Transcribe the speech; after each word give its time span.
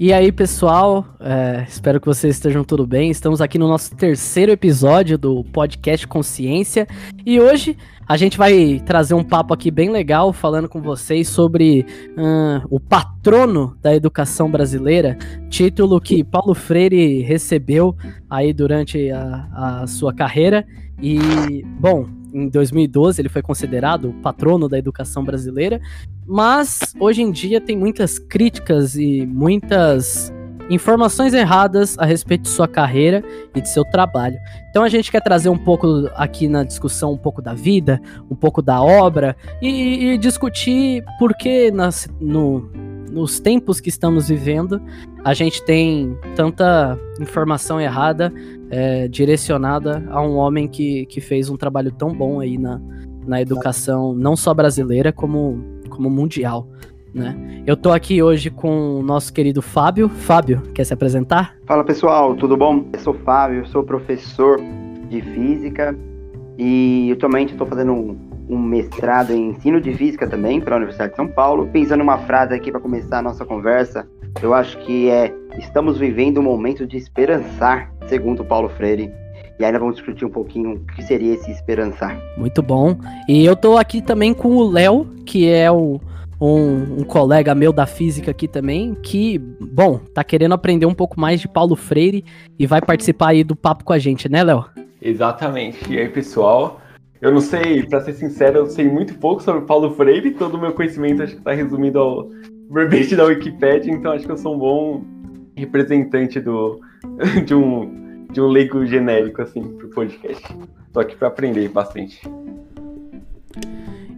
E 0.00 0.12
aí, 0.12 0.30
pessoal, 0.30 1.04
é, 1.18 1.66
espero 1.68 2.00
que 2.00 2.06
vocês 2.06 2.36
estejam 2.36 2.62
tudo 2.62 2.86
bem. 2.86 3.10
Estamos 3.10 3.40
aqui 3.40 3.58
no 3.58 3.66
nosso 3.66 3.96
terceiro 3.96 4.52
episódio 4.52 5.18
do 5.18 5.42
podcast 5.42 6.06
Consciência 6.06 6.86
e 7.26 7.40
hoje 7.40 7.76
a 8.06 8.16
gente 8.16 8.38
vai 8.38 8.80
trazer 8.86 9.14
um 9.14 9.24
papo 9.24 9.52
aqui 9.52 9.72
bem 9.72 9.90
legal 9.90 10.32
falando 10.32 10.68
com 10.68 10.80
vocês 10.80 11.28
sobre 11.28 11.84
uh, 12.16 12.64
o 12.70 12.78
patrono 12.78 13.76
da 13.82 13.92
educação 13.92 14.48
brasileira, 14.48 15.18
título 15.50 16.00
que 16.00 16.22
Paulo 16.22 16.54
Freire 16.54 17.22
recebeu 17.22 17.96
aí 18.30 18.52
durante 18.52 19.10
a, 19.10 19.80
a 19.82 19.86
sua 19.88 20.14
carreira. 20.14 20.64
E, 21.02 21.64
bom, 21.80 22.06
em 22.32 22.48
2012 22.48 23.20
ele 23.20 23.28
foi 23.28 23.42
considerado 23.42 24.10
o 24.10 24.14
patrono 24.14 24.68
da 24.68 24.78
educação 24.78 25.24
brasileira, 25.24 25.80
mas 26.26 26.94
hoje 27.00 27.22
em 27.22 27.30
dia 27.30 27.60
tem 27.60 27.76
muitas 27.76 28.18
críticas 28.18 28.96
e 28.96 29.26
muitas 29.26 30.32
informações 30.70 31.32
erradas 31.32 31.98
a 31.98 32.04
respeito 32.04 32.42
de 32.42 32.48
sua 32.50 32.68
carreira 32.68 33.24
e 33.54 33.60
de 33.60 33.68
seu 33.68 33.84
trabalho. 33.84 34.38
Então 34.70 34.82
a 34.82 34.88
gente 34.88 35.10
quer 35.10 35.22
trazer 35.22 35.48
um 35.48 35.58
pouco 35.58 36.08
aqui 36.14 36.48
na 36.48 36.62
discussão 36.62 37.12
um 37.12 37.16
pouco 37.16 37.40
da 37.40 37.54
vida, 37.54 38.00
um 38.30 38.36
pouco 38.36 38.60
da 38.60 38.82
obra 38.82 39.36
e, 39.62 40.12
e 40.12 40.18
discutir 40.18 41.02
por 41.18 41.34
que 41.34 41.70
nas, 41.70 42.08
no, 42.20 42.70
nos 43.10 43.40
tempos 43.40 43.80
que 43.80 43.88
estamos 43.88 44.28
vivendo 44.28 44.80
a 45.24 45.34
gente 45.34 45.64
tem 45.64 46.16
tanta 46.34 46.98
informação 47.20 47.80
errada 47.80 48.32
é, 48.70 49.08
direcionada 49.08 50.04
a 50.10 50.22
um 50.22 50.36
homem 50.36 50.68
que, 50.68 51.06
que 51.06 51.20
fez 51.20 51.50
um 51.50 51.56
trabalho 51.56 51.90
tão 51.90 52.12
bom 52.12 52.40
aí 52.40 52.58
na, 52.58 52.80
na 53.26 53.40
educação, 53.40 54.14
não 54.14 54.36
só 54.36 54.54
brasileira, 54.54 55.12
como, 55.12 55.62
como 55.88 56.08
mundial. 56.08 56.66
Né? 57.14 57.62
Eu 57.66 57.76
tô 57.76 57.90
aqui 57.90 58.22
hoje 58.22 58.50
com 58.50 59.00
o 59.00 59.02
nosso 59.02 59.32
querido 59.32 59.62
Fábio. 59.62 60.08
Fábio, 60.08 60.62
quer 60.74 60.84
se 60.84 60.94
apresentar? 60.94 61.56
Fala 61.66 61.84
pessoal, 61.84 62.34
tudo 62.36 62.56
bom? 62.56 62.86
Eu 62.92 63.00
sou 63.00 63.14
Fábio, 63.14 63.66
sou 63.68 63.82
professor 63.82 64.60
de 65.08 65.20
física 65.22 65.96
e 66.58 67.10
atualmente 67.12 67.52
estou 67.52 67.66
fazendo 67.66 67.92
um, 67.92 68.16
um, 68.48 68.58
mestrado 68.58 69.32
em 69.32 69.50
ensino 69.50 69.80
de 69.80 69.92
física 69.94 70.26
também 70.26 70.60
para 70.60 70.74
a 70.74 70.78
Universidade 70.78 71.10
de 71.10 71.16
São 71.16 71.28
Paulo. 71.28 71.68
Pensando 71.72 72.02
uma 72.02 72.18
frase 72.18 72.54
aqui 72.54 72.70
para 72.70 72.80
começar 72.80 73.18
a 73.18 73.22
nossa 73.22 73.44
conversa, 73.44 74.08
eu 74.42 74.54
acho 74.54 74.78
que 74.78 75.08
é 75.08 75.32
estamos 75.58 75.98
vivendo 75.98 76.38
um 76.38 76.44
momento 76.44 76.86
de 76.86 76.96
esperançar 76.96 77.92
segundo 78.06 78.44
Paulo 78.44 78.68
Freire. 78.68 79.12
E 79.58 79.64
ainda 79.64 79.78
vamos 79.78 79.96
discutir 79.96 80.24
um 80.24 80.30
pouquinho 80.30 80.74
o 80.74 80.78
que 80.94 81.02
seria 81.02 81.34
esse 81.34 81.50
esperançar. 81.50 82.16
Muito 82.36 82.62
bom. 82.62 82.96
E 83.28 83.44
eu 83.44 83.56
tô 83.56 83.76
aqui 83.76 84.00
também 84.00 84.32
com 84.32 84.56
o 84.56 84.70
Léo, 84.70 85.04
que 85.26 85.50
é 85.50 85.68
o, 85.68 86.00
um, 86.40 87.00
um, 87.00 87.04
colega 87.04 87.54
meu 87.56 87.72
da 87.72 87.84
física 87.84 88.30
aqui 88.30 88.46
também, 88.46 88.94
que, 89.02 89.38
bom, 89.38 89.98
tá 90.14 90.22
querendo 90.22 90.54
aprender 90.54 90.86
um 90.86 90.94
pouco 90.94 91.18
mais 91.18 91.40
de 91.40 91.48
Paulo 91.48 91.74
Freire 91.74 92.24
e 92.56 92.66
vai 92.66 92.80
participar 92.80 93.30
aí 93.30 93.42
do 93.42 93.56
papo 93.56 93.82
com 93.82 93.92
a 93.92 93.98
gente, 93.98 94.28
né, 94.28 94.44
Léo? 94.44 94.64
Exatamente. 95.02 95.92
E 95.92 95.98
aí, 95.98 96.08
pessoal? 96.08 96.80
Eu 97.20 97.32
não 97.32 97.40
sei, 97.40 97.82
para 97.82 98.00
ser 98.00 98.12
sincero, 98.12 98.58
eu 98.58 98.66
sei 98.66 98.88
muito 98.88 99.14
pouco 99.18 99.42
sobre 99.42 99.66
Paulo 99.66 99.92
Freire, 99.94 100.30
todo 100.30 100.54
o 100.54 100.60
meu 100.60 100.72
conhecimento 100.72 101.22
acho 101.22 101.34
que 101.34 101.42
tá 101.42 101.52
resumido 101.52 101.98
ao 101.98 102.30
verbete 102.70 103.16
da 103.16 103.24
Wikipedia, 103.24 103.92
então 103.92 104.12
acho 104.12 104.24
que 104.24 104.30
eu 104.30 104.36
sou 104.36 104.54
um 104.54 104.58
bom 104.58 105.04
representante 105.56 106.40
do, 106.40 106.80
de, 107.44 107.54
um, 107.54 108.26
de 108.30 108.40
um 108.40 108.46
leigo 108.46 108.86
genérico, 108.86 109.42
assim, 109.42 109.62
pro 109.62 109.88
podcast. 109.88 110.44
Tô 110.92 111.00
aqui 111.00 111.16
para 111.16 111.26
aprender 111.26 111.68
bastante. 111.68 112.22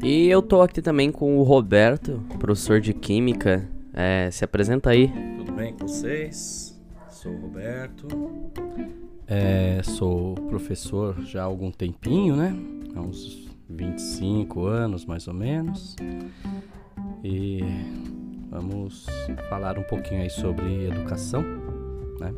E 0.02 0.28
eu 0.28 0.42
tô 0.42 0.60
aqui 0.60 0.82
também 0.82 1.10
com 1.10 1.38
o 1.38 1.42
Roberto, 1.42 2.22
professor 2.38 2.80
de 2.80 2.92
Química. 2.92 3.66
É, 3.94 4.30
se 4.30 4.44
apresenta 4.44 4.90
aí. 4.90 5.10
Tudo 5.38 5.52
bem 5.52 5.72
com 5.72 5.86
vocês? 5.86 6.78
Sou 7.08 7.32
o 7.32 7.40
Roberto. 7.40 8.08
É, 9.26 9.80
sou 9.82 10.34
professor 10.34 11.16
já 11.24 11.42
há 11.42 11.44
algum 11.44 11.70
tempinho, 11.70 12.34
né? 12.36 12.54
Há 12.94 13.00
uns 13.00 13.48
25 13.68 14.66
anos 14.66 15.04
mais 15.04 15.28
ou 15.28 15.34
menos. 15.34 15.96
E 17.22 17.60
Vamos 18.50 19.06
falar 19.48 19.78
um 19.78 19.82
pouquinho 19.84 20.22
aí 20.22 20.30
sobre 20.30 20.88
educação, 20.88 21.40
né? 22.18 22.34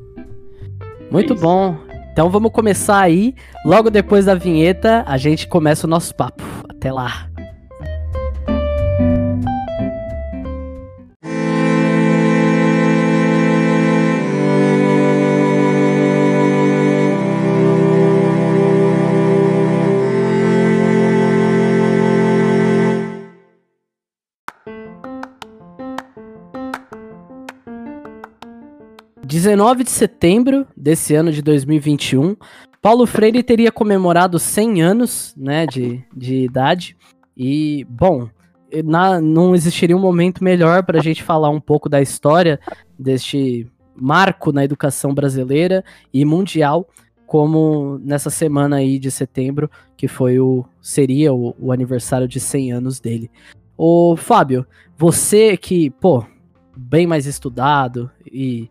Muito 1.10 1.34
bom. 1.34 1.74
Então 2.12 2.28
vamos 2.28 2.52
começar 2.52 3.00
aí. 3.00 3.34
Logo 3.64 3.88
depois 3.88 4.26
da 4.26 4.34
vinheta, 4.34 5.04
a 5.06 5.16
gente 5.16 5.48
começa 5.48 5.86
o 5.86 5.90
nosso 5.90 6.14
papo. 6.14 6.42
Até 6.68 6.92
lá. 6.92 7.31
19 29.42 29.82
de 29.82 29.90
setembro 29.90 30.64
desse 30.76 31.16
ano 31.16 31.32
de 31.32 31.42
2021, 31.42 32.36
Paulo 32.80 33.04
Freire 33.06 33.42
teria 33.42 33.72
comemorado 33.72 34.38
100 34.38 34.82
anos 34.82 35.34
né, 35.36 35.66
de, 35.66 36.00
de 36.16 36.44
idade. 36.44 36.96
E, 37.36 37.84
bom, 37.90 38.28
na, 38.84 39.20
não 39.20 39.52
existiria 39.52 39.96
um 39.96 40.00
momento 40.00 40.44
melhor 40.44 40.84
para 40.84 41.00
a 41.00 41.02
gente 41.02 41.24
falar 41.24 41.50
um 41.50 41.60
pouco 41.60 41.88
da 41.88 42.00
história 42.00 42.60
deste 42.96 43.66
marco 43.96 44.52
na 44.52 44.64
educação 44.64 45.12
brasileira 45.12 45.84
e 46.14 46.24
mundial, 46.24 46.88
como 47.26 47.98
nessa 47.98 48.30
semana 48.30 48.76
aí 48.76 48.96
de 48.96 49.10
setembro, 49.10 49.68
que 49.96 50.06
foi 50.06 50.38
o 50.38 50.64
seria 50.80 51.34
o, 51.34 51.52
o 51.58 51.72
aniversário 51.72 52.28
de 52.28 52.38
100 52.38 52.70
anos 52.70 53.00
dele. 53.00 53.28
Ô, 53.76 54.14
Fábio, 54.16 54.64
você 54.96 55.56
que, 55.56 55.90
pô, 55.90 56.24
bem 56.76 57.08
mais 57.08 57.26
estudado 57.26 58.08
e 58.24 58.68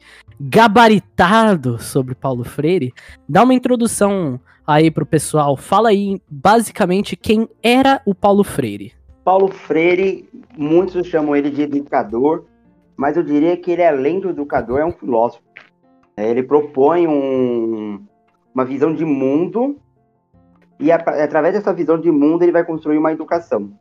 gabaritado 0.49 1.77
sobre 1.79 2.15
Paulo 2.15 2.43
Freire, 2.43 2.93
dá 3.29 3.43
uma 3.43 3.53
introdução 3.53 4.39
aí 4.65 4.89
pro 4.89 5.05
pessoal. 5.05 5.55
Fala 5.55 5.89
aí 5.89 6.19
basicamente 6.29 7.15
quem 7.15 7.47
era 7.61 8.01
o 8.05 8.15
Paulo 8.15 8.43
Freire. 8.43 8.93
Paulo 9.23 9.49
Freire, 9.49 10.27
muitos 10.57 11.05
chamam 11.05 11.35
ele 11.35 11.51
de 11.51 11.61
educador, 11.61 12.45
mas 12.97 13.17
eu 13.17 13.23
diria 13.23 13.55
que 13.55 13.71
ele, 13.71 13.85
além 13.85 14.19
do 14.19 14.29
educador, 14.29 14.79
é 14.79 14.85
um 14.85 14.91
filósofo. 14.91 15.43
É, 16.17 16.27
ele 16.29 16.43
propõe 16.43 17.07
um, 17.07 18.03
uma 18.53 18.65
visão 18.65 18.93
de 18.93 19.05
mundo 19.05 19.77
e 20.79 20.91
através 20.91 21.53
dessa 21.53 21.71
visão 21.71 21.99
de 21.99 22.09
mundo 22.09 22.41
ele 22.41 22.51
vai 22.51 22.63
construir 22.63 22.97
uma 22.97 23.11
educação, 23.11 23.71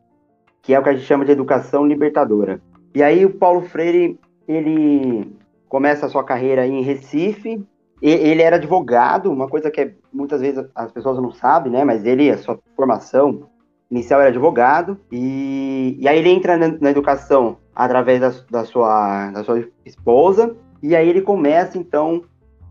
que 0.61 0.73
é 0.73 0.79
o 0.79 0.83
que 0.83 0.89
a 0.89 0.93
gente 0.93 1.05
chama 1.05 1.25
de 1.25 1.31
educação 1.31 1.87
libertadora. 1.87 2.61
E 2.93 3.01
aí 3.01 3.25
o 3.25 3.33
Paulo 3.33 3.61
Freire, 3.61 4.19
ele 4.47 5.40
começa 5.71 6.05
a 6.05 6.09
sua 6.09 6.21
carreira 6.21 6.67
em 6.67 6.81
Recife. 6.81 7.65
Ele 8.01 8.41
era 8.41 8.57
advogado, 8.57 9.31
uma 9.31 9.47
coisa 9.47 9.71
que 9.71 9.79
é, 9.79 9.93
muitas 10.11 10.41
vezes 10.41 10.65
as 10.75 10.91
pessoas 10.91 11.17
não 11.17 11.31
sabem, 11.31 11.71
né? 11.71 11.85
Mas 11.85 12.03
ele, 12.03 12.29
a 12.29 12.37
sua 12.37 12.59
formação 12.75 13.47
inicial 13.89 14.19
era 14.19 14.31
advogado. 14.31 14.99
E, 15.09 15.95
e 15.97 16.09
aí 16.09 16.19
ele 16.19 16.29
entra 16.29 16.57
na, 16.57 16.67
na 16.67 16.91
educação 16.91 17.57
através 17.73 18.19
da, 18.19 18.33
da, 18.49 18.65
sua, 18.65 19.31
da 19.31 19.45
sua 19.45 19.65
esposa. 19.85 20.53
E 20.83 20.93
aí 20.93 21.07
ele 21.07 21.21
começa, 21.21 21.77
então, 21.77 22.21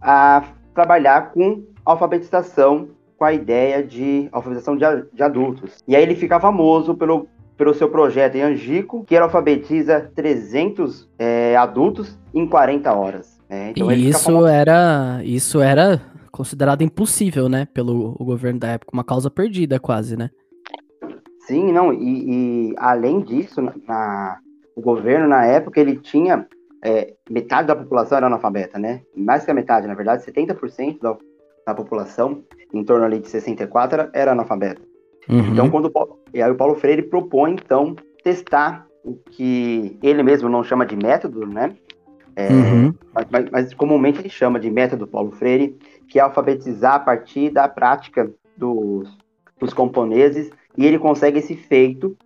a 0.03 0.45
trabalhar 0.75 1.33
com 1.33 1.65
alfabetização, 1.87 2.91
com 3.17 3.25
a 3.25 3.33
ideia 3.33 3.83
de 3.83 4.29
alfabetização 4.31 4.77
de, 4.77 4.85
de 5.15 5.23
adultos. 5.23 5.79
E 5.89 5.97
aí 5.97 6.03
ele 6.03 6.17
fica 6.17 6.39
famoso 6.39 6.95
pelo 6.95 7.27
pelo 7.61 7.75
seu 7.75 7.91
projeto 7.91 8.37
em 8.37 8.41
Angico, 8.41 9.05
que 9.05 9.15
alfabetiza 9.15 10.11
300 10.17 11.07
é, 11.19 11.55
adultos 11.55 12.19
em 12.33 12.49
40 12.49 12.91
horas. 12.91 13.39
Né? 13.51 13.73
Então 13.73 13.93
e 13.93 14.09
isso 14.09 14.47
era, 14.47 15.21
isso 15.23 15.61
era 15.61 16.01
considerado 16.33 16.81
impossível, 16.81 17.51
né, 17.51 17.69
pelo 17.75 18.13
governo 18.15 18.59
da 18.59 18.69
época, 18.69 18.93
uma 18.95 19.05
causa 19.05 19.31
perdida 19.31 19.79
quase, 19.79 20.17
né? 20.17 20.31
Sim, 21.41 21.71
não, 21.71 21.93
e, 21.93 22.71
e 22.71 22.75
além 22.79 23.21
disso, 23.21 23.61
na, 23.87 24.39
o 24.75 24.81
governo 24.81 25.29
na 25.29 25.45
época 25.45 25.79
ele 25.79 25.97
tinha 25.97 26.47
é, 26.83 27.13
metade 27.29 27.69
da 27.69 27.77
população 27.77 28.17
era 28.17 28.27
analfabeta, 28.27 28.79
né? 28.79 29.03
Mais 29.15 29.45
que 29.45 29.51
a 29.51 29.55
metade, 29.55 29.87
na 29.87 29.95
verdade, 29.95 30.25
70% 30.25 30.99
da, 30.99 31.15
da 31.67 31.75
população, 31.75 32.43
em 32.73 32.83
torno 32.83 33.05
ali 33.05 33.19
de 33.19 33.29
64, 33.29 34.09
era 34.15 34.33
analfabeta. 34.33 34.81
Uhum. 35.31 35.53
Então, 35.53 35.71
quando 35.71 35.93
e 36.35 36.43
aí 36.43 36.51
o 36.51 36.57
Paulo 36.57 36.75
Freire 36.75 37.03
propõe 37.03 37.53
então 37.53 37.95
testar 38.23 38.87
o 39.05 39.15
que 39.15 39.99
ele 40.03 40.23
mesmo 40.23 40.49
não 40.49 40.65
chama 40.65 40.85
de 40.85 40.97
método, 40.97 41.47
né? 41.47 41.75
É, 42.37 42.49
uhum. 42.49 42.95
mas, 43.13 43.51
mas, 43.51 43.75
comumente 43.75 44.21
ele 44.21 44.29
chama 44.29 44.59
de 44.59 44.71
método 44.71 45.07
Paulo 45.07 45.31
Freire, 45.33 45.77
que 46.09 46.19
é 46.19 46.23
alfabetizar 46.23 46.95
a 46.95 46.99
partir 46.99 47.51
da 47.51 47.69
prática 47.69 48.31
dos, 48.57 49.17
dos 49.59 49.75
camponeses, 49.75 50.51
e 50.77 50.87
ele 50.87 50.99
consegue 50.99 51.39
esse 51.39 51.55
feito 51.55 52.17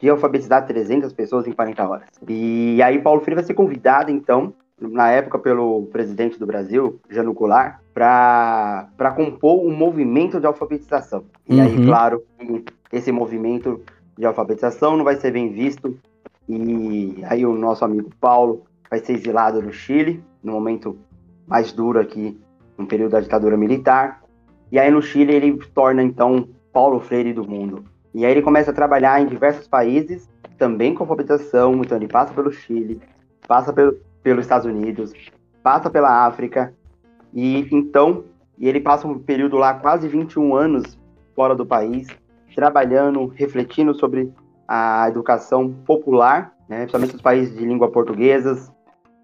de 0.00 0.08
alfabetizar 0.08 0.66
300 0.66 1.12
pessoas 1.12 1.46
em 1.46 1.52
40 1.52 1.88
horas. 1.88 2.08
E 2.28 2.80
aí 2.82 3.00
Paulo 3.00 3.20
Freire 3.20 3.36
vai 3.36 3.44
ser 3.44 3.54
convidado, 3.54 4.10
então, 4.10 4.54
na 4.80 5.10
época 5.10 5.38
pelo 5.38 5.86
presidente 5.86 6.38
do 6.38 6.46
Brasil, 6.46 7.00
Jano 7.08 7.32
Goulart, 7.32 7.78
para 7.92 8.88
compor 9.14 9.64
um 9.64 9.74
movimento 9.74 10.40
de 10.40 10.46
alfabetização. 10.46 11.24
E 11.48 11.60
aí, 11.60 11.76
Uhum. 11.76 11.86
claro, 11.86 12.22
que 12.38 12.64
esse 12.92 13.12
movimento 13.12 13.80
de 14.18 14.26
alfabetização 14.26 14.96
não 14.96 15.04
vai 15.04 15.16
ser 15.16 15.32
bem 15.32 15.52
visto. 15.52 15.96
E 16.48 17.22
aí 17.24 17.46
o 17.46 17.54
nosso 17.54 17.84
amigo 17.84 18.10
Paulo 18.20 18.64
vai 18.90 18.98
ser 18.98 19.12
exilado 19.14 19.62
no 19.62 19.72
Chile, 19.72 20.22
no 20.42 20.52
momento 20.52 20.98
mais 21.46 21.72
duro 21.72 21.98
aqui, 22.00 22.38
no 22.76 22.86
período 22.86 23.12
da 23.12 23.20
ditadura 23.20 23.56
militar. 23.56 24.22
E 24.70 24.78
aí 24.78 24.90
no 24.90 25.00
Chile 25.00 25.32
ele 25.34 25.58
torna 25.74 26.02
então 26.02 26.48
Paulo 26.72 27.00
Freire 27.00 27.32
do 27.32 27.48
mundo. 27.48 27.84
E 28.12 28.24
aí 28.24 28.32
ele 28.32 28.42
começa 28.42 28.70
a 28.70 28.74
trabalhar 28.74 29.20
em 29.20 29.26
diversos 29.26 29.66
países, 29.66 30.28
também 30.58 30.94
com 30.94 31.02
alfabetização, 31.04 31.80
então 31.82 31.96
ele 31.96 32.06
passa 32.08 32.32
pelo 32.32 32.52
Chile, 32.52 33.00
passa 33.48 33.72
pelo, 33.72 33.96
pelos 34.24 34.44
Estados 34.44 34.66
Unidos, 34.66 35.12
passa 35.62 35.88
pela 35.88 36.26
África, 36.26 36.74
e 37.32 37.68
então 37.70 38.24
e 38.58 38.68
ele 38.68 38.80
passa 38.80 39.06
um 39.06 39.18
período 39.18 39.56
lá, 39.56 39.74
quase 39.74 40.08
21 40.08 40.54
anos 40.54 40.98
fora 41.34 41.54
do 41.54 41.66
país, 41.66 42.06
trabalhando, 42.54 43.26
refletindo 43.26 43.94
sobre 43.94 44.32
a 44.66 45.06
educação 45.08 45.70
popular, 45.84 46.52
né, 46.68 46.78
principalmente 46.78 47.12
nos 47.14 47.22
países 47.22 47.56
de 47.56 47.64
língua 47.64 47.90
portuguesas. 47.90 48.72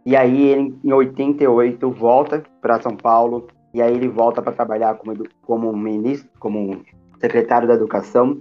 E 0.05 0.17
aí 0.17 0.47
ele, 0.49 0.77
em 0.83 0.93
88, 0.93 1.91
volta 1.91 2.43
para 2.61 2.81
São 2.81 2.97
Paulo, 2.97 3.47
e 3.73 3.81
aí 3.81 3.95
ele 3.95 4.09
volta 4.09 4.43
para 4.43 4.53
trabalhar 4.53 4.95
como, 4.97 5.15
como 5.43 5.73
ministro, 5.77 6.29
como 6.41 6.83
secretário 7.21 7.69
da 7.69 7.75
Educação 7.75 8.39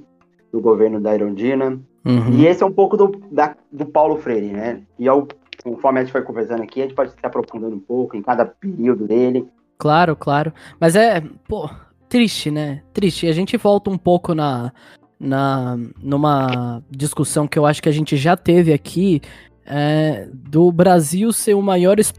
do 0.51 0.59
governo 0.59 0.99
da 0.99 1.13
Irondina. 1.13 1.79
Uhum. 2.03 2.29
E 2.31 2.47
esse 2.47 2.63
é 2.63 2.65
um 2.65 2.71
pouco 2.71 2.97
do, 2.97 3.11
da- 3.29 3.55
do 3.71 3.85
Paulo 3.85 4.17
Freire, 4.17 4.51
né? 4.51 4.81
E 4.97 5.07
ao, 5.07 5.27
conforme 5.63 5.99
a 5.99 6.03
gente 6.03 6.11
foi 6.11 6.21
conversando 6.21 6.63
aqui, 6.63 6.81
a 6.81 6.83
gente 6.83 6.95
pode 6.95 7.11
se 7.11 7.17
aprofundando 7.23 7.75
um 7.75 7.79
pouco 7.79 8.15
em 8.15 8.21
cada 8.21 8.45
período 8.45 9.07
dele. 9.07 9.47
Claro, 9.77 10.15
claro. 10.15 10.53
Mas 10.79 10.95
é, 10.95 11.21
pô, 11.47 11.69
triste, 12.07 12.51
né? 12.51 12.81
Triste. 12.93 13.27
A 13.27 13.31
gente 13.31 13.55
volta 13.57 13.89
um 13.89 13.97
pouco 13.97 14.33
na, 14.33 14.71
na 15.19 15.77
numa 16.01 16.83
discussão 16.89 17.47
que 17.47 17.57
eu 17.57 17.65
acho 17.65 17.81
que 17.81 17.89
a 17.89 17.93
gente 17.93 18.17
já 18.17 18.35
teve 18.35 18.73
aqui 18.73 19.21
é, 19.65 20.27
do 20.33 20.71
Brasil 20.71 21.31
ser 21.31 21.53
o 21.53 21.61
maior 21.61 21.99
es- 21.99 22.13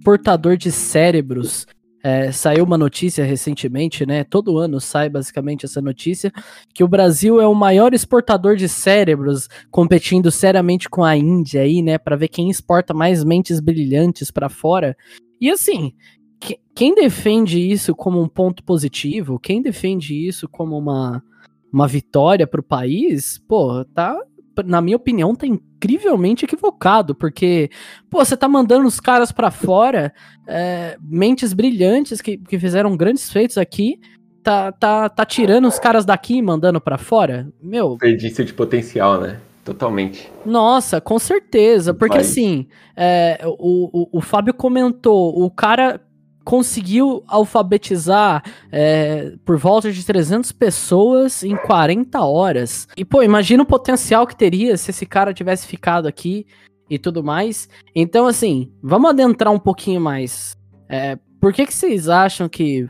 exportador 0.00 0.56
de 0.56 0.72
cérebros. 0.72 1.66
É, 2.02 2.32
saiu 2.32 2.64
uma 2.64 2.78
notícia 2.78 3.22
recentemente, 3.22 4.06
né? 4.06 4.24
Todo 4.24 4.56
ano 4.56 4.80
sai 4.80 5.10
basicamente 5.10 5.66
essa 5.66 5.82
notícia 5.82 6.32
que 6.72 6.82
o 6.82 6.88
Brasil 6.88 7.38
é 7.38 7.46
o 7.46 7.54
maior 7.54 7.92
exportador 7.92 8.56
de 8.56 8.66
cérebros, 8.70 9.48
competindo 9.70 10.30
seriamente 10.30 10.88
com 10.88 11.04
a 11.04 11.14
Índia 11.14 11.60
aí, 11.60 11.82
né? 11.82 11.98
Para 11.98 12.16
ver 12.16 12.28
quem 12.28 12.48
exporta 12.48 12.94
mais 12.94 13.22
mentes 13.22 13.60
brilhantes 13.60 14.30
para 14.30 14.48
fora. 14.48 14.96
E 15.38 15.50
assim, 15.50 15.92
que- 16.40 16.58
quem 16.74 16.94
defende 16.94 17.60
isso 17.60 17.94
como 17.94 18.18
um 18.22 18.28
ponto 18.28 18.64
positivo, 18.64 19.38
quem 19.38 19.60
defende 19.60 20.14
isso 20.14 20.48
como 20.48 20.78
uma, 20.78 21.22
uma 21.70 21.86
vitória 21.86 22.46
para 22.46 22.60
o 22.60 22.64
país, 22.64 23.36
pô, 23.46 23.84
tá, 23.84 24.18
na 24.62 24.80
minha 24.80 24.96
opinião, 24.96 25.34
tá 25.34 25.46
incrivelmente 25.46 26.44
equivocado, 26.44 27.14
porque, 27.14 27.70
pô, 28.08 28.24
você 28.24 28.36
tá 28.36 28.48
mandando 28.48 28.86
os 28.86 29.00
caras 29.00 29.32
para 29.32 29.50
fora, 29.50 30.12
é, 30.46 30.96
mentes 31.00 31.52
brilhantes 31.52 32.20
que, 32.20 32.36
que 32.38 32.58
fizeram 32.58 32.96
grandes 32.96 33.30
feitos 33.30 33.58
aqui, 33.58 34.00
tá, 34.42 34.72
tá, 34.72 35.08
tá 35.08 35.24
tirando 35.24 35.68
os 35.68 35.78
caras 35.78 36.04
daqui 36.04 36.36
e 36.36 36.42
mandando 36.42 36.80
para 36.80 36.98
fora? 36.98 37.48
Meu, 37.62 37.90
Desperdício 37.90 38.44
de 38.44 38.52
potencial, 38.52 39.20
né? 39.20 39.40
Totalmente. 39.64 40.32
nossa, 40.44 41.00
com 41.00 41.18
certeza. 41.18 41.92
Porque 41.92 42.16
Vai. 42.16 42.22
assim, 42.22 42.66
é, 42.96 43.38
o, 43.44 44.02
o, 44.02 44.18
o 44.18 44.20
Fábio 44.20 44.54
comentou, 44.54 45.38
o 45.44 45.50
cara 45.50 46.00
conseguiu 46.44 47.22
alfabetizar 47.26 48.42
é, 48.72 49.34
por 49.44 49.56
volta 49.56 49.92
de 49.92 50.04
300 50.04 50.52
pessoas 50.52 51.42
em 51.42 51.56
40 51.56 52.20
horas. 52.20 52.88
E, 52.96 53.04
pô, 53.04 53.22
imagina 53.22 53.62
o 53.62 53.66
potencial 53.66 54.26
que 54.26 54.36
teria 54.36 54.76
se 54.76 54.90
esse 54.90 55.06
cara 55.06 55.34
tivesse 55.34 55.66
ficado 55.66 56.06
aqui 56.06 56.46
e 56.88 56.98
tudo 56.98 57.22
mais. 57.22 57.68
Então, 57.94 58.26
assim, 58.26 58.72
vamos 58.82 59.10
adentrar 59.10 59.52
um 59.52 59.58
pouquinho 59.58 60.00
mais. 60.00 60.56
É, 60.88 61.16
por 61.40 61.52
que, 61.52 61.66
que 61.66 61.74
vocês 61.74 62.08
acham 62.08 62.48
que, 62.48 62.88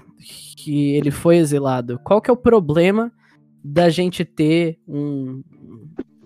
que 0.57 0.95
ele 0.97 1.11
foi 1.11 1.37
exilado? 1.37 2.01
Qual 2.03 2.21
que 2.21 2.31
é 2.31 2.33
o 2.33 2.37
problema 2.37 3.13
da 3.63 3.91
gente 3.91 4.25
ter 4.25 4.79
um, 4.89 5.43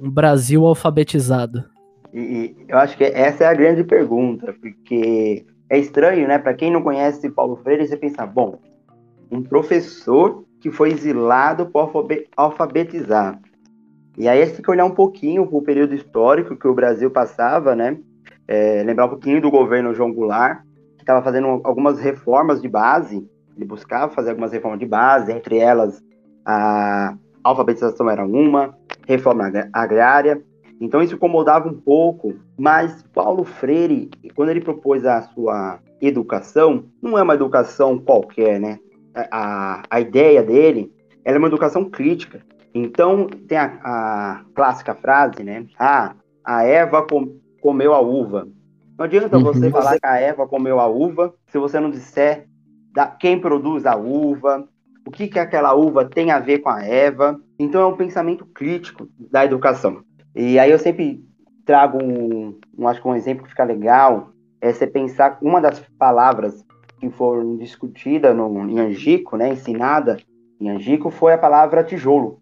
um 0.01 0.11
Brasil 0.11 0.65
alfabetizado? 0.65 1.65
E, 2.13 2.55
eu 2.69 2.79
acho 2.79 2.97
que 2.97 3.03
essa 3.03 3.43
é 3.43 3.47
a 3.49 3.55
grande 3.55 3.83
pergunta, 3.83 4.55
porque 4.61 5.45
é 5.75 5.79
estranho, 5.79 6.27
né? 6.29 6.39
Para 6.39 6.55
quem 6.55 6.71
não 6.71 6.83
conhece 6.83 7.31
Paulo 7.31 7.57
Freire, 7.57 7.87
você 7.87 7.97
pensa, 7.97 8.25
bom, 8.27 8.59
um 9.31 9.43
professor 9.43 10.45
que 10.61 10.71
foi 10.71 10.91
exilado 10.91 11.67
por 11.67 11.81
alfabe- 11.81 12.29
alfabetizar. 12.37 13.39
E 14.17 14.29
aí 14.29 14.41
que 14.63 14.71
olhar 14.71 14.85
um 14.85 14.95
pouquinho 14.95 15.47
para 15.47 15.57
o 15.57 15.63
período 15.63 15.95
histórico 15.95 16.57
que 16.57 16.69
o 16.69 16.75
Brasil 16.75 17.11
passava, 17.11 17.75
né? 17.75 17.99
É, 18.47 18.83
lembrar 18.85 19.07
um 19.07 19.11
pouquinho 19.11 19.41
do 19.41 19.51
governo 19.51 19.95
João 19.95 20.13
Goulart, 20.13 20.63
que 20.97 21.03
estava 21.03 21.23
fazendo 21.23 21.61
algumas 21.65 21.99
reformas 21.99 22.63
de 22.63 22.69
base, 22.69 23.29
ele 23.57 23.65
buscava 23.65 24.13
fazer 24.13 24.31
algumas 24.31 24.53
reformas 24.53 24.79
de 24.79 24.87
base, 24.87 25.33
entre 25.33 25.59
elas 25.59 26.03
a 26.45 27.17
alfabetização 27.43 28.09
era 28.09 28.25
uma, 28.25 28.77
reforma 29.07 29.47
agr- 29.47 29.69
agrária, 29.73 30.43
então 30.81 31.03
isso 31.03 31.15
incomodava 31.15 31.69
um 31.69 31.75
pouco, 31.75 32.35
mas 32.59 33.03
Paulo 33.15 33.45
Freire, 33.45 34.11
quando 34.35 34.51
ele 34.51 34.61
propôs 34.61 35.05
a 35.05 35.23
sua 35.23 35.79
educação, 36.01 36.85
não 37.03 37.19
é 37.19 37.23
uma 37.23 37.35
educação 37.35 37.99
qualquer, 37.99 38.61
né? 38.61 38.79
A, 39.31 39.83
a 39.89 40.01
ideia 40.01 40.43
dele 40.43 40.93
ela 41.25 41.37
é 41.37 41.39
uma 41.39 41.49
educação 41.49 41.85
crítica. 41.89 42.41
Então 42.75 43.27
tem 43.27 43.57
a, 43.57 43.79
a 43.85 44.45
clássica 44.55 44.95
frase, 44.95 45.43
né? 45.45 45.65
Ah, 45.79 46.15
a 46.45 46.65
Eva 46.65 47.03
com- 47.07 47.39
comeu 47.61 47.95
a 47.95 48.01
uva. 48.01 48.49
Não 48.99 49.05
adianta 49.05 49.37
Uhum. 49.37 49.45
você 49.45 49.71
falar 49.71 49.99
que 49.99 50.07
a 50.07 50.19
Eva 50.21 50.47
comeu 50.47 50.79
a 50.81 50.87
uva 50.87 51.33
se 51.47 51.59
você 51.59 51.81
não 51.81 51.91
disser 51.91 52.47
da, 52.93 53.07
quem 53.07 53.41
produz 53.41 53.87
a 53.87 53.97
uva, 53.97 54.69
o 55.07 55.11
que, 55.11 55.29
que 55.29 55.39
aquela 55.39 55.75
uva 55.75 56.05
tem 56.05 56.31
a 56.31 56.39
ver 56.39 56.59
com 56.59 56.69
a 56.69 56.85
Eva. 56.85 57.41
Então 57.59 57.81
é 57.81 57.87
um 57.87 57.97
pensamento 57.97 58.45
crítico 58.47 59.09
da 59.31 59.45
educação. 59.45 60.03
E 60.35 60.59
aí 60.59 60.71
eu 60.71 60.79
sempre 60.79 61.25
trago 61.65 61.99
um, 62.03 62.59
um 62.77 62.89
acho 62.89 63.01
que 63.01 63.09
um 63.09 63.15
exemplo 63.15 63.45
que 63.45 63.51
fica 63.51 63.65
legal, 63.65 64.31
é 64.61 64.73
você 64.73 64.87
pensar 64.87 65.39
uma 65.41 65.61
das 65.61 65.81
palavras 65.99 66.65
que 66.99 67.09
foram 67.11 67.57
discutidas 67.57 68.37
no, 68.37 68.69
em 68.69 68.79
Angico, 68.79 69.37
né, 69.37 69.53
ensinada 69.53 70.17
em 70.61 70.71
Angico, 70.71 71.11
foi 71.11 71.33
a 71.33 71.39
palavra 71.39 71.85
tijolo. 71.85 72.39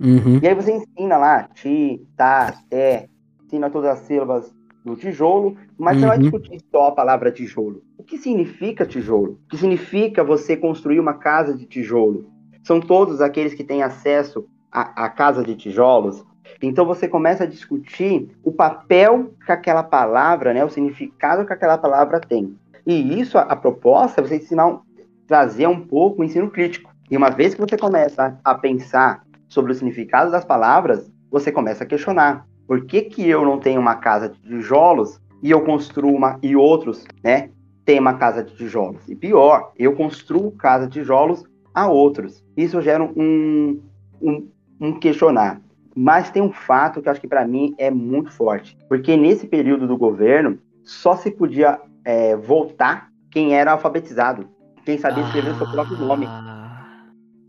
Uhum. 0.00 0.40
E 0.42 0.48
aí 0.48 0.54
você 0.54 0.72
ensina 0.72 1.16
lá, 1.16 1.44
ti, 1.54 2.06
tá, 2.16 2.54
té, 2.68 3.08
ensina 3.44 3.70
todas 3.70 3.90
as 3.90 3.98
sílabas 4.00 4.52
do 4.84 4.96
tijolo, 4.96 5.56
mas 5.78 5.96
você 5.96 6.02
não 6.02 6.08
vai 6.08 6.16
Uhum. 6.16 6.22
discutir 6.22 6.60
só 6.70 6.88
a 6.88 6.92
palavra 6.92 7.30
tijolo. 7.30 7.82
O 7.98 8.02
que 8.02 8.16
significa 8.16 8.86
tijolo? 8.86 9.38
O 9.44 9.48
que 9.50 9.58
significa 9.58 10.24
você 10.24 10.56
construir 10.56 10.98
uma 10.98 11.14
casa 11.14 11.54
de 11.54 11.66
tijolo? 11.66 12.30
São 12.64 12.80
todos 12.80 13.20
aqueles 13.20 13.54
que 13.54 13.64
têm 13.64 13.82
acesso 13.82 14.46
à, 14.72 15.04
à 15.04 15.08
casa 15.10 15.42
de 15.42 15.54
tijolos? 15.54 16.24
Então 16.62 16.84
você 16.84 17.08
começa 17.08 17.44
a 17.44 17.46
discutir 17.46 18.28
o 18.42 18.52
papel 18.52 19.32
que 19.44 19.52
aquela 19.52 19.82
palavra, 19.82 20.52
né, 20.52 20.64
o 20.64 20.70
significado 20.70 21.46
que 21.46 21.52
aquela 21.52 21.78
palavra 21.78 22.20
tem. 22.20 22.56
E 22.86 23.20
isso, 23.20 23.38
a, 23.38 23.42
a 23.42 23.56
proposta, 23.56 24.20
é 24.20 24.24
você 24.24 24.36
ensinar, 24.36 24.80
trazer 25.26 25.66
um 25.66 25.80
pouco 25.80 26.22
o 26.22 26.24
ensino 26.24 26.50
crítico. 26.50 26.90
E 27.10 27.16
uma 27.16 27.30
vez 27.30 27.54
que 27.54 27.60
você 27.60 27.76
começa 27.76 28.38
a, 28.44 28.54
pensar 28.54 29.24
sobre 29.48 29.72
o 29.72 29.74
significado 29.74 30.30
das 30.30 30.44
palavras, 30.44 31.10
você 31.30 31.50
começa 31.50 31.84
a 31.84 31.86
questionar. 31.86 32.46
Por 32.66 32.84
que, 32.84 33.02
que 33.02 33.28
eu 33.28 33.44
não 33.44 33.58
tenho 33.58 33.80
uma 33.80 33.96
casa 33.96 34.28
de 34.28 34.38
tijolos 34.40 35.20
e 35.42 35.50
eu 35.50 35.60
construo 35.62 36.14
uma 36.14 36.38
e 36.42 36.54
outros, 36.54 37.04
né, 37.22 37.50
têm 37.84 37.98
uma 37.98 38.14
casa 38.14 38.44
de 38.44 38.54
tijolos? 38.54 39.08
E 39.08 39.16
pior, 39.16 39.72
eu 39.76 39.94
construo 39.94 40.52
casa 40.52 40.86
de 40.86 41.00
tijolos 41.00 41.44
a 41.74 41.88
outros. 41.88 42.44
Isso 42.56 42.80
gera 42.80 43.02
um, 43.02 43.80
um, 44.22 44.48
um 44.80 44.92
questionar. 44.98 45.60
Mas 45.94 46.30
tem 46.30 46.42
um 46.42 46.52
fato 46.52 47.02
que 47.02 47.08
eu 47.08 47.12
acho 47.12 47.20
que 47.20 47.28
para 47.28 47.46
mim 47.46 47.74
é 47.78 47.90
muito 47.90 48.30
forte, 48.32 48.76
porque 48.88 49.16
nesse 49.16 49.46
período 49.46 49.86
do 49.86 49.96
governo 49.96 50.58
só 50.84 51.16
se 51.16 51.30
podia 51.30 51.80
é, 52.04 52.36
votar 52.36 53.10
quem 53.30 53.54
era 53.54 53.72
alfabetizado, 53.72 54.48
quem 54.84 54.98
sabia 54.98 55.24
escrever 55.24 55.52
o 55.52 55.58
seu 55.58 55.66
próprio 55.66 55.98
nome. 55.98 56.26
Ah, 56.28 56.50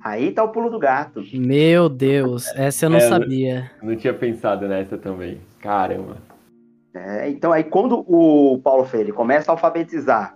Aí 0.03 0.31
tá 0.31 0.43
o 0.43 0.50
pulo 0.50 0.69
do 0.69 0.79
gato. 0.79 1.24
Meu 1.33 1.88
Deus, 1.88 2.48
essa 2.55 2.88
eu 2.88 2.89
não 2.89 2.98
É, 2.98 3.01
sabia. 3.01 3.71
Eu 3.81 3.89
não 3.89 3.95
tinha 3.95 4.13
pensado 4.13 4.67
nessa 4.67 4.98
também. 4.98 5.39
Caramba. 5.60 6.17
É, 6.93 7.29
então 7.29 7.53
aí 7.53 7.63
quando 7.63 8.03
o 8.07 8.60
Paulo 8.62 8.83
Freire 8.83 9.13
começa 9.13 9.51
a 9.51 9.53
alfabetizar 9.53 10.36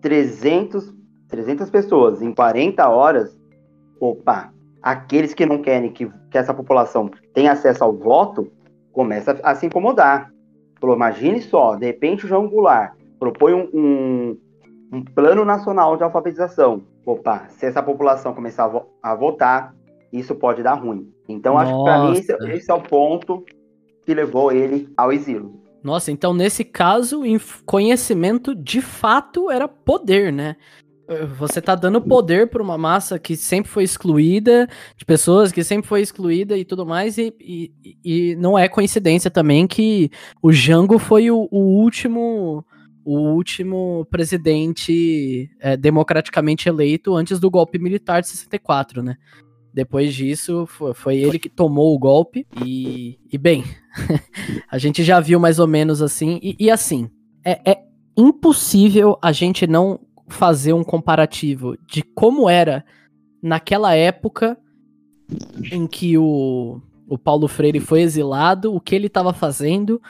300 0.00 0.94
300 1.28 1.68
pessoas 1.68 2.22
em 2.22 2.32
40 2.32 2.88
horas, 2.88 3.36
opa, 4.00 4.53
aqueles 4.84 5.32
que 5.32 5.46
não 5.46 5.62
querem 5.62 5.90
que, 5.90 6.06
que 6.30 6.36
essa 6.36 6.52
população 6.52 7.10
tenha 7.32 7.52
acesso 7.52 7.82
ao 7.82 7.94
voto, 7.94 8.52
começa 8.92 9.40
a 9.42 9.54
se 9.54 9.64
incomodar. 9.64 10.30
Falou, 10.78 10.94
imagine 10.94 11.40
só, 11.40 11.74
de 11.74 11.86
repente 11.86 12.26
o 12.26 12.28
João 12.28 12.46
Goulart 12.46 12.92
propõe 13.18 13.54
um, 13.54 13.70
um, 13.72 14.38
um 14.92 15.02
plano 15.02 15.42
nacional 15.42 15.96
de 15.96 16.02
alfabetização. 16.02 16.82
Opa, 17.06 17.46
se 17.48 17.64
essa 17.64 17.82
população 17.82 18.34
começar 18.34 18.64
a, 18.64 18.68
vo 18.68 18.86
a 19.02 19.14
votar, 19.14 19.74
isso 20.12 20.34
pode 20.34 20.62
dar 20.62 20.74
ruim. 20.74 21.10
Então, 21.26 21.54
Nossa. 21.54 21.64
acho 21.64 21.78
que 21.78 21.84
para 21.84 22.02
mim 22.04 22.12
esse, 22.18 22.32
esse 22.54 22.70
é 22.70 22.74
o 22.74 22.82
ponto 22.82 23.42
que 24.04 24.12
levou 24.12 24.52
ele 24.52 24.92
ao 24.98 25.10
exílio. 25.10 25.64
Nossa, 25.82 26.12
então 26.12 26.34
nesse 26.34 26.62
caso, 26.62 27.22
conhecimento 27.64 28.54
de 28.54 28.82
fato 28.82 29.50
era 29.50 29.66
poder, 29.66 30.32
né? 30.32 30.56
Você 31.38 31.60
tá 31.60 31.74
dando 31.74 32.00
poder 32.00 32.48
para 32.48 32.62
uma 32.62 32.78
massa 32.78 33.18
que 33.18 33.36
sempre 33.36 33.70
foi 33.70 33.84
excluída, 33.84 34.66
de 34.96 35.04
pessoas 35.04 35.52
que 35.52 35.62
sempre 35.62 35.86
foi 35.86 36.00
excluída 36.00 36.56
e 36.56 36.64
tudo 36.64 36.86
mais, 36.86 37.18
e, 37.18 37.34
e, 37.38 37.72
e 38.02 38.36
não 38.36 38.58
é 38.58 38.68
coincidência 38.68 39.30
também 39.30 39.66
que 39.66 40.10
o 40.42 40.50
Jango 40.50 40.98
foi 40.98 41.30
o, 41.30 41.46
o 41.50 41.58
último 41.58 42.64
o 43.04 43.18
último 43.34 44.06
presidente 44.10 45.50
é, 45.60 45.76
democraticamente 45.76 46.70
eleito 46.70 47.14
antes 47.14 47.38
do 47.38 47.50
golpe 47.50 47.78
militar 47.78 48.22
de 48.22 48.28
64, 48.28 49.02
né? 49.02 49.16
Depois 49.74 50.14
disso, 50.14 50.66
foi, 50.66 50.94
foi 50.94 51.16
ele 51.16 51.38
que 51.38 51.50
tomou 51.50 51.94
o 51.94 51.98
golpe 51.98 52.46
e, 52.64 53.18
e 53.30 53.36
bem, 53.36 53.62
a 54.70 54.78
gente 54.78 55.04
já 55.04 55.20
viu 55.20 55.38
mais 55.38 55.58
ou 55.58 55.66
menos 55.66 56.00
assim, 56.00 56.40
e, 56.42 56.56
e 56.58 56.70
assim, 56.70 57.10
é, 57.44 57.72
é 57.72 57.78
impossível 58.16 59.18
a 59.20 59.32
gente 59.32 59.66
não 59.66 60.00
fazer 60.28 60.72
um 60.72 60.84
comparativo 60.84 61.76
de 61.86 62.02
como 62.02 62.48
era 62.48 62.84
naquela 63.42 63.94
época 63.94 64.58
em 65.70 65.86
que 65.86 66.16
o, 66.16 66.80
o 67.08 67.18
Paulo 67.18 67.48
Freire 67.48 67.80
foi 67.80 68.02
exilado, 68.02 68.74
o 68.74 68.80
que 68.80 68.94
ele 68.94 69.06
estava 69.06 69.32
fazendo 69.32 70.00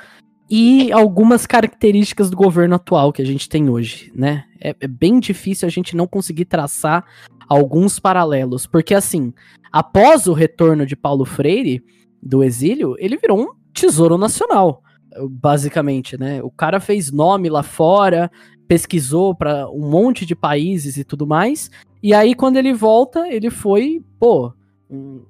e 0.49 0.92
algumas 0.92 1.47
características 1.47 2.30
do 2.30 2.37
governo 2.37 2.75
atual 2.75 3.12
que 3.12 3.23
a 3.23 3.26
gente 3.26 3.49
tem 3.49 3.68
hoje, 3.68 4.12
né? 4.14 4.44
É, 4.61 4.75
é, 4.78 4.87
bem 4.87 5.18
difícil 5.18 5.66
a 5.66 5.71
gente 5.71 5.97
não 5.97 6.06
conseguir 6.06 6.44
traçar 6.44 7.04
alguns 7.49 7.99
paralelos, 7.99 8.66
porque 8.66 8.94
assim, 8.94 9.33
após 9.73 10.26
o 10.26 10.33
retorno 10.33 10.87
de 10.87 10.97
Paulo 10.97 11.25
Freire 11.25 11.83
do 12.23 12.42
exílio, 12.42 12.94
ele 12.99 13.16
virou 13.16 13.40
um 13.40 13.54
tesouro 13.73 14.16
nacional, 14.16 14.83
basicamente, 15.30 16.18
né? 16.18 16.42
O 16.42 16.50
cara 16.50 16.80
fez 16.80 17.11
nome 17.11 17.49
lá 17.49 17.62
fora, 17.62 18.30
pesquisou 18.66 19.35
para 19.35 19.68
um 19.71 19.88
monte 19.88 20.25
de 20.25 20.35
países 20.35 20.97
e 20.97 21.04
tudo 21.04 21.26
mais. 21.26 21.71
E 22.02 22.12
aí, 22.12 22.35
quando 22.35 22.56
ele 22.56 22.73
volta, 22.73 23.28
ele 23.28 23.50
foi, 23.50 24.02
pô, 24.18 24.52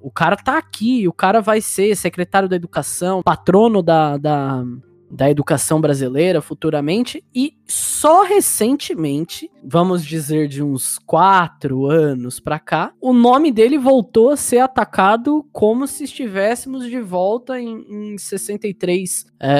o 0.00 0.10
cara 0.10 0.36
tá 0.36 0.58
aqui, 0.58 1.06
o 1.06 1.12
cara 1.12 1.40
vai 1.40 1.60
ser 1.60 1.96
secretário 1.96 2.48
da 2.48 2.56
educação, 2.56 3.22
patrono 3.22 3.82
da, 3.82 4.16
da, 4.16 4.64
da 5.10 5.30
educação 5.30 5.80
brasileira 5.80 6.42
futuramente. 6.42 7.24
E 7.34 7.56
só 7.66 8.24
recentemente, 8.24 9.50
vamos 9.62 10.04
dizer 10.04 10.48
de 10.48 10.62
uns 10.62 10.98
quatro 10.98 11.86
anos 11.86 12.40
pra 12.40 12.58
cá, 12.58 12.92
o 13.00 13.12
nome 13.12 13.52
dele 13.52 13.78
voltou 13.78 14.30
a 14.30 14.36
ser 14.36 14.58
atacado 14.58 15.46
como 15.52 15.86
se 15.86 16.04
estivéssemos 16.04 16.84
de 16.86 17.00
volta 17.00 17.60
em, 17.60 18.14
em 18.14 18.18
63, 18.18 19.26
é, 19.40 19.52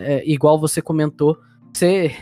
é, 0.00 0.22
igual 0.30 0.58
você 0.58 0.80
comentou. 0.80 1.36
Você 1.72 2.14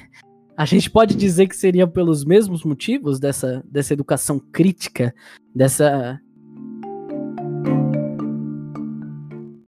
a 0.60 0.66
gente 0.66 0.90
pode 0.90 1.16
dizer 1.16 1.46
que 1.46 1.56
seria 1.56 1.86
pelos 1.86 2.22
mesmos 2.22 2.64
motivos 2.64 3.18
dessa, 3.18 3.64
dessa 3.64 3.94
educação 3.94 4.38
crítica, 4.38 5.14
dessa. 5.54 6.20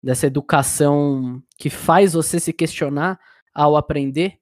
dessa 0.03 0.27
educação 0.27 1.43
que 1.57 1.71
faz 1.71 2.13
você 2.13 2.39
se 2.39 2.53
questionar 2.53 3.19
ao 3.55 3.79
aprender? 3.79 4.35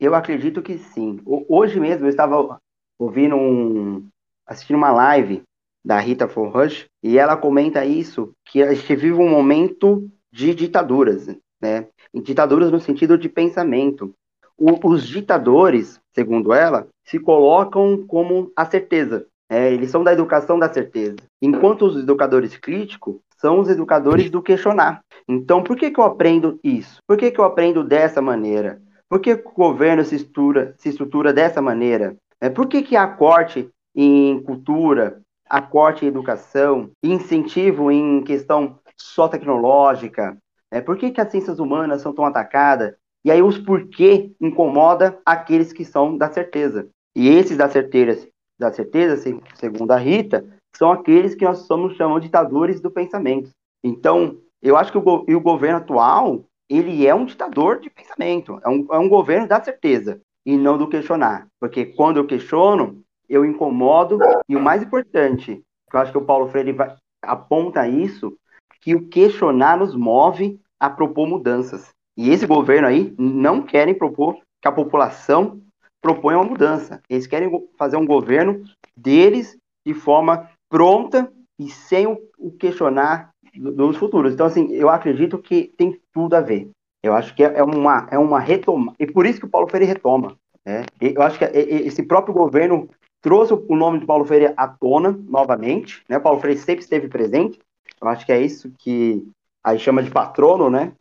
Eu 0.00 0.16
acredito 0.16 0.60
que 0.60 0.78
sim. 0.78 1.20
Hoje 1.24 1.78
mesmo 1.78 2.06
eu 2.06 2.10
estava 2.10 2.58
ouvindo 2.98 3.36
um. 3.36 4.08
assistindo 4.44 4.74
uma 4.74 4.90
live 4.90 5.44
da 5.86 6.00
Rita 6.00 6.26
Forrush 6.26 6.86
e 7.04 7.18
ela 7.18 7.36
comenta 7.36 7.86
isso, 7.86 8.32
que 8.44 8.64
a 8.64 8.74
gente 8.74 8.96
vive 8.96 9.14
um 9.14 9.30
momento 9.30 10.10
de 10.32 10.56
ditaduras, 10.56 11.28
né? 11.62 11.86
Ditaduras 12.12 12.72
no 12.72 12.80
sentido 12.80 13.16
de 13.16 13.28
pensamento 13.28 14.12
o, 14.58 14.88
os 14.88 15.06
ditadores, 15.06 16.00
segundo 16.12 16.52
ela, 16.52 16.86
se 17.04 17.18
colocam 17.18 18.04
como 18.06 18.50
a 18.56 18.64
certeza. 18.64 19.26
É, 19.48 19.72
eles 19.72 19.90
são 19.90 20.02
da 20.02 20.12
educação 20.12 20.58
da 20.58 20.72
certeza. 20.72 21.16
Enquanto 21.40 21.86
os 21.86 21.96
educadores 21.96 22.56
críticos 22.56 23.16
são 23.36 23.60
os 23.60 23.68
educadores 23.68 24.30
do 24.30 24.42
questionar. 24.42 25.02
Então, 25.28 25.62
por 25.62 25.76
que, 25.76 25.90
que 25.90 26.00
eu 26.00 26.04
aprendo 26.04 26.58
isso? 26.64 26.96
Por 27.06 27.16
que, 27.18 27.30
que 27.30 27.38
eu 27.38 27.44
aprendo 27.44 27.84
dessa 27.84 28.22
maneira? 28.22 28.80
Por 29.06 29.20
que, 29.20 29.36
que 29.36 29.48
o 29.48 29.52
governo 29.52 30.02
se 30.02 30.16
estrutura, 30.16 30.74
se 30.78 30.88
estrutura 30.88 31.32
dessa 31.32 31.60
maneira? 31.60 32.16
É, 32.40 32.48
por 32.48 32.66
que, 32.66 32.82
que 32.82 32.96
há 32.96 33.06
corte 33.06 33.68
em 33.94 34.42
cultura, 34.42 35.20
há 35.48 35.60
corte 35.60 36.04
em 36.04 36.08
educação, 36.08 36.90
incentivo 37.02 37.90
em 37.90 38.22
questão 38.24 38.78
só 38.96 39.28
tecnológica? 39.28 40.36
É, 40.70 40.80
por 40.80 40.96
que, 40.96 41.10
que 41.10 41.20
as 41.20 41.30
ciências 41.30 41.58
humanas 41.58 42.00
são 42.00 42.14
tão 42.14 42.24
atacadas? 42.24 42.94
E 43.24 43.30
aí 43.30 43.42
os 43.42 43.58
porquê 43.58 44.32
incomoda 44.40 45.18
aqueles 45.24 45.72
que 45.72 45.84
são 45.84 46.16
da 46.16 46.30
certeza. 46.30 46.88
E 47.16 47.28
esses 47.28 47.56
da 47.56 47.68
certeza, 47.68 48.28
da 48.58 48.72
certeza, 48.72 49.16
segundo 49.54 49.90
a 49.92 49.96
Rita, 49.96 50.44
são 50.76 50.90
aqueles 50.90 51.34
que 51.34 51.44
nós 51.44 51.60
somos 51.60 51.96
chamamos 51.96 52.20
de 52.20 52.28
ditadores 52.28 52.80
do 52.80 52.90
pensamento. 52.90 53.50
Então, 53.82 54.38
eu 54.60 54.76
acho 54.76 54.90
que 54.90 54.98
o, 54.98 55.02
o 55.02 55.40
governo 55.40 55.78
atual, 55.78 56.44
ele 56.68 57.06
é 57.06 57.14
um 57.14 57.24
ditador 57.24 57.80
de 57.80 57.90
pensamento, 57.90 58.58
é 58.64 58.68
um, 58.68 58.86
é 58.90 58.98
um 58.98 59.08
governo 59.08 59.46
da 59.46 59.62
certeza 59.62 60.20
e 60.44 60.56
não 60.56 60.76
do 60.76 60.88
questionar. 60.88 61.46
Porque 61.60 61.86
quando 61.86 62.18
eu 62.18 62.26
questiono, 62.26 63.02
eu 63.28 63.44
incomodo, 63.44 64.18
e 64.48 64.56
o 64.56 64.60
mais 64.60 64.82
importante, 64.82 65.62
que 65.90 65.96
eu 65.96 66.00
acho 66.00 66.12
que 66.12 66.18
o 66.18 66.24
Paulo 66.24 66.48
Freire 66.48 66.72
vai, 66.72 66.94
aponta 67.22 67.88
isso, 67.88 68.36
que 68.80 68.94
o 68.94 69.08
questionar 69.08 69.78
nos 69.78 69.94
move 69.94 70.60
a 70.78 70.90
propor 70.90 71.26
mudanças. 71.26 71.93
E 72.16 72.30
esse 72.30 72.46
governo 72.46 72.86
aí 72.86 73.14
não 73.18 73.62
querem 73.62 73.94
propor 73.94 74.38
que 74.60 74.68
a 74.68 74.72
população 74.72 75.60
proponha 76.00 76.38
uma 76.38 76.44
mudança. 76.44 77.00
Eles 77.08 77.26
querem 77.26 77.50
fazer 77.78 77.96
um 77.96 78.06
governo 78.06 78.62
deles 78.96 79.56
de 79.86 79.94
forma 79.94 80.48
pronta 80.68 81.30
e 81.58 81.68
sem 81.68 82.06
o, 82.06 82.50
questionar 82.58 83.30
dos 83.56 83.96
futuros. 83.96 84.32
Então, 84.32 84.46
assim, 84.46 84.72
eu 84.72 84.88
acredito 84.88 85.38
que 85.38 85.72
tem 85.76 85.98
tudo 86.12 86.34
a 86.34 86.40
ver. 86.40 86.70
Eu 87.02 87.14
acho 87.14 87.34
que 87.34 87.44
é, 87.44 87.58
é 87.58 87.62
uma, 87.62 88.06
é 88.10 88.18
uma 88.18 88.40
retoma. 88.40 88.94
E 88.98 89.06
por 89.06 89.26
isso 89.26 89.38
que 89.38 89.46
o 89.46 89.48
Paulo 89.48 89.68
Freire 89.68 89.86
retoma. 89.86 90.36
Né? 90.64 90.84
Eu 91.00 91.22
acho 91.22 91.38
que 91.38 91.44
esse 91.44 92.02
próprio 92.02 92.34
governo 92.34 92.88
trouxe 93.20 93.54
o 93.54 93.76
nome 93.76 94.00
de 94.00 94.06
Paulo 94.06 94.24
Freire 94.24 94.52
à 94.56 94.68
tona 94.68 95.18
novamente. 95.28 96.02
Né? 96.08 96.18
Paulo 96.18 96.40
Freire 96.40 96.58
sempre 96.58 96.82
esteve 96.82 97.08
presente. 97.08 97.58
Eu 98.00 98.08
acho 98.08 98.24
que 98.26 98.32
é 98.32 98.40
isso 98.40 98.72
que 98.78 99.26
aí 99.62 99.78
chama 99.78 100.02
de 100.02 100.10
patrono, 100.10 100.68
né? 100.68 100.92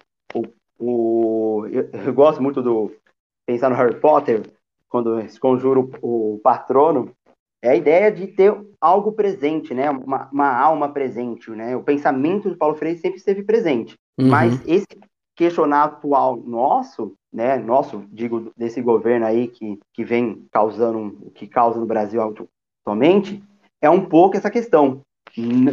O 0.80 1.66
eu, 1.72 1.90
eu, 1.92 2.14
gosto 2.14 2.42
muito 2.42 2.62
do 2.62 2.92
pensar 3.46 3.70
no 3.70 3.76
Harry 3.76 4.00
Potter, 4.00 4.44
quando 4.90 5.28
se 5.30 5.40
conjura 5.40 5.80
o, 5.80 5.90
o 6.02 6.40
patrono, 6.40 7.12
é 7.62 7.70
a 7.70 7.76
ideia 7.76 8.12
de 8.12 8.28
ter 8.28 8.54
algo 8.80 9.14
presente, 9.14 9.74
né? 9.74 9.90
Uma, 9.90 10.30
uma, 10.32 10.58
alma 10.58 10.90
presente, 10.90 11.50
né? 11.52 11.76
O 11.76 11.84
pensamento 11.84 12.50
de 12.50 12.58
Paulo 12.58 12.76
Freire 12.76 13.00
sempre 13.00 13.18
esteve 13.18 13.44
presente. 13.44 13.96
Uhum. 14.20 14.28
Mas 14.28 14.62
esse 14.68 14.88
questionar 15.36 15.86
atual 15.86 16.36
nosso, 16.38 17.14
né? 17.32 17.58
Nosso, 17.58 18.04
digo, 18.12 18.52
desse 18.58 18.82
governo 18.82 19.26
aí 19.26 19.48
que, 19.48 19.80
que 19.94 20.04
vem 20.04 20.46
causando 20.52 21.18
o 21.22 21.32
que 21.32 21.48
causa 21.48 21.80
no 21.80 21.86
Brasil 21.86 22.22
atualmente, 22.86 23.42
é 23.82 23.90
um 23.90 24.06
pouco 24.06 24.36
essa 24.36 24.52
questão. 24.52 25.02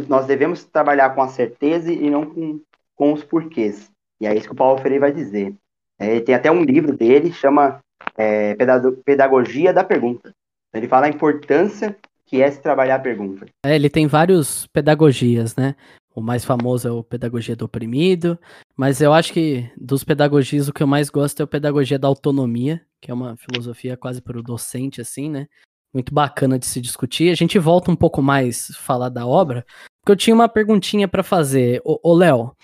Nós 0.07 0.25
devemos 0.25 0.63
trabalhar 0.63 1.13
com 1.13 1.21
a 1.21 1.27
certeza 1.27 1.91
e 1.91 2.09
não 2.09 2.25
com, 2.25 2.61
com 2.95 3.13
os 3.13 3.23
porquês. 3.23 3.91
E 4.21 4.27
é 4.27 4.35
isso 4.35 4.45
que 4.45 4.53
o 4.53 4.55
Paulo 4.55 4.79
Freire 4.79 4.99
vai 4.99 5.11
dizer. 5.11 5.55
É, 5.99 6.19
tem 6.19 6.35
até 6.35 6.51
um 6.51 6.63
livro 6.63 6.95
dele, 6.95 7.33
chama 7.33 7.79
é, 8.15 8.55
Pedagogia 9.03 9.73
da 9.73 9.83
Pergunta. 9.83 10.31
Ele 10.71 10.87
fala 10.87 11.07
a 11.07 11.09
importância 11.09 11.97
que 12.25 12.41
é 12.41 12.49
se 12.49 12.61
trabalhar 12.61 12.95
a 12.95 12.99
pergunta. 12.99 13.45
É, 13.65 13.75
ele 13.75 13.89
tem 13.89 14.07
vários 14.07 14.65
pedagogias, 14.67 15.55
né? 15.55 15.75
O 16.15 16.21
mais 16.21 16.45
famoso 16.45 16.87
é 16.87 16.91
o 16.91 17.03
Pedagogia 17.03 17.55
do 17.55 17.65
Oprimido, 17.65 18.39
mas 18.77 19.01
eu 19.01 19.11
acho 19.11 19.33
que 19.33 19.69
dos 19.75 20.03
pedagogias 20.03 20.67
o 20.67 20.73
que 20.73 20.83
eu 20.83 20.87
mais 20.87 21.09
gosto 21.09 21.41
é 21.41 21.43
o 21.43 21.47
Pedagogia 21.47 21.97
da 21.99 22.07
Autonomia, 22.07 22.81
que 23.01 23.11
é 23.11 23.13
uma 23.13 23.35
filosofia 23.35 23.97
quase 23.97 24.21
para 24.21 24.37
o 24.37 24.43
docente, 24.43 25.01
assim, 25.01 25.29
né? 25.29 25.47
Muito 25.93 26.13
bacana 26.13 26.59
de 26.59 26.65
se 26.65 26.79
discutir. 26.79 27.31
A 27.31 27.35
gente 27.35 27.57
volta 27.59 27.91
um 27.91 27.95
pouco 27.95 28.21
mais 28.21 28.69
a 28.71 28.79
falar 28.79 29.09
da 29.09 29.25
obra, 29.25 29.65
porque 29.99 30.11
eu 30.11 30.15
tinha 30.15 30.33
uma 30.33 30.47
perguntinha 30.47 31.07
para 31.07 31.23
fazer. 31.23 31.81
Ô, 31.83 32.13
Léo, 32.13 32.55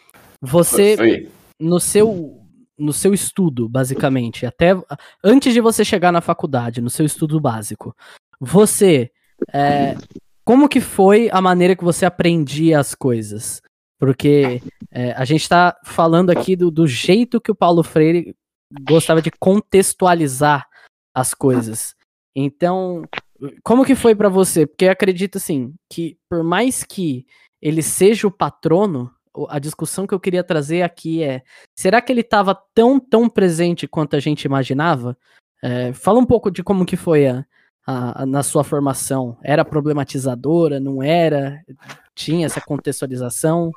você, 0.42 0.96
Oi 1.00 1.37
no 1.60 1.80
seu 1.80 2.44
no 2.80 2.94
seu 2.94 3.12
estudo, 3.12 3.68
basicamente, 3.68 4.46
até 4.46 4.80
antes 5.24 5.52
de 5.52 5.60
você 5.60 5.84
chegar 5.84 6.12
na 6.12 6.22
faculdade, 6.22 6.80
no 6.80 6.92
seu 6.92 7.04
estudo 7.04 7.40
básico, 7.40 7.96
você 8.40 9.12
é, 9.52 9.96
como 10.48 10.70
que 10.70 10.80
foi 10.80 11.30
a 11.32 11.42
maneira 11.42 11.76
que 11.76 11.84
você 11.84 12.06
aprendia 12.06 12.80
as 12.80 12.96
coisas? 12.96 13.62
Porque 14.00 14.62
é, 14.92 15.12
a 15.14 15.26
gente 15.26 15.42
está 15.42 15.76
falando 15.84 16.30
aqui 16.30 16.56
do, 16.56 16.70
do 16.70 16.88
jeito 16.88 17.42
que 17.42 17.52
o 17.52 17.56
Paulo 17.56 17.84
Freire 17.84 18.36
gostava 18.88 19.22
de 19.22 19.32
contextualizar 19.32 20.68
as 21.14 21.34
coisas. 21.34 21.96
Então, 22.36 23.04
como 23.64 23.84
que 23.84 23.96
foi 23.96 24.16
para 24.16 24.30
você? 24.30 24.66
Porque 24.66 24.88
acredito 24.88 25.38
assim 25.38 25.74
que 25.92 26.18
por 26.30 26.44
mais 26.44 26.84
que 26.84 27.26
ele 27.62 27.82
seja 27.82 28.28
o 28.28 28.32
patrono, 28.32 29.12
a 29.50 29.60
discussão 29.60 30.08
que 30.08 30.14
eu 30.14 30.20
queria 30.20 30.44
trazer 30.44 30.82
aqui 30.82 31.24
é: 31.24 31.44
será 31.76 32.02
que 32.02 32.12
ele 32.12 32.22
estava 32.22 32.56
tão 32.74 33.00
tão 33.00 33.30
presente 33.30 33.88
quanto 33.88 34.16
a 34.16 34.20
gente 34.20 34.46
imaginava? 34.46 35.18
É, 35.64 35.92
fala 35.94 36.20
um 36.20 36.26
pouco 36.26 36.52
de 36.52 36.64
como 36.64 36.86
que 36.86 36.96
foi 36.96 37.28
a, 37.28 37.46
a, 37.86 38.24
a, 38.24 38.26
na 38.26 38.44
sua 38.44 38.64
formação. 38.64 39.38
Era 39.44 39.66
problematizadora? 39.66 40.80
Não 40.80 41.02
era? 41.02 41.62
Tinha 42.14 42.46
essa 42.46 42.62
contextualização? 42.62 43.72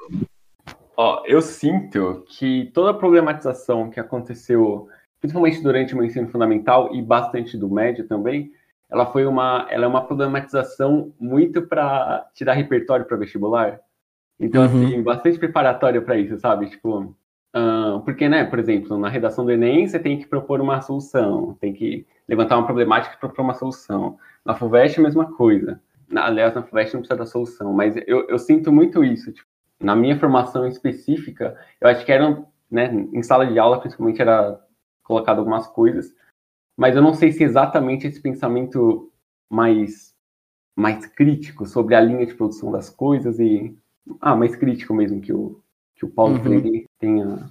Ó, 0.97 1.23
eu 1.27 1.41
sinto 1.41 2.25
que 2.29 2.71
toda 2.75 2.91
a 2.91 2.95
problematização 2.95 3.89
que 3.89 3.99
aconteceu, 3.99 4.89
principalmente 5.21 5.63
durante 5.63 5.95
o 5.95 5.97
meu 5.97 6.05
ensino 6.05 6.29
fundamental 6.29 6.95
e 6.95 7.01
bastante 7.01 7.57
do 7.57 7.71
médio 7.71 8.07
também, 8.07 8.53
ela 8.91 9.07
foi 9.07 9.25
uma, 9.25 9.67
ela 9.71 9.85
é 9.85 9.89
uma 9.89 10.05
problematização 10.05 11.13
muito 11.19 11.63
para 11.63 12.29
tirar 12.35 12.55
repertório 12.55 13.07
para 13.07 13.17
vestibular. 13.17 13.81
Então, 14.41 14.63
uhum. 14.63 14.87
assim, 14.87 15.03
bastante 15.03 15.39
preparatório 15.39 16.03
para 16.03 16.17
isso, 16.17 16.39
sabe? 16.39 16.71
Tipo, 16.71 17.15
uh, 17.55 18.01
porque, 18.05 18.29
né, 18.29 18.45
por 18.45 18.59
exemplo, 18.59 18.97
na 18.99 19.09
redação 19.09 19.45
do 19.45 19.53
Enem 19.53 19.87
você 19.87 19.99
tem 19.99 20.19
que 20.19 20.27
propor 20.27 20.61
uma 20.61 20.81
solução, 20.81 21.57
tem 21.61 21.73
que 21.73 22.07
levantar 22.27 22.57
uma 22.57 22.67
problemática 22.67 23.15
e 23.15 23.21
propor 23.21 23.43
uma 23.43 23.55
solução. 23.55 24.17
Na 24.45 24.55
FUVEST, 24.55 24.99
a 24.99 25.03
mesma 25.03 25.33
coisa. 25.33 25.81
Na, 26.09 26.27
aliás, 26.27 26.55
na 26.55 26.63
FUVEST 26.63 26.95
não 26.95 27.01
precisa 27.03 27.19
da 27.19 27.27
solução, 27.27 27.73
mas 27.73 27.95
eu, 28.07 28.27
eu 28.29 28.39
sinto 28.39 28.73
muito 28.73 29.05
isso. 29.05 29.31
Tipo, 29.31 29.47
na 29.79 29.95
minha 29.95 30.19
formação 30.19 30.67
específica, 30.67 31.57
eu 31.81 31.89
acho 31.89 32.05
que 32.05 32.13
era, 32.13 32.43
né, 32.71 32.91
em 33.13 33.23
sala 33.23 33.47
de 33.47 33.59
aula, 33.59 33.81
principalmente, 33.81 34.21
era 34.23 34.59
colocado 35.03 35.39
algumas 35.39 35.67
coisas, 35.67 36.15
mas 36.77 36.97
eu 36.97 37.03
não 37.03 37.13
sei 37.13 37.33
se 37.33 37.43
exatamente 37.43 38.07
esse 38.07 38.21
pensamento 38.21 39.13
mais, 39.51 40.15
mais 40.77 41.05
crítico 41.05 41.67
sobre 41.67 41.95
a 41.95 42.01
linha 42.01 42.25
de 42.25 42.35
produção 42.35 42.71
das 42.71 42.89
coisas 42.89 43.39
e. 43.39 43.77
Ah, 44.21 44.37
mais 44.37 44.57
crítico 44.57 44.95
mesmo 44.95 45.21
que 45.21 45.33
o, 45.33 45.61
que 45.95 46.05
o 46.05 46.09
Paulo 46.09 46.37
uhum. 46.37 46.43
Freire 46.43 46.87
tem 46.99 47.23
a 47.23 47.51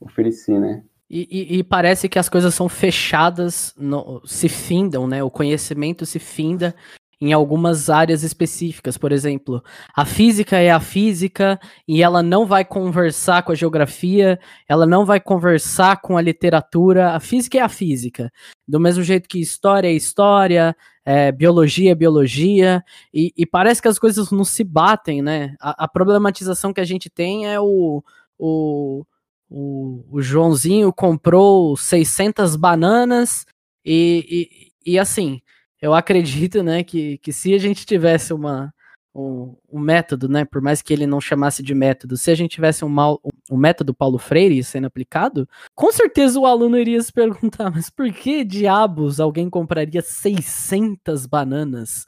oferecer, 0.00 0.58
né? 0.60 0.84
E, 1.10 1.26
e, 1.30 1.58
e, 1.58 1.64
parece 1.64 2.08
que 2.08 2.18
as 2.18 2.28
coisas 2.28 2.54
são 2.54 2.68
fechadas, 2.68 3.74
no, 3.78 4.20
se 4.26 4.46
findam, 4.48 5.06
né? 5.06 5.22
O 5.22 5.30
conhecimento 5.30 6.04
se 6.04 6.18
finda 6.18 6.74
em 7.20 7.32
algumas 7.32 7.90
áreas 7.90 8.22
específicas. 8.22 8.96
Por 8.96 9.10
exemplo, 9.10 9.62
a 9.96 10.04
física 10.04 10.56
é 10.56 10.70
a 10.70 10.80
física 10.80 11.58
e 11.86 12.02
ela 12.02 12.22
não 12.22 12.46
vai 12.46 12.64
conversar 12.64 13.42
com 13.42 13.52
a 13.52 13.54
geografia, 13.54 14.38
ela 14.68 14.86
não 14.86 15.04
vai 15.04 15.18
conversar 15.18 16.00
com 16.00 16.16
a 16.16 16.22
literatura. 16.22 17.14
A 17.14 17.20
física 17.20 17.58
é 17.58 17.62
a 17.62 17.68
física. 17.68 18.30
Do 18.66 18.78
mesmo 18.78 19.02
jeito 19.02 19.28
que 19.28 19.40
história 19.40 19.88
é 19.88 19.92
história, 19.92 20.76
é, 21.10 21.32
biologia 21.32 21.92
é 21.92 21.94
biologia, 21.94 22.84
e, 23.14 23.32
e, 23.34 23.46
parece 23.46 23.80
que 23.80 23.88
as 23.88 23.98
coisas 23.98 24.30
não 24.30 24.44
se 24.44 24.62
batem, 24.62 25.22
né? 25.22 25.56
A, 25.58 25.84
a 25.84 25.88
problematização 25.88 26.70
que 26.70 26.82
a 26.82 26.84
gente 26.84 27.08
tem 27.08 27.46
é 27.50 27.58
o, 27.58 28.04
o, 28.38 29.06
o, 29.48 30.04
o 30.10 30.20
Joãozinho 30.20 30.92
comprou 30.92 31.74
600 31.78 32.56
bananas 32.56 33.46
e, 33.82 34.70
e, 34.84 34.92
e 34.92 34.98
assim 34.98 35.40
eu 35.80 35.94
acredito, 35.94 36.62
né, 36.62 36.84
que, 36.84 37.16
que 37.18 37.32
se 37.32 37.54
a 37.54 37.58
gente 37.58 37.86
tivesse 37.86 38.34
uma, 38.34 38.74
um, 39.18 39.56
um, 39.70 39.80
método, 39.80 40.28
né, 40.28 40.44
por 40.44 40.62
mais 40.62 40.80
que 40.80 40.92
ele 40.92 41.06
não 41.06 41.20
chamasse 41.20 41.62
de 41.62 41.74
método, 41.74 42.16
se 42.16 42.30
a 42.30 42.34
gente 42.34 42.52
tivesse 42.52 42.84
um, 42.84 42.88
mal, 42.88 43.20
um 43.50 43.56
método 43.56 43.92
Paulo 43.92 44.18
Freire 44.18 44.62
sendo 44.62 44.86
aplicado, 44.86 45.48
com 45.74 45.90
certeza 45.90 46.38
o 46.38 46.46
aluno 46.46 46.78
iria 46.78 47.02
se 47.02 47.12
perguntar, 47.12 47.70
mas 47.70 47.90
por 47.90 48.10
que 48.12 48.44
diabos 48.44 49.18
alguém 49.18 49.50
compraria 49.50 50.00
600 50.00 51.26
bananas? 51.26 52.06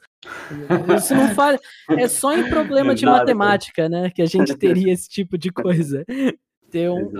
Isso 0.97 1.15
não 1.15 1.33
faz. 1.33 1.59
É 1.89 2.07
só 2.07 2.37
em 2.37 2.47
problema 2.47 2.93
de 2.93 3.07
matemática, 3.07 3.89
né? 3.89 4.11
Que 4.11 4.21
a 4.21 4.27
gente 4.27 4.55
teria 4.55 4.93
esse 4.93 5.09
tipo 5.09 5.35
de 5.35 5.51
coisa 5.51 6.05
ter 6.71 6.89
um, 6.89 7.11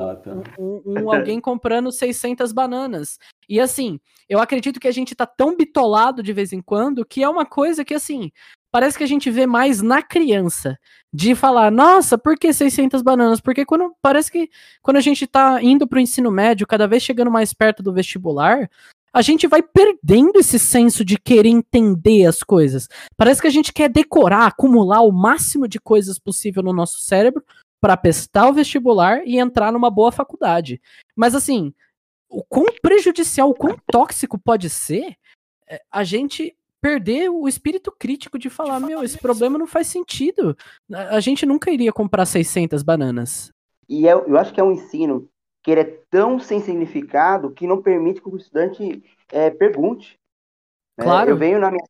um, 0.58 0.82
um, 0.86 1.12
alguém 1.12 1.40
comprando 1.40 1.92
600 1.92 2.54
bananas. 2.54 3.20
E 3.50 3.60
assim, 3.60 4.00
eu 4.30 4.40
acredito 4.40 4.80
que 4.80 4.88
a 4.88 4.92
gente 4.92 5.14
tá 5.14 5.26
tão 5.26 5.58
bitolado 5.58 6.24
de 6.24 6.32
vez 6.32 6.54
em 6.54 6.62
quando 6.62 7.06
que 7.06 7.22
é 7.22 7.28
uma 7.28 7.46
coisa 7.46 7.84
que 7.84 7.94
assim, 7.94 8.32
parece 8.72 8.98
que 8.98 9.04
a 9.04 9.08
gente 9.08 9.30
vê 9.30 9.46
mais 9.46 9.82
na 9.82 10.02
criança 10.02 10.78
de 11.14 11.36
falar, 11.36 11.70
nossa, 11.70 12.18
por 12.18 12.38
que 12.38 12.54
600 12.54 13.02
bananas? 13.02 13.42
Porque 13.42 13.66
quando 13.66 13.94
parece 14.02 14.32
que 14.32 14.50
quando 14.82 14.98
a 14.98 15.02
gente 15.02 15.28
tá 15.28 15.62
indo 15.62 15.88
pro 15.88 16.00
ensino 16.00 16.32
médio, 16.32 16.66
cada 16.66 16.88
vez 16.88 17.04
chegando 17.04 17.30
mais 17.30 17.54
perto 17.54 17.84
do 17.84 17.94
vestibular, 17.94 18.70
a 19.14 19.22
gente 19.22 19.46
vai 19.46 19.62
perdendo 19.62 20.40
esse 20.40 20.58
senso 20.58 21.04
de 21.04 21.18
querer 21.18 21.50
entender 21.50 22.26
as 22.26 22.42
coisas. 22.44 22.88
Parece 23.18 23.42
que 23.42 23.48
a 23.48 23.52
gente 23.52 23.74
quer 23.74 23.90
decorar, 23.90 24.48
acumular 24.48 25.02
o 25.02 25.12
máximo 25.12 25.68
de 25.68 25.80
coisas 25.80 26.18
possível 26.18 26.64
no 26.64 26.72
nosso 26.72 27.00
cérebro 27.00 27.44
para 27.82 27.98
prestar 27.98 28.48
o 28.48 28.54
vestibular 28.54 29.22
e 29.26 29.38
entrar 29.38 29.72
numa 29.72 29.90
boa 29.90 30.12
faculdade. 30.12 30.82
Mas 31.16 31.36
assim, 31.36 31.74
o 32.30 32.44
quão 32.44 32.68
prejudicial, 32.82 33.50
o 33.50 33.56
quão 33.56 33.76
tóxico 33.92 34.40
pode 34.40 34.70
ser 34.70 35.18
é, 35.68 35.82
a 35.92 36.04
gente 36.04 36.56
perder 36.82 37.30
o 37.30 37.48
espírito 37.48 37.92
crítico 37.92 38.40
de 38.40 38.50
falar, 38.50 38.80
de 38.80 38.88
meu, 38.88 39.04
esse 39.04 39.16
isso. 39.16 39.22
problema 39.22 39.58
não 39.58 39.68
faz 39.68 39.88
sentido. 39.88 40.58
A 40.92 41.20
gente 41.20 41.46
nunca 41.46 41.70
iria 41.72 41.94
comprar 41.94 42.26
600 42.26 42.82
bananas. 42.82 43.52
E 43.88 44.06
eu, 44.08 44.26
eu 44.28 44.38
acho 44.38 44.54
que 44.54 44.60
é 44.60 44.64
um 44.64 44.72
ensino 44.72 45.30
que 45.64 45.72
ele 45.72 45.82
é 45.82 46.00
tão 46.10 46.40
sem 46.40 46.60
significado 46.60 47.52
que 47.52 47.68
não 47.68 47.82
permite 47.82 48.22
que 48.22 48.28
o 48.28 48.36
estudante 48.36 49.04
é, 49.32 49.52
pergunte. 49.52 50.20
Né? 50.98 51.06
Claro. 51.06 51.30
É, 51.30 51.34
eu 51.34 51.38
venho 51.38 51.60
na 51.60 51.70
minha, 51.70 51.84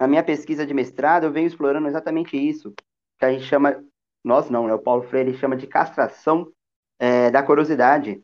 na 0.00 0.08
minha 0.08 0.24
pesquisa 0.24 0.66
de 0.66 0.74
mestrado, 0.74 1.24
eu 1.24 1.32
venho 1.32 1.46
explorando 1.46 1.86
exatamente 1.86 2.36
isso, 2.36 2.72
que 3.18 3.24
a 3.24 3.32
gente 3.32 3.44
chama 3.44 3.82
nós 4.24 4.48
não, 4.48 4.66
né? 4.66 4.74
O 4.74 4.78
Paulo 4.78 5.02
Freire 5.02 5.36
chama 5.36 5.56
de 5.56 5.66
castração 5.66 6.50
é, 6.98 7.30
da 7.30 7.42
curiosidade. 7.42 8.22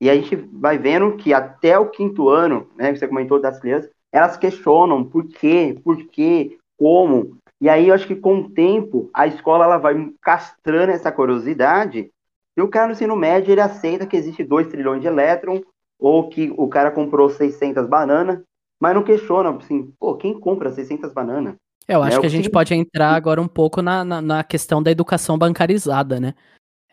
E 0.00 0.08
a 0.08 0.14
gente 0.14 0.36
vai 0.36 0.78
vendo 0.78 1.16
que 1.16 1.34
até 1.34 1.78
o 1.78 1.90
quinto 1.90 2.28
ano, 2.28 2.70
né, 2.76 2.94
você 2.94 3.06
comentou 3.06 3.40
das 3.40 3.60
crianças, 3.60 3.90
elas 4.12 4.36
questionam 4.36 5.04
por 5.04 5.26
quê, 5.28 5.78
por 5.82 6.04
quê, 6.06 6.58
como. 6.78 7.36
E 7.60 7.68
aí 7.68 7.88
eu 7.88 7.94
acho 7.94 8.06
que 8.06 8.16
com 8.16 8.40
o 8.40 8.50
tempo 8.50 9.10
a 9.12 9.26
escola 9.26 9.64
ela 9.64 9.78
vai 9.78 9.94
castrando 10.20 10.92
essa 10.92 11.12
curiosidade 11.12 12.10
e 12.56 12.62
o 12.62 12.68
cara 12.68 12.86
no 12.86 12.92
ensino 12.92 13.14
médio 13.14 13.52
ele 13.52 13.60
aceita 13.60 14.06
que 14.06 14.16
existe 14.16 14.42
2 14.42 14.68
trilhões 14.68 15.00
de 15.00 15.06
elétrons 15.06 15.62
ou 15.98 16.28
que 16.28 16.52
o 16.56 16.68
cara 16.68 16.90
comprou 16.90 17.28
600 17.28 17.86
bananas, 17.86 18.40
mas 18.80 18.94
não 18.94 19.02
questiona, 19.02 19.50
assim, 19.50 19.92
pô, 20.00 20.16
quem 20.16 20.38
compra 20.38 20.72
600 20.72 21.12
bananas? 21.12 21.54
É, 21.86 21.94
eu 21.94 22.02
acho 22.02 22.18
é, 22.18 22.20
que 22.20 22.26
a 22.26 22.30
gente 22.30 22.48
pode 22.48 22.74
entrar 22.74 23.14
agora 23.14 23.40
um 23.40 23.48
pouco 23.48 23.82
na, 23.82 24.04
na, 24.04 24.22
na 24.22 24.44
questão 24.44 24.82
da 24.82 24.90
educação 24.90 25.36
bancarizada, 25.36 26.18
né? 26.18 26.34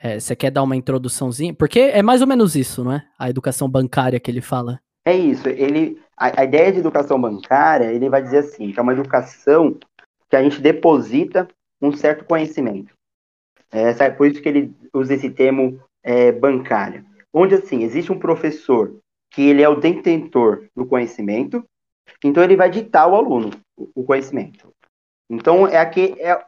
É, 0.01 0.19
você 0.19 0.35
quer 0.35 0.51
dar 0.51 0.63
uma 0.63 0.75
introduçãozinha? 0.75 1.53
Porque 1.53 1.79
é 1.79 2.03
mais 2.03 2.21
ou 2.21 2.27
menos 2.27 2.55
isso, 2.55 2.83
não 2.83 2.91
é? 2.91 3.05
A 3.17 3.29
educação 3.29 3.69
bancária 3.69 4.19
que 4.19 4.29
ele 4.29 4.41
fala. 4.41 4.79
É 5.07 5.15
isso. 5.15 5.47
Ele, 5.47 6.01
a, 6.17 6.41
a 6.41 6.43
ideia 6.43 6.69
de 6.69 6.79
educação 6.79 7.19
bancária, 7.19 7.93
ele 7.93 8.09
vai 8.09 8.21
dizer 8.21 8.39
assim, 8.39 8.73
que 8.73 8.79
é 8.79 8.83
uma 8.83 8.91
educação 8.91 9.79
que 10.29 10.35
a 10.35 10.43
gente 10.43 10.59
deposita 10.59 11.47
um 11.81 11.93
certo 11.93 12.25
conhecimento. 12.25 12.93
É, 13.71 14.09
por 14.09 14.27
isso 14.27 14.41
que 14.41 14.49
ele 14.49 14.75
usa 14.93 15.13
esse 15.13 15.29
termo 15.29 15.81
é, 16.03 16.33
bancária. 16.33 17.05
Onde, 17.33 17.55
assim, 17.55 17.83
existe 17.83 18.11
um 18.11 18.19
professor 18.19 18.97
que 19.31 19.43
ele 19.43 19.61
é 19.61 19.69
o 19.69 19.79
detentor 19.79 20.67
do 20.75 20.85
conhecimento, 20.85 21.63
então 22.21 22.43
ele 22.43 22.57
vai 22.57 22.69
ditar 22.69 23.03
ao 23.03 23.15
aluno 23.15 23.51
o 23.95 24.03
conhecimento. 24.03 24.73
Então, 25.29 25.65
é 25.65 25.77
aqui 25.77 26.15
é, 26.19 26.45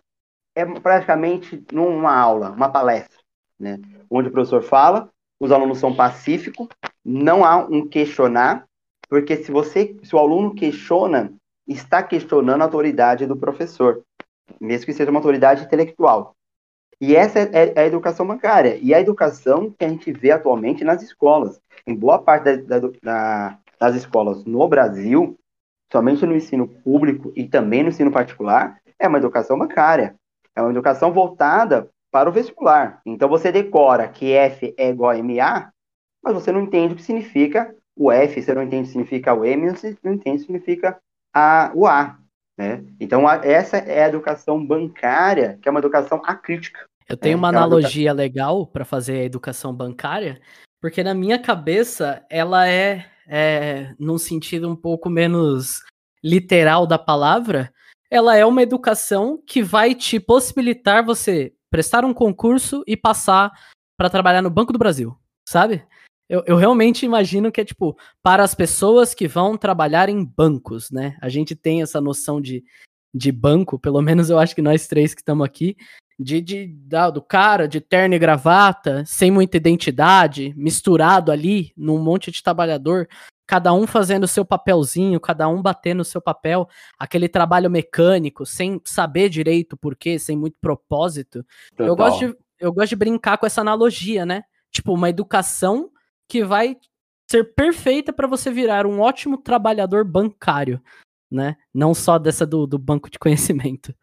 é 0.53 0.65
praticamente 0.65 1.63
numa 1.71 2.13
aula, 2.13 2.51
uma 2.51 2.69
palestra, 2.69 3.17
né? 3.57 3.77
Onde 4.09 4.27
o 4.27 4.31
professor 4.31 4.61
fala, 4.61 5.09
os 5.39 5.49
alunos 5.49 5.77
são 5.77 5.95
pacíficos, 5.95 6.67
não 7.03 7.43
há 7.43 7.57
um 7.57 7.87
questionar, 7.87 8.65
porque 9.09 9.37
se 9.37 9.51
você, 9.51 9.95
se 10.03 10.15
o 10.15 10.19
aluno 10.19 10.53
questiona, 10.53 11.33
está 11.67 12.03
questionando 12.03 12.61
a 12.61 12.65
autoridade 12.65 13.25
do 13.25 13.35
professor, 13.35 14.03
mesmo 14.59 14.85
que 14.85 14.93
seja 14.93 15.11
uma 15.11 15.19
autoridade 15.19 15.63
intelectual. 15.63 16.35
E 17.01 17.15
essa 17.15 17.39
é, 17.39 17.73
é 17.75 17.79
a 17.81 17.85
educação 17.85 18.27
bancária. 18.27 18.77
E 18.81 18.93
a 18.93 18.99
educação 18.99 19.71
que 19.71 19.85
a 19.85 19.89
gente 19.89 20.11
vê 20.11 20.31
atualmente 20.31 20.83
nas 20.83 21.01
escolas. 21.01 21.61
Em 21.87 21.95
boa 21.95 22.19
parte 22.19 22.43
da, 22.43 22.79
da, 22.79 22.89
da, 23.01 23.59
das 23.79 23.95
escolas 23.95 24.43
no 24.43 24.67
Brasil, 24.67 25.37
somente 25.91 26.25
no 26.25 26.35
ensino 26.35 26.67
público 26.67 27.31
e 27.35 27.47
também 27.47 27.83
no 27.83 27.89
ensino 27.89 28.11
particular, 28.11 28.79
é 28.99 29.07
uma 29.07 29.17
educação 29.17 29.57
bancária. 29.57 30.15
É 30.55 30.61
uma 30.61 30.71
educação 30.71 31.13
voltada 31.13 31.89
para 32.11 32.29
o 32.29 32.33
vestibular. 32.33 33.01
Então 33.05 33.29
você 33.29 33.51
decora 33.51 34.07
que 34.07 34.33
F 34.33 34.73
é 34.77 34.89
igual 34.89 35.11
a 35.11 35.23
MA, 35.23 35.71
mas 36.23 36.33
você 36.33 36.51
não 36.51 36.61
entende 36.61 36.93
o 36.93 36.97
que 36.97 37.03
significa 37.03 37.73
o 37.95 38.11
F, 38.11 38.41
você 38.41 38.53
não 38.53 38.63
entende 38.63 38.81
o 38.81 38.85
que 38.85 38.91
significa 38.91 39.33
o 39.33 39.45
M, 39.45 39.69
você 39.69 39.97
não 40.03 40.13
entende 40.13 40.37
o 40.37 40.39
que 40.39 40.45
significa 40.45 40.99
a, 41.33 41.71
o 41.75 41.85
A. 41.85 42.17
Né? 42.57 42.83
Então, 42.99 43.27
a, 43.27 43.35
essa 43.35 43.77
é 43.77 44.03
a 44.03 44.07
educação 44.07 44.65
bancária, 44.65 45.57
que 45.61 45.67
é 45.67 45.71
uma 45.71 45.79
educação 45.79 46.21
acrítica. 46.25 46.85
Eu 47.07 47.17
tenho 47.17 47.33
É, 47.33 47.35
uma 47.35 47.47
é 47.47 47.51
uma 47.51 47.57
analogia 47.57 48.13
legal 48.13 48.67
para 48.67 48.85
fazer 48.85 49.19
a 49.19 49.23
educação 49.23 49.73
bancária, 49.73 50.41
porque 50.81 51.03
na 51.03 51.13
minha 51.13 51.39
cabeça 51.39 52.23
ela 52.29 52.67
é, 52.67 53.05
é, 53.27 53.93
num 53.97 54.17
sentido 54.17 54.69
um 54.69 54.75
pouco 54.75 55.09
menos 55.09 55.83
literal 56.23 56.85
da 56.85 56.99
palavra, 56.99 57.73
ela 58.11 58.35
é 58.35 58.45
uma 58.45 58.61
educação 58.61 59.41
que 59.45 59.61
vai 59.61 59.95
te 59.95 60.19
possibilitar 60.19 61.03
você 61.03 61.53
prestar 61.69 62.03
um 62.03 62.13
concurso 62.13 62.83
e 62.87 62.97
passar 62.97 63.51
para 63.97 64.09
trabalhar 64.09 64.41
no 64.41 64.49
Banco 64.49 64.73
do 64.73 64.79
Brasil, 64.79 65.15
sabe? 65.47 65.83
Eu, 66.29 66.43
eu 66.45 66.55
realmente 66.55 67.05
imagino 67.05 67.51
que 67.51 67.59
é 67.59 67.65
tipo 67.65 67.97
para 68.21 68.43
as 68.43 68.53
pessoas 68.53 69.15
que 69.15 69.27
vão 69.27 69.57
trabalhar 69.57 70.09
em 70.09 70.23
bancos, 70.23 70.91
né? 70.91 71.17
A 71.21 71.27
gente 71.27 71.55
tem 71.55 71.81
essa 71.81 71.99
noção 71.99 72.39
de, 72.39 72.63
de 73.13 73.31
banco, 73.31 73.79
pelo 73.79 74.01
menos 74.01 74.29
eu 74.29 74.37
acho 74.37 74.53
que 74.53 74.61
nós 74.61 74.87
três 74.87 75.15
que 75.15 75.21
estamos 75.21 75.43
aqui, 75.43 75.75
de, 76.19 76.39
de 76.39 76.67
da- 76.67 77.09
do 77.09 77.21
cara 77.21 77.67
de 77.67 77.81
terno 77.81 78.13
e 78.13 78.19
gravata, 78.19 79.03
sem 79.07 79.31
muita 79.31 79.57
identidade, 79.57 80.53
misturado 80.55 81.31
ali 81.31 81.73
num 81.75 81.97
monte 81.97 82.29
de 82.29 82.43
trabalhador, 82.43 83.07
cada 83.47 83.73
um 83.73 83.87
fazendo 83.87 84.25
o 84.25 84.27
seu 84.27 84.45
papelzinho, 84.45 85.19
cada 85.19 85.47
um 85.47 85.59
batendo 85.59 86.01
o 86.01 86.05
seu 86.05 86.21
papel, 86.21 86.69
aquele 86.99 87.27
trabalho 87.27 87.71
mecânico, 87.71 88.45
sem 88.45 88.79
saber 88.85 89.29
direito 89.29 89.75
por 89.75 89.95
quê, 89.95 90.19
sem 90.19 90.37
muito 90.37 90.57
propósito. 90.61 91.43
Eu 91.87 91.95
gosto, 91.95 92.19
de, 92.27 92.37
eu 92.59 92.71
gosto 92.71 92.89
de 92.89 92.95
brincar 92.95 93.39
com 93.39 93.47
essa 93.47 93.61
analogia, 93.61 94.23
né? 94.27 94.43
Tipo, 94.71 94.93
uma 94.93 95.09
educação 95.09 95.89
que 96.29 96.43
vai 96.45 96.77
ser 97.29 97.53
perfeita 97.55 98.13
para 98.13 98.27
você 98.27 98.51
virar 98.51 98.85
um 98.85 99.01
ótimo 99.01 99.37
trabalhador 99.37 100.05
bancário, 100.05 100.81
né? 101.29 101.57
Não 101.73 101.93
só 101.93 102.17
dessa 102.17 102.45
do, 102.45 102.65
do 102.65 102.77
banco 102.77 103.09
de 103.09 103.19
conhecimento. 103.19 103.93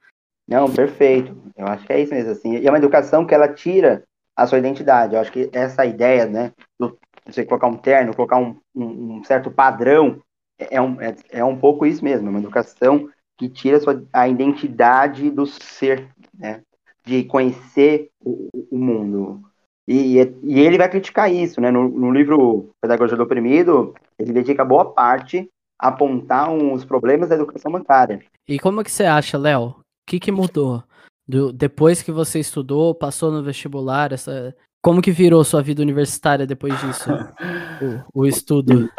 Não, 0.46 0.70
perfeito. 0.72 1.36
Eu 1.56 1.66
acho 1.66 1.86
que 1.86 1.92
é 1.92 2.00
isso 2.00 2.14
mesmo, 2.14 2.30
assim. 2.32 2.56
E 2.56 2.66
é 2.66 2.70
uma 2.70 2.78
educação 2.78 3.24
que 3.26 3.34
ela 3.34 3.52
tira 3.52 4.04
a 4.36 4.46
sua 4.46 4.58
identidade. 4.58 5.14
Eu 5.14 5.20
acho 5.20 5.32
que 5.32 5.48
essa 5.52 5.84
ideia, 5.86 6.26
né, 6.26 6.52
do 6.78 6.98
você 7.26 7.44
colocar 7.44 7.66
um 7.66 7.76
terno, 7.76 8.14
colocar 8.14 8.36
um, 8.38 8.56
um- 8.72 9.16
um 9.16 9.24
certo 9.24 9.50
padrão, 9.50 10.22
é 10.58 10.80
um, 10.80 11.00
é, 11.00 11.16
é 11.30 11.44
um 11.44 11.58
pouco 11.58 11.84
isso 11.84 12.04
mesmo. 12.04 12.28
É 12.28 12.30
uma 12.30 12.38
educação 12.38 13.08
que 13.36 13.48
tira 13.48 13.78
a, 13.78 13.80
sua, 13.80 14.04
a 14.12 14.28
identidade 14.28 15.28
do 15.30 15.44
ser, 15.46 16.08
né, 16.32 16.62
de 17.04 17.24
conhecer 17.24 18.10
o, 18.24 18.48
o 18.70 18.78
mundo. 18.78 19.42
E, 19.88 20.18
e 20.42 20.60
ele 20.60 20.78
vai 20.78 20.88
criticar 20.88 21.32
isso, 21.32 21.60
né? 21.60 21.70
No, 21.70 21.88
no 21.88 22.10
livro 22.10 22.70
Pedagogia 22.80 23.16
do 23.16 23.22
Oprimido, 23.22 23.94
ele 24.18 24.32
dedica 24.32 24.64
boa 24.64 24.92
parte 24.92 25.48
a 25.78 25.88
apontar 25.88 26.52
os 26.52 26.84
problemas 26.84 27.28
da 27.28 27.36
educação 27.36 27.70
bancária. 27.70 28.20
E 28.48 28.58
como 28.58 28.82
que 28.82 28.90
você 28.90 29.04
acha, 29.04 29.38
Léo? 29.38 29.68
O 29.68 29.74
que, 30.08 30.18
que 30.18 30.32
mudou? 30.32 30.82
Do- 31.28 31.52
depois 31.52 32.02
que 32.02 32.10
você 32.10 32.40
estudou, 32.40 32.94
passou 32.94 33.30
no 33.30 33.42
vestibular, 33.42 34.12
essa... 34.12 34.54
como 34.82 35.02
que 35.02 35.10
virou 35.10 35.44
sua 35.44 35.62
vida 35.62 35.82
universitária 35.82 36.46
depois 36.46 36.80
disso? 36.80 37.10
o, 38.12 38.22
o 38.22 38.26
estudo. 38.26 38.90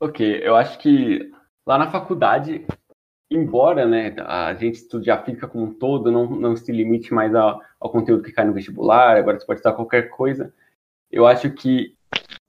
Ok, 0.00 0.40
eu 0.42 0.56
acho 0.56 0.78
que 0.78 1.30
lá 1.66 1.78
na 1.78 1.90
faculdade, 1.90 2.66
embora 3.36 3.86
né, 3.86 4.14
a 4.20 4.54
gente 4.54 4.76
estude 4.76 5.10
a 5.10 5.22
física 5.22 5.46
como 5.46 5.64
um 5.64 5.74
todo, 5.74 6.10
não, 6.10 6.26
não 6.26 6.56
se 6.56 6.70
limite 6.72 7.12
mais 7.12 7.34
ao, 7.34 7.60
ao 7.80 7.90
conteúdo 7.90 8.22
que 8.22 8.32
cai 8.32 8.44
no 8.44 8.52
vestibular, 8.52 9.16
agora 9.16 9.38
você 9.38 9.46
pode 9.46 9.58
estudar 9.58 9.76
qualquer 9.76 10.08
coisa, 10.10 10.52
eu 11.10 11.26
acho 11.26 11.50
que 11.50 11.94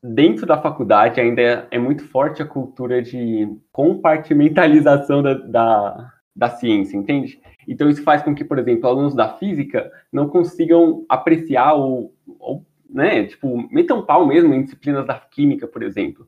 dentro 0.02 0.46
da 0.46 0.62
faculdade 0.62 1.20
ainda 1.20 1.42
é, 1.42 1.68
é 1.72 1.80
muito 1.80 2.08
forte 2.08 2.42
a 2.42 2.46
cultura 2.46 3.02
de 3.02 3.48
compartimentalização 3.72 5.22
da, 5.22 5.34
da, 5.34 6.14
da 6.36 6.50
ciência, 6.50 6.98
entende? 6.98 7.40
Então 7.68 7.90
isso 7.90 8.04
faz 8.04 8.22
com 8.22 8.36
que, 8.36 8.44
por 8.44 8.60
exemplo, 8.60 8.88
alunos 8.88 9.16
da 9.16 9.30
física 9.38 9.92
não 10.12 10.30
consigam 10.30 11.06
apreciar 11.10 11.74
ou, 11.74 12.14
ou 12.40 12.66
né, 12.90 13.26
tipo, 13.26 13.68
metam 13.72 14.06
pau 14.06 14.26
mesmo 14.26 14.54
em 14.54 14.64
disciplinas 14.64 15.06
da 15.06 15.16
química, 15.16 15.68
por 15.68 15.82
exemplo 15.82 16.28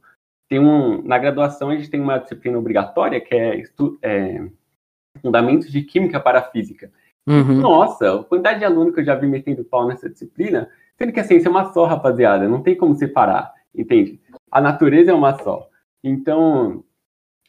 tem 0.50 0.60
um 0.60 1.02
na 1.02 1.18
graduação 1.18 1.70
a 1.70 1.76
gente 1.76 1.90
tem 1.90 2.00
uma 2.00 2.18
disciplina 2.18 2.58
obrigatória 2.58 3.20
que 3.20 3.36
é, 3.36 3.56
estu, 3.58 3.98
é 4.02 4.48
fundamentos 5.22 5.72
de 5.72 5.82
química 5.84 6.20
para 6.20 6.40
a 6.40 6.44
física. 6.44 6.92
Uhum. 7.28 7.60
Nossa, 7.60 8.20
a 8.20 8.24
quantidade 8.24 8.60
de 8.60 8.66
aluno 8.66 8.94
que 8.94 9.02
eu 9.02 9.04
já 9.04 9.16
vi 9.16 9.28
metendo 9.28 9.64
pau 9.64 9.88
nessa 9.88 10.10
disciplina, 10.10 10.70
sendo 10.98 11.12
que 11.12 11.20
a 11.20 11.24
ciência 11.24 11.50
é 11.50 11.52
uma 11.52 11.74
só, 11.74 11.86
rapaziada, 11.86 12.48
não 12.48 12.62
tem 12.62 12.76
como 12.76 12.96
separar, 12.96 13.54
entende? 13.76 14.20
A 14.50 14.62
natureza 14.62 15.12
é 15.12 15.14
uma 15.14 15.38
só. 15.38 15.68
Então, 16.02 16.84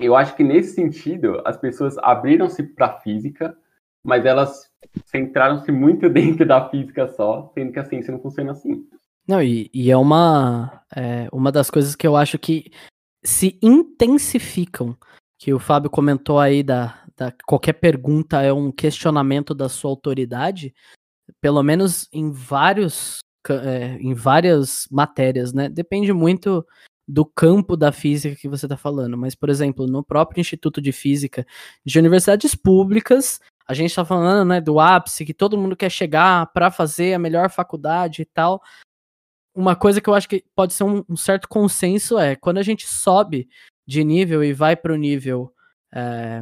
eu 0.00 0.16
acho 0.16 0.34
que 0.34 0.42
nesse 0.42 0.74
sentido 0.74 1.40
as 1.44 1.56
pessoas 1.56 1.96
abriram-se 1.98 2.62
para 2.62 2.86
a 2.86 3.00
física, 3.00 3.56
mas 4.04 4.24
elas 4.24 4.68
centraram-se 5.04 5.70
muito 5.70 6.08
dentro 6.10 6.44
da 6.44 6.68
física 6.68 7.06
só, 7.08 7.50
sendo 7.54 7.72
que 7.72 7.78
a 7.78 7.84
ciência 7.84 8.12
não 8.12 8.20
funciona 8.20 8.52
assim. 8.52 8.84
Não, 9.28 9.42
e, 9.42 9.70
e 9.74 9.90
é 9.90 9.96
uma, 9.96 10.82
é 10.96 11.28
uma 11.30 11.52
das 11.52 11.68
coisas 11.68 11.94
que 11.94 12.06
eu 12.06 12.16
acho 12.16 12.38
que 12.38 12.72
se 13.22 13.58
intensificam, 13.62 14.96
que 15.38 15.52
o 15.52 15.58
Fábio 15.58 15.90
comentou 15.90 16.40
aí 16.40 16.62
da, 16.62 16.98
da 17.14 17.30
qualquer 17.46 17.74
pergunta 17.74 18.40
é 18.40 18.50
um 18.50 18.72
questionamento 18.72 19.54
da 19.54 19.68
sua 19.68 19.90
autoridade, 19.90 20.74
pelo 21.42 21.62
menos 21.62 22.08
em 22.10 22.32
vários 22.32 23.18
é, 23.50 23.98
em 24.00 24.14
várias 24.14 24.86
matérias, 24.90 25.52
né? 25.52 25.68
Depende 25.68 26.12
muito 26.12 26.66
do 27.06 27.24
campo 27.24 27.76
da 27.76 27.92
física 27.92 28.34
que 28.34 28.48
você 28.48 28.66
está 28.66 28.76
falando, 28.76 29.16
mas 29.16 29.34
por 29.34 29.50
exemplo, 29.50 29.86
no 29.86 30.02
próprio 30.02 30.40
Instituto 30.40 30.80
de 30.80 30.92
Física 30.92 31.46
de 31.84 31.98
universidades 31.98 32.54
públicas, 32.54 33.40
a 33.66 33.74
gente 33.74 33.90
está 33.90 34.04
falando, 34.04 34.46
né, 34.48 34.60
do 34.60 34.80
ápice 34.80 35.24
que 35.24 35.34
todo 35.34 35.56
mundo 35.56 35.76
quer 35.76 35.90
chegar 35.90 36.50
para 36.52 36.70
fazer 36.70 37.14
a 37.14 37.18
melhor 37.18 37.50
faculdade 37.50 38.22
e 38.22 38.24
tal 38.24 38.62
uma 39.58 39.74
coisa 39.74 40.00
que 40.00 40.08
eu 40.08 40.14
acho 40.14 40.28
que 40.28 40.44
pode 40.54 40.72
ser 40.72 40.84
um, 40.84 41.04
um 41.08 41.16
certo 41.16 41.48
consenso 41.48 42.16
é 42.16 42.36
quando 42.36 42.58
a 42.58 42.62
gente 42.62 42.86
sobe 42.86 43.48
de 43.84 44.04
nível 44.04 44.44
e 44.44 44.52
vai 44.52 44.76
para 44.76 44.92
o 44.92 44.96
nível 44.96 45.52
é, 45.92 46.40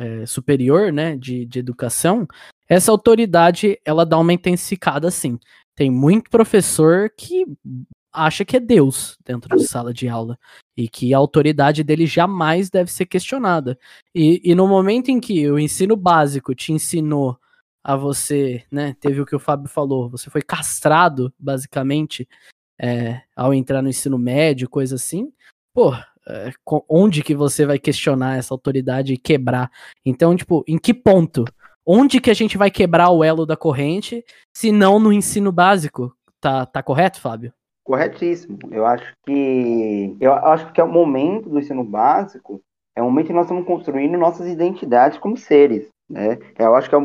é, 0.00 0.26
superior, 0.26 0.92
né, 0.92 1.16
de, 1.16 1.46
de 1.46 1.60
educação, 1.60 2.26
essa 2.68 2.90
autoridade 2.90 3.78
ela 3.84 4.04
dá 4.04 4.18
uma 4.18 4.32
intensificada 4.32 5.08
sim. 5.08 5.38
Tem 5.76 5.88
muito 5.88 6.28
professor 6.30 7.08
que 7.16 7.46
acha 8.12 8.44
que 8.44 8.56
é 8.56 8.60
Deus 8.60 9.16
dentro 9.24 9.56
de 9.56 9.64
sala 9.64 9.94
de 9.94 10.08
aula 10.08 10.36
e 10.76 10.88
que 10.88 11.14
a 11.14 11.18
autoridade 11.18 11.84
dele 11.84 12.06
jamais 12.06 12.68
deve 12.68 12.90
ser 12.90 13.06
questionada. 13.06 13.78
E, 14.12 14.40
e 14.42 14.52
no 14.56 14.66
momento 14.66 15.10
em 15.10 15.20
que 15.20 15.48
o 15.48 15.60
ensino 15.60 15.94
básico 15.94 16.56
te 16.56 16.72
ensinou 16.72 17.38
a 17.82 17.96
você, 17.96 18.64
né? 18.70 18.94
Teve 19.00 19.20
o 19.20 19.26
que 19.26 19.36
o 19.36 19.40
Fábio 19.40 19.68
falou, 19.68 20.08
você 20.08 20.30
foi 20.30 20.42
castrado, 20.42 21.32
basicamente, 21.38 22.28
é, 22.80 23.22
ao 23.34 23.52
entrar 23.54 23.82
no 23.82 23.88
ensino 23.88 24.18
médio, 24.18 24.68
coisa 24.68 24.96
assim. 24.96 25.32
Pô, 25.74 25.94
é, 26.28 26.52
onde 26.88 27.22
que 27.22 27.34
você 27.34 27.64
vai 27.64 27.78
questionar 27.78 28.36
essa 28.36 28.52
autoridade 28.52 29.12
e 29.12 29.18
quebrar? 29.18 29.70
Então, 30.04 30.36
tipo, 30.36 30.64
em 30.66 30.78
que 30.78 30.92
ponto? 30.92 31.44
Onde 31.86 32.20
que 32.20 32.30
a 32.30 32.34
gente 32.34 32.58
vai 32.58 32.70
quebrar 32.70 33.10
o 33.10 33.24
elo 33.24 33.46
da 33.46 33.56
corrente, 33.56 34.22
se 34.54 34.70
não 34.70 34.98
no 34.98 35.12
ensino 35.12 35.50
básico? 35.50 36.14
Tá, 36.38 36.66
tá 36.66 36.82
correto, 36.82 37.20
Fábio? 37.20 37.52
Corretíssimo. 37.82 38.58
Eu 38.70 38.84
acho 38.84 39.14
que 39.24 40.14
eu 40.20 40.34
acho 40.34 40.70
que 40.72 40.80
é 40.80 40.84
o 40.84 40.92
momento 40.92 41.48
do 41.48 41.58
ensino 41.58 41.82
básico, 41.82 42.60
é 42.94 43.00
o 43.00 43.06
momento 43.06 43.28
que 43.28 43.32
nós 43.32 43.46
estamos 43.46 43.64
construindo 43.64 44.18
nossas 44.18 44.46
identidades 44.46 45.16
como 45.16 45.38
seres, 45.38 45.88
né? 46.10 46.38
Eu 46.58 46.74
acho 46.74 46.90
que 46.90 46.94
é 46.94 46.98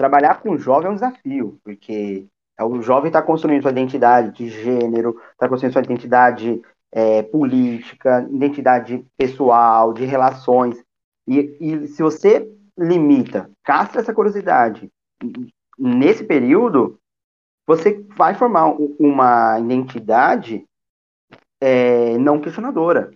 trabalhar 0.00 0.40
com 0.40 0.56
jovem 0.56 0.88
é 0.88 0.90
um 0.90 0.94
desafio, 0.94 1.60
porque 1.62 2.26
é 2.58 2.64
o 2.64 2.80
jovem 2.80 3.08
está 3.08 3.20
construindo 3.20 3.60
sua 3.60 3.70
identidade 3.70 4.32
de 4.34 4.48
gênero, 4.48 5.20
está 5.32 5.46
construindo 5.46 5.74
sua 5.74 5.82
identidade 5.82 6.62
é, 6.90 7.22
política, 7.22 8.26
identidade 8.32 9.04
pessoal, 9.18 9.92
de 9.92 10.06
relações. 10.06 10.82
E, 11.28 11.54
e 11.60 11.86
se 11.88 12.02
você 12.02 12.50
limita, 12.78 13.50
castra 13.62 14.00
essa 14.00 14.14
curiosidade 14.14 14.90
nesse 15.78 16.24
período, 16.24 16.98
você 17.66 18.02
vai 18.16 18.34
formar 18.34 18.68
uma 18.98 19.58
identidade 19.60 20.64
é, 21.60 22.16
não 22.16 22.40
questionadora. 22.40 23.10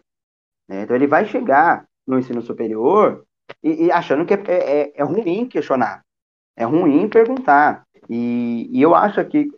né? 0.69 0.83
Então 0.83 0.95
ele 0.95 1.07
vai 1.07 1.25
chegar 1.25 1.87
no 2.07 2.19
ensino 2.19 2.43
superior 2.43 3.25
e, 3.63 3.87
e 3.87 3.93
achando 3.93 4.27
que 4.27 4.35
é, 4.35 4.43
é- 4.47 4.93
é 4.95 5.03
ruim 5.03 5.47
questionar, 5.49 6.04
é 6.57 6.65
ruim 6.65 7.09
perguntar. 7.09 7.85
E, 8.09 8.69
e 8.73 8.83
eu 8.83 8.95
acho 8.95 9.25
que, 9.25 9.49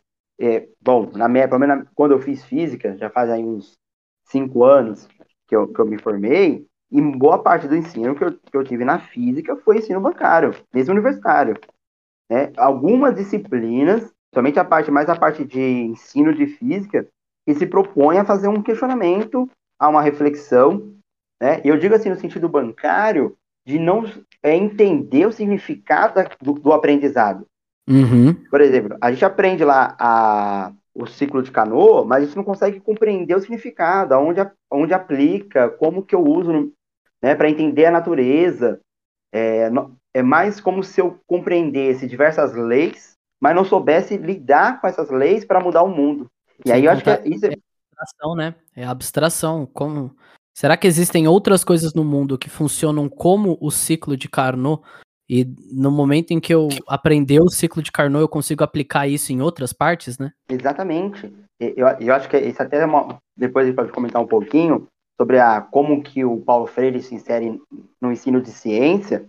é, 0.41 0.69
bom, 0.81 1.11
na 1.15 1.29
minha, 1.29 1.49
pelo 1.49 1.61
menos 1.61 1.89
quando 1.95 2.13
eu 2.13 2.21
fiz 2.21 2.45
física, 2.45 2.97
já 2.97 3.11
faz 3.11 3.31
aí 3.31 3.43
uns 3.43 3.77
cinco 4.25 4.65
anos 4.65 5.09
que 5.47 5.55
eu, 5.55 5.69
que 5.69 5.81
eu 5.81 5.87
me 5.87 5.99
formei, 5.99 6.67
e 6.91 7.01
boa 7.01 7.43
parte 7.43 7.67
do 7.67 7.77
ensino 7.77 8.15
que 8.15 8.25
eu, 8.25 8.33
que 8.33 8.57
eu 8.57 8.65
tive 8.65 8.85
na 8.85 8.99
física 8.99 9.57
foi 9.57 9.79
ensino 9.79 10.01
bancário, 10.01 10.55
mesmo 10.73 10.93
universitário. 10.93 11.59
né? 12.31 12.53
Algumas 12.57 13.15
disciplinas 13.15 14.13
somente 14.37 14.59
a 14.59 14.65
parte, 14.65 14.91
mais 14.91 15.09
a 15.09 15.17
parte 15.17 15.47
de 15.47 15.61
ensino 15.61 16.35
de 16.35 16.47
física, 16.47 17.09
que 17.47 17.55
se 17.55 17.67
propõe 17.67 18.19
a 18.19 18.25
fazer 18.25 18.49
um 18.49 18.63
questionamento, 18.63 19.49
a 19.79 19.89
uma 19.89 20.03
reflexão, 20.03 20.95
né? 21.41 21.63
E 21.65 21.69
eu 21.69 21.79
digo 21.79 21.95
assim 21.95 22.11
no 22.11 22.17
sentido 22.17 22.47
bancário, 22.47 23.35
de 23.67 23.79
não 23.79 24.05
é 24.43 24.55
entender 24.55 25.27
o 25.27 25.33
significado 25.33 26.21
do, 26.41 26.55
do 26.55 26.73
aprendizado. 26.73 27.45
Uhum. 27.89 28.33
Por 28.49 28.61
exemplo, 28.61 28.97
a 29.01 29.11
gente 29.11 29.25
aprende 29.25 29.65
lá 29.65 29.97
a, 29.99 30.73
o 30.95 31.07
ciclo 31.07 31.43
de 31.43 31.51
canoa, 31.51 32.05
mas 32.05 32.23
a 32.23 32.27
gente 32.27 32.37
não 32.37 32.45
consegue 32.45 32.81
compreender 32.81 33.35
o 33.35 33.41
significado, 33.41 34.15
aonde, 34.15 34.41
a- 34.41 34.53
onde 34.71 34.95
aplica, 34.95 35.69
como 35.69 36.03
que 36.05 36.15
eu 36.15 36.25
uso, 36.25 36.73
né, 37.23 37.35
para 37.35 37.51
entender 37.51 37.87
a 37.87 37.91
natureza. 37.91 38.81
É, 39.33 39.69
é 40.15 40.23
mais 40.23 40.61
como 40.61 40.83
se 40.83 41.01
eu 41.01 41.21
compreendesse 41.27 42.07
diversas 42.07 42.55
leis, 42.55 43.15
mas 43.41 43.55
não 43.55 43.65
soubesse 43.65 44.17
lidar 44.17 44.81
com 44.81 44.87
essas 44.87 45.11
leis 45.11 45.45
para 45.45 45.61
mudar 45.61 45.83
o 45.83 45.89
mundo. 45.89 46.31
E 46.65 46.69
Sem 46.69 46.77
aí 46.77 46.85
eu 46.85 46.91
acho 46.93 47.03
que 47.03 47.11
é- 47.11 47.23
isso 47.27 47.47
é, 47.47 47.55
abstração, 47.91 48.35
né? 48.35 48.55
É 48.75 48.85
abstração. 48.85 49.67
Como... 49.67 50.15
Será 50.57 50.75
que 50.75 50.87
existem 50.87 51.29
outras 51.29 51.63
coisas 51.63 51.93
no 51.93 52.03
mundo 52.03 52.39
que 52.39 52.49
funcionam 52.49 53.11
como 53.11 53.59
o 53.61 53.71
ciclo 53.71 54.17
de 54.17 54.27
Carnot? 54.27 54.83
E 55.29 55.47
no 55.71 55.91
momento 55.91 56.31
em 56.31 56.41
que 56.41 56.55
eu 56.55 56.69
aprender 56.89 57.43
o 57.43 57.51
ciclo 57.51 57.83
de 57.83 57.93
Carnot, 57.93 58.23
eu 58.23 58.29
consigo 58.29 58.65
aplicar 58.65 59.07
isso 59.07 59.35
em 59.35 59.43
outras 59.43 59.75
partes, 59.75 60.19
né? 60.19 60.33
Exatamente. 60.49 61.31
Eu, 61.61 61.87
eu 62.01 62.15
acho 62.15 62.27
que 62.31 62.39
isso 62.39 62.63
até 62.63 62.79
é 62.79 62.87
uma, 62.87 63.19
depois 63.37 63.65
a 63.65 63.67
gente 63.67 63.77
pode 63.77 63.93
comentar 63.93 64.23
um 64.23 64.27
pouquinho 64.27 64.87
sobre 65.21 65.39
a, 65.39 65.61
como 65.61 66.03
que 66.03 66.25
o 66.25 66.39
Paulo 66.39 66.67
Freire 66.67 67.03
se 67.03 67.15
insere 67.15 67.61
no 68.01 68.11
ensino 68.11 68.41
de 68.41 68.51
ciência. 68.51 69.27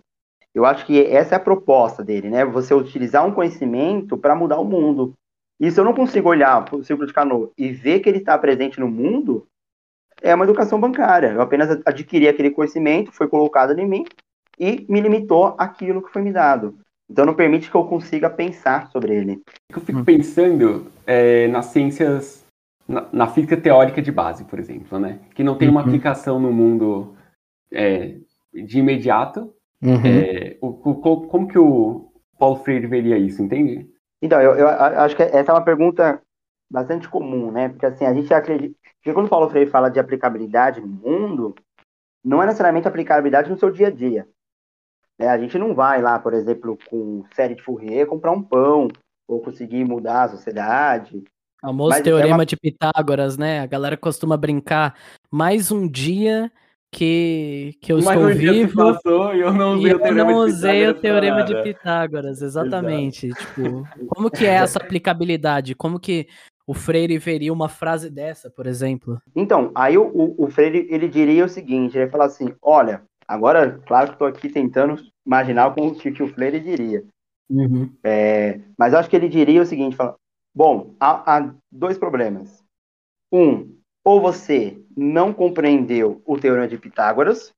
Eu 0.56 0.66
acho 0.66 0.86
que 0.86 0.98
essa 1.08 1.36
é 1.36 1.38
a 1.38 1.42
proposta 1.42 2.06
dele, 2.06 2.30
né? 2.30 2.46
Você 2.46 2.74
utilizar 2.74 3.26
um 3.26 3.34
conhecimento 3.34 4.18
para 4.18 4.34
mudar 4.34 4.62
o 4.62 4.66
mundo. 4.66 5.12
E 5.60 5.70
se 5.70 5.78
eu 5.78 5.84
não 5.84 5.94
consigo 5.94 6.30
olhar 6.30 6.64
para 6.64 6.78
o 6.78 6.84
ciclo 6.86 7.06
de 7.06 7.12
Carnot 7.12 7.52
e 7.58 7.70
ver 7.70 8.00
que 8.00 8.08
ele 8.08 8.20
está 8.20 8.38
presente 8.38 8.80
no 8.80 8.88
mundo, 8.88 9.46
é 10.22 10.34
uma 10.34 10.46
educação 10.46 10.80
bancária. 10.80 11.32
Eu 11.34 11.42
apenas 11.42 11.80
adquiri 11.86 12.28
aquele 12.28 12.52
conhecimento, 12.52 13.12
foi 13.12 13.28
colocado 13.28 13.78
em 13.78 13.88
mim 13.88 14.06
e 14.60 14.86
me 14.90 15.00
limitou 15.02 15.56
aquilo 15.58 16.02
que 16.02 16.12
foi 16.12 16.22
me 16.22 16.32
dado. 16.32 16.78
Então 17.10 17.26
não 17.26 17.34
permite 17.34 17.70
que 17.70 17.76
eu 17.76 17.86
consiga 17.86 18.30
pensar 18.30 18.88
sobre 18.92 19.16
ele. 19.16 19.42
Eu 19.74 19.82
fico 19.82 20.04
pensando 20.04 20.88
é, 21.06 21.48
nas 21.48 21.68
ciências, 21.68 22.46
na, 22.88 23.08
na 23.14 23.28
física 23.28 23.56
teórica 23.56 24.02
de 24.02 24.12
base, 24.12 24.44
por 24.44 24.60
exemplo, 24.60 25.00
né? 25.00 25.20
Que 25.34 25.44
não 25.44 25.58
tem 25.58 25.70
uma 25.70 25.82
Uhum. 25.82 25.88
aplicação 25.88 26.40
no 26.40 26.52
mundo 26.52 27.16
é, 27.72 28.16
de 28.54 28.80
imediato. 28.80 29.54
Uhum. 29.82 30.02
É, 30.06 30.58
o- 30.60 30.90
o- 30.90 30.96
co- 30.96 31.28
como 31.28 31.48
que 31.48 31.58
o 31.60 32.12
Paulo 32.38 32.58
Freire 32.58 32.88
veria 32.88 33.18
isso, 33.18 33.42
entende? 33.42 33.88
Então, 34.22 34.42
eu, 34.42 34.56
eu 34.56 34.68
acho 34.68 35.16
que 35.16 35.22
essa 35.24 35.52
é 35.52 35.54
uma 35.54 35.64
pergunta 35.64 36.20
bastante 36.70 37.08
comum, 37.10 37.52
né? 37.52 37.70
Porque 37.70 37.86
assim, 37.86 38.06
a 38.06 38.14
gente 38.14 38.34
acredita. 38.34 38.76
Porque 38.96 39.14
quando 39.14 39.28
o 39.28 39.30
Paulo 39.30 39.50
Freire 39.50 39.70
fala 39.70 39.90
de 39.90 40.00
aplicabilidade 40.00 40.82
no 40.82 40.88
mundo, 40.88 41.56
não 42.24 42.42
é 42.42 42.46
necessariamente 42.46 42.88
aplicabilidade 42.88 43.50
no 43.50 43.58
seu 43.58 43.72
dia 43.72 43.88
a 43.88 43.92
dia. 43.92 44.28
né? 45.20 45.28
A 45.30 45.38
gente 45.38 45.58
não 45.58 45.74
vai 45.74 46.02
lá, 46.02 46.20
por 46.20 46.34
exemplo, 46.34 46.78
com 46.90 47.24
série 47.34 47.56
de 47.56 47.64
Fourier 47.64 48.06
comprar 48.06 48.32
um 48.32 48.42
pão 48.44 48.88
ou 49.28 49.42
conseguir 49.42 49.84
mudar 49.84 50.24
a 50.24 50.30
sociedade. 50.30 51.24
Famoso 51.62 51.90
Mas 51.90 52.00
é 52.02 52.04
teorema 52.04 52.36
uma- 52.38 52.46
de 52.46 52.56
Pitágoras, 52.56 53.38
né? 53.38 53.62
A 53.62 53.66
galera 53.66 53.98
costuma 53.98 54.38
brincar 54.38 54.96
mais 55.32 55.72
um 55.72 55.88
dia 55.88 56.52
que, 56.92 57.74
que 57.82 57.92
eu 57.92 57.98
Mas 57.98 58.08
estou 58.10 58.24
um 58.26 58.34
dia 58.36 58.54
se 58.54 58.66
vivo 58.66 58.76
passou 58.94 59.34
e 59.34 59.42
eu 59.42 59.52
não 59.52 59.74
e 59.76 59.80
usei 59.80 59.92
o 59.92 59.96
eu 59.96 60.00
teorema 60.00 60.32
não 60.32 60.46
de 60.46 60.52
usei 60.52 60.88
o 60.88 60.94
teorema 60.94 61.44
de. 61.44 61.64
Pitágoras, 61.64 62.42
exatamente. 62.42 63.34
Tipo, 63.34 63.88
como 64.08 64.30
que 64.30 64.46
é 64.46 64.54
essa 64.54 64.78
aplicabilidade? 64.84 65.74
Como 65.74 66.00
que 66.00 66.28
o 66.68 66.74
Freire 66.74 67.18
veria 67.18 67.54
uma 67.54 67.70
frase 67.70 68.10
dessa, 68.10 68.50
por 68.50 68.68
exemplo? 68.68 69.22
Então, 69.34 69.72
aí 69.74 69.98
o, 69.98 70.06
o, 70.06 70.46
o 70.46 70.52
Freire 70.52 70.86
ele 70.90 71.08
diria 71.08 71.46
o 71.46 71.50
seguinte: 71.50 71.98
ele 71.98 72.04
ia 72.04 72.12
falar 72.12 72.26
assim, 72.26 72.54
olha, 72.62 73.04
agora, 73.26 73.80
claro 73.88 74.08
que 74.08 74.14
estou 74.14 74.28
aqui 74.28 74.50
tentando 74.50 75.02
imaginar 75.26 75.74
como 75.74 75.96
que, 75.96 76.12
que 76.12 76.22
o 76.22 76.28
Freire 76.28 76.60
diria. 76.60 77.06
É, 78.04 78.60
mas 78.78 78.94
acho 78.94 79.10
que 79.10 79.16
ele 79.16 79.30
diria 79.30 79.62
o 79.62 79.66
seguinte: 79.66 79.96
fala, 79.96 80.18
bom, 80.54 80.94
há, 81.00 81.38
há 81.38 81.54
dois 81.72 81.98
problemas. 81.98 82.62
Um, 83.32 83.74
ou 84.04 84.20
você 84.20 84.78
não 84.96 85.34
compreendeu 85.34 86.22
o 86.26 86.38
teorema 86.38 86.68
de 86.68 86.78
Pitágoras, 86.78 87.54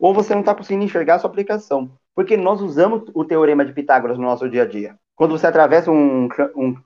ou 0.00 0.12
você 0.12 0.34
não 0.34 0.40
está 0.40 0.54
conseguindo 0.56 0.84
enxergar 0.84 1.16
a 1.16 1.18
sua 1.20 1.30
aplicação. 1.30 1.90
Porque 2.16 2.36
nós 2.36 2.60
usamos 2.60 3.08
o 3.14 3.24
teorema 3.24 3.64
de 3.64 3.72
Pitágoras 3.72 4.18
no 4.18 4.24
nosso 4.24 4.50
dia 4.50 4.64
a 4.64 4.66
dia. 4.66 4.96
Quando 5.14 5.38
você 5.38 5.46
atravessa 5.46 5.90
um, 5.90 6.28
um 6.56 6.76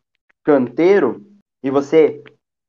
canteiro 0.45 1.25
e 1.63 1.71
você 1.71 2.23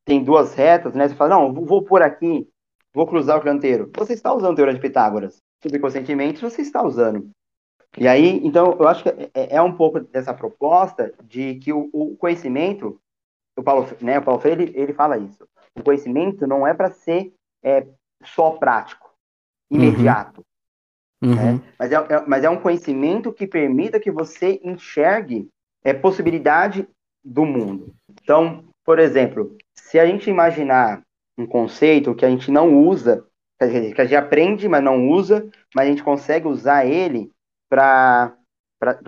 tem 0.06 0.24
duas 0.24 0.54
retas, 0.54 0.94
né? 0.94 1.08
Você 1.08 1.16
fala, 1.16 1.36
não, 1.36 1.54
vou- 1.54 1.84
por 1.84 2.02
aqui, 2.02 2.48
vou 2.94 3.08
cruzar 3.08 3.38
o 3.38 3.42
canteiro. 3.44 3.90
Você 3.98 4.14
está 4.14 4.34
usando 4.34 4.54
o 4.54 4.56
teorema 4.56 4.78
de 4.78 4.82
Pitágoras. 4.82 5.38
Subconscientemente, 5.62 6.42
você 6.42 6.62
está 6.62 6.84
usando. 6.84 7.30
E 7.98 8.08
aí, 8.08 8.42
então, 8.44 8.76
eu 8.80 8.88
acho 8.88 9.04
que 9.04 9.10
é, 9.10 9.56
é 9.56 9.62
um 9.62 9.76
pouco 9.76 10.00
dessa 10.00 10.34
proposta 10.34 11.14
de 11.24 11.56
que 11.56 11.72
o, 11.72 11.90
o 11.94 12.18
conhecimento, 12.18 13.00
o 13.56 13.64
Paulo, 13.64 13.88
né, 14.02 14.20
o 14.20 14.24
Paulo 14.24 14.42
Freire, 14.42 14.64
ele, 14.64 14.80
ele 14.80 14.94
fala 14.94 15.18
isso. 15.18 15.48
O 15.76 15.84
conhecimento 15.84 16.46
não 16.48 16.66
é 16.68 16.74
para 16.74 16.92
ser 16.92 17.34
é, 17.64 17.88
só 18.24 18.52
prático, 18.52 19.10
imediato, 19.72 20.44
Uhum. 21.24 21.36
né? 21.36 21.62
Mas 21.80 21.92
é, 21.92 21.96
é- 21.96 22.26
mas 22.28 22.44
é 22.44 22.50
um 22.50 22.60
conhecimento 22.60 23.32
que 23.32 23.48
permita 23.48 23.98
que 24.00 24.12
você 24.12 24.60
enxergue 24.62 25.48
é, 25.82 25.94
possibilidade 25.94 26.86
do 27.24 27.46
mundo. 27.46 27.94
Então, 28.22 28.66
por 28.86 29.00
exemplo, 29.00 29.58
se 29.74 30.00
a 30.00 30.06
gente 30.06 30.30
imaginar 30.30 31.02
um 31.38 31.46
conceito 31.46 32.16
que 32.16 32.26
a 32.26 32.30
gente 32.30 32.52
não 32.52 32.78
usa, 32.78 33.26
quer 33.60 33.68
dizer, 33.68 33.96
que 33.96 34.02
a 34.02 34.06
gente 34.06 34.16
aprende, 34.16 34.68
mas 34.68 34.84
não 34.84 35.10
usa, 35.10 35.50
mas 35.74 35.88
a 35.88 35.90
gente 35.90 36.04
consegue 36.04 36.48
usar 36.48 36.86
ele 36.86 37.32
para 37.70 38.36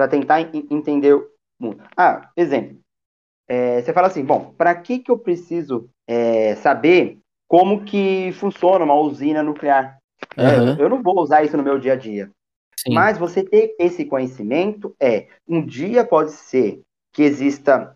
tentar 0.10 0.42
en- 0.42 0.68
entender 0.72 1.14
o 1.14 1.30
mundo. 1.60 1.84
Ah, 1.96 2.30
exemplo. 2.36 2.78
É, 3.48 3.82
você 3.82 3.94
fala 3.94 4.08
assim, 4.08 4.24
bom, 4.24 4.54
para 4.58 4.74
que, 4.74 5.00
que 5.00 5.12
eu 5.12 5.20
preciso 5.20 5.88
é, 6.08 6.56
saber 6.56 7.20
como 7.48 7.86
que 7.86 8.32
funciona 8.34 8.84
uma 8.84 8.96
usina 8.96 9.44
nuclear? 9.44 10.00
É, 10.36 10.44
Aham. 10.44 10.78
eu 10.80 10.90
não 10.90 11.04
vou 11.04 11.20
usar 11.20 11.44
isso 11.44 11.56
no 11.56 11.64
meu 11.64 11.78
dia 11.78 11.94
a 11.94 11.96
dia. 11.96 12.32
Sim. 12.78 12.94
Mas 12.94 13.18
você 13.18 13.44
ter 13.44 13.76
esse 13.80 14.06
conhecimento 14.06 14.96
é, 15.00 15.28
um 15.48 15.64
dia 15.64 16.04
pode 16.04 16.32
ser 16.32 16.82
que 17.14 17.24
exista 17.24 17.95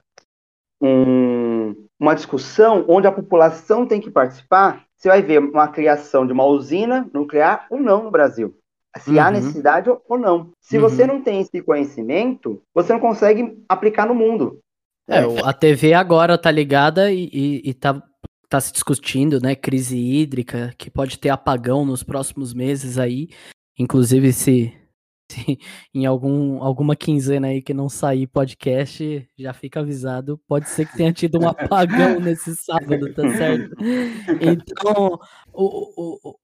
um- 0.82 1.76
uma 2.00 2.16
discussão 2.16 2.86
onde 2.88 3.08
a 3.08 3.12
população 3.12 3.86
tem 3.86 4.00
que 4.00 4.10
participar, 4.10 4.86
você 4.96 5.10
vai 5.10 5.22
ver 5.22 5.40
uma 5.40 5.68
criação 5.68 6.26
de 6.26 6.34
uma 6.34 6.46
usina 6.46 7.10
nuclear 7.14 7.68
ou 7.70 7.80
não 7.80 8.04
no 8.04 8.12
Brasil. 8.12 8.56
Se 9.00 9.20
há 9.20 9.28
Uhum. 9.28 9.34
necessidade 9.34 9.90
ou- 9.90 10.18
não. 10.18 10.52
Se 10.60 10.78
Uhum. 10.78 10.82
você 10.82 11.06
não 11.06 11.22
tem 11.22 11.42
esse 11.42 11.62
conhecimento, 11.62 12.62
você 12.74 12.92
não 12.92 13.00
consegue 13.00 13.58
aplicar 13.70 14.06
no 14.08 14.16
mundo. 14.16 14.60
É, 15.08 15.22
a 15.44 15.54
TV 15.54 15.94
agora 15.94 16.38
tá 16.38 16.52
ligada 16.52 17.12
e, 17.12 17.30
e, 17.32 17.70
e 17.70 17.74
tá, 17.74 18.02
tá 18.48 18.60
se 18.60 18.72
discutindo, 18.74 19.40
né, 19.42 19.56
crise 19.56 19.98
hídrica, 19.98 20.74
que 20.78 20.90
pode 20.90 21.18
ter 21.18 21.30
apagão 21.30 21.86
nos 21.86 22.04
próximos 22.04 22.54
meses 22.54 22.98
aí. 22.98 23.30
Inclusive, 23.78 24.34
se 24.34 24.74
em 25.94 26.06
algum, 26.06 26.62
alguma 26.64 26.96
quinzena 26.96 27.48
aí 27.48 27.62
que 27.62 27.74
não 27.74 27.90
sair 27.90 28.28
podcast, 28.28 29.28
já 29.38 29.54
fica 29.54 29.80
avisado, 29.82 30.40
pode 30.48 30.70
ser 30.70 30.86
que 30.88 30.98
tenha 30.98 31.14
tido 31.14 31.40
um 31.40 31.48
apagão 31.50 32.20
nesse 32.20 32.56
sábado, 32.56 33.14
tá 33.14 33.24
certo? 33.36 33.76
Então, 34.42 35.20
o, 35.54 36.18
o- 36.26 36.38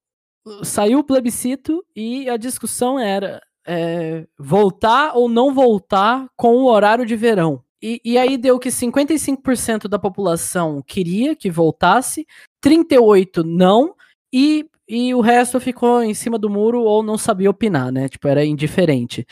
o- 0.50 0.64
saiu 0.66 1.00
o 1.00 1.04
plebiscito 1.04 1.84
e 1.96 2.30
a 2.30 2.38
discussão 2.38 3.00
era 3.00 3.42
é, 3.68 4.28
voltar 4.38 5.14
ou 5.16 5.28
não 5.28 5.54
voltar 5.54 6.28
com 6.36 6.56
o 6.58 6.66
horário 6.66 7.06
de 7.06 7.16
verão. 7.16 7.64
E, 7.82 8.00
e 8.06 8.18
aí 8.18 8.38
deu 8.38 8.58
que 8.60 8.70
55% 8.70 9.88
da 9.88 10.00
população 10.00 10.82
queria 10.86 11.36
que 11.36 11.50
voltasse, 11.52 12.26
38% 12.64 13.44
não, 13.44 13.96
e, 14.34 14.66
e 14.88 15.14
o 15.14 15.22
resto 15.22 15.60
ficou 15.60 16.04
em 16.04 16.14
cima 16.14 16.38
do 16.38 16.50
muro 16.50 16.82
ou 16.82 17.02
não 17.02 17.18
sabia 17.18 17.50
opinar, 17.50 17.92
né? 17.92 18.08
Tipo, 18.08 18.28
era 18.28 18.46
indiferente. 18.46 19.26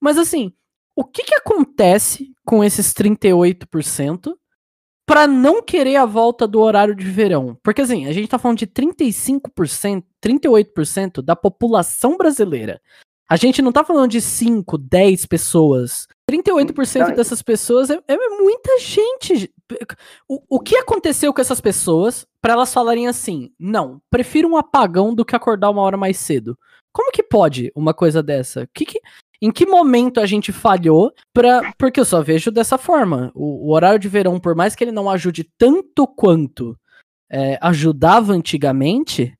Mas 0.00 0.18
assim, 0.18 0.52
o 0.96 1.04
que 1.04 1.24
que 1.24 1.34
acontece 1.34 2.32
com 2.44 2.62
esses 2.62 2.92
38% 2.92 4.34
para 5.06 5.26
não 5.26 5.62
querer 5.62 5.96
a 5.96 6.06
volta 6.06 6.46
do 6.46 6.60
horário 6.60 6.94
de 6.94 7.04
verão? 7.04 7.58
Porque 7.62 7.82
assim, 7.82 8.06
a 8.06 8.12
gente 8.12 8.28
tá 8.28 8.38
falando 8.38 8.58
de 8.58 8.66
35%, 8.66 10.04
38% 10.22 11.20
da 11.20 11.36
população 11.36 12.16
brasileira. 12.16 12.80
A 13.28 13.36
gente 13.36 13.60
não 13.62 13.72
tá 13.72 13.84
falando 13.84 14.10
de 14.10 14.20
5, 14.20 14.78
10 14.78 15.26
pessoas. 15.26 16.06
38% 16.30 17.08
Não, 17.08 17.14
dessas 17.14 17.42
pessoas 17.42 17.90
é, 17.90 17.98
é 18.08 18.16
muita 18.40 18.78
gente. 18.80 19.52
O, 20.28 20.42
o 20.56 20.60
que 20.60 20.76
aconteceu 20.76 21.32
com 21.32 21.40
essas 21.40 21.60
pessoas 21.60 22.26
para 22.40 22.54
elas 22.54 22.72
falarem 22.72 23.06
assim: 23.06 23.52
não, 23.58 24.00
prefiro 24.10 24.48
um 24.48 24.56
apagão 24.56 25.14
do 25.14 25.24
que 25.24 25.36
acordar 25.36 25.70
uma 25.70 25.82
hora 25.82 25.96
mais 25.96 26.16
cedo? 26.16 26.58
Como 26.92 27.10
que 27.12 27.22
pode 27.22 27.72
uma 27.74 27.92
coisa 27.92 28.22
dessa? 28.22 28.68
Que 28.74 28.84
que- 28.86 29.00
em 29.42 29.50
que 29.52 29.66
momento 29.66 30.20
a 30.20 30.26
gente 30.26 30.52
falhou 30.52 31.12
pra. 31.32 31.74
Porque 31.76 32.00
eu 32.00 32.04
só 32.04 32.22
vejo 32.22 32.50
dessa 32.50 32.78
forma. 32.78 33.30
O, 33.34 33.68
o 33.68 33.74
horário 33.74 33.98
de 33.98 34.08
verão, 34.08 34.40
por 34.40 34.54
mais 34.54 34.74
que 34.74 34.82
ele 34.82 34.92
não 34.92 35.10
ajude 35.10 35.44
tanto 35.58 36.06
quanto 36.06 36.74
é, 37.30 37.58
ajudava 37.60 38.32
antigamente, 38.32 39.36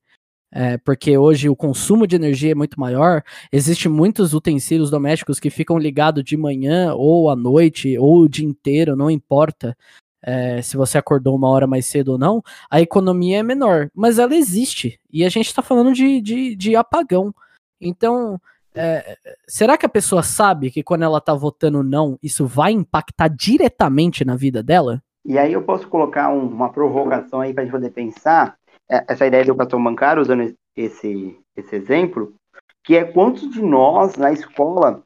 é, 0.57 0.79
porque 0.79 1.19
hoje 1.19 1.49
o 1.49 1.57
consumo 1.57 2.07
de 2.07 2.15
energia 2.15 2.53
é 2.53 2.55
muito 2.55 2.79
maior, 2.79 3.25
existem 3.51 3.91
muitos 3.91 4.33
utensílios 4.33 4.89
domésticos 4.89 5.41
que 5.41 5.51
ficam 5.51 5.77
ligados 5.77 6.23
de 6.23 6.37
manhã 6.37 6.95
ou 6.95 7.29
à 7.29 7.35
noite 7.35 7.99
ou 7.99 8.21
o 8.21 8.29
dia 8.29 8.47
inteiro, 8.47 8.95
não 8.95 9.11
importa 9.11 9.77
é, 10.23 10.63
se 10.63 10.77
você 10.77 10.97
acordou 10.97 11.35
uma 11.35 11.49
hora 11.49 11.67
mais 11.67 11.87
cedo 11.87 12.13
ou 12.13 12.19
não, 12.19 12.41
a 12.71 12.81
economia 12.81 13.41
é 13.41 13.43
menor, 13.43 13.91
mas 13.93 14.21
ela 14.21 14.35
existe 14.35 14.99
e 15.13 15.25
a 15.25 15.29
gente 15.29 15.47
está 15.47 15.61
falando 15.61 15.93
de, 15.93 16.21
de, 16.21 16.55
de, 16.55 16.77
apagão. 16.77 17.35
Então, 17.81 18.41
é, 18.75 19.19
será 19.49 19.77
que 19.77 19.85
a 19.85 19.89
pessoa 19.89 20.23
sabe 20.23 20.71
que 20.71 20.85
quando 20.85 21.03
ela 21.03 21.19
está 21.19 21.35
votando 21.35 21.83
não, 21.83 22.17
isso 22.23 22.47
vai 22.47 22.71
impactar 22.71 23.29
diretamente 23.29 24.25
na 24.25 24.37
vida 24.37 24.63
dela? 24.63 25.03
E 25.27 25.37
aí 25.37 25.53
eu 25.53 25.63
posso 25.63 25.89
colocar 25.89 26.31
um, 26.31 26.47
uma 26.47 26.71
provocação 26.71 27.41
aí 27.41 27.53
para 27.53 27.63
a 27.63 27.67
gente 27.67 27.73
poder 27.73 27.91
pensar 27.91 28.57
essa 28.89 29.27
ideia 29.27 29.45
do 29.45 29.57
cartão 29.57 29.83
bancário, 29.83 30.23
usando 30.23 30.55
esse, 30.77 31.39
esse 31.57 31.77
exemplo, 31.77 32.35
que 32.83 32.97
é 32.97 33.05
quantos 33.05 33.51
de 33.51 33.63
nós 33.63 34.17
na 34.17 34.33
escola 34.33 35.03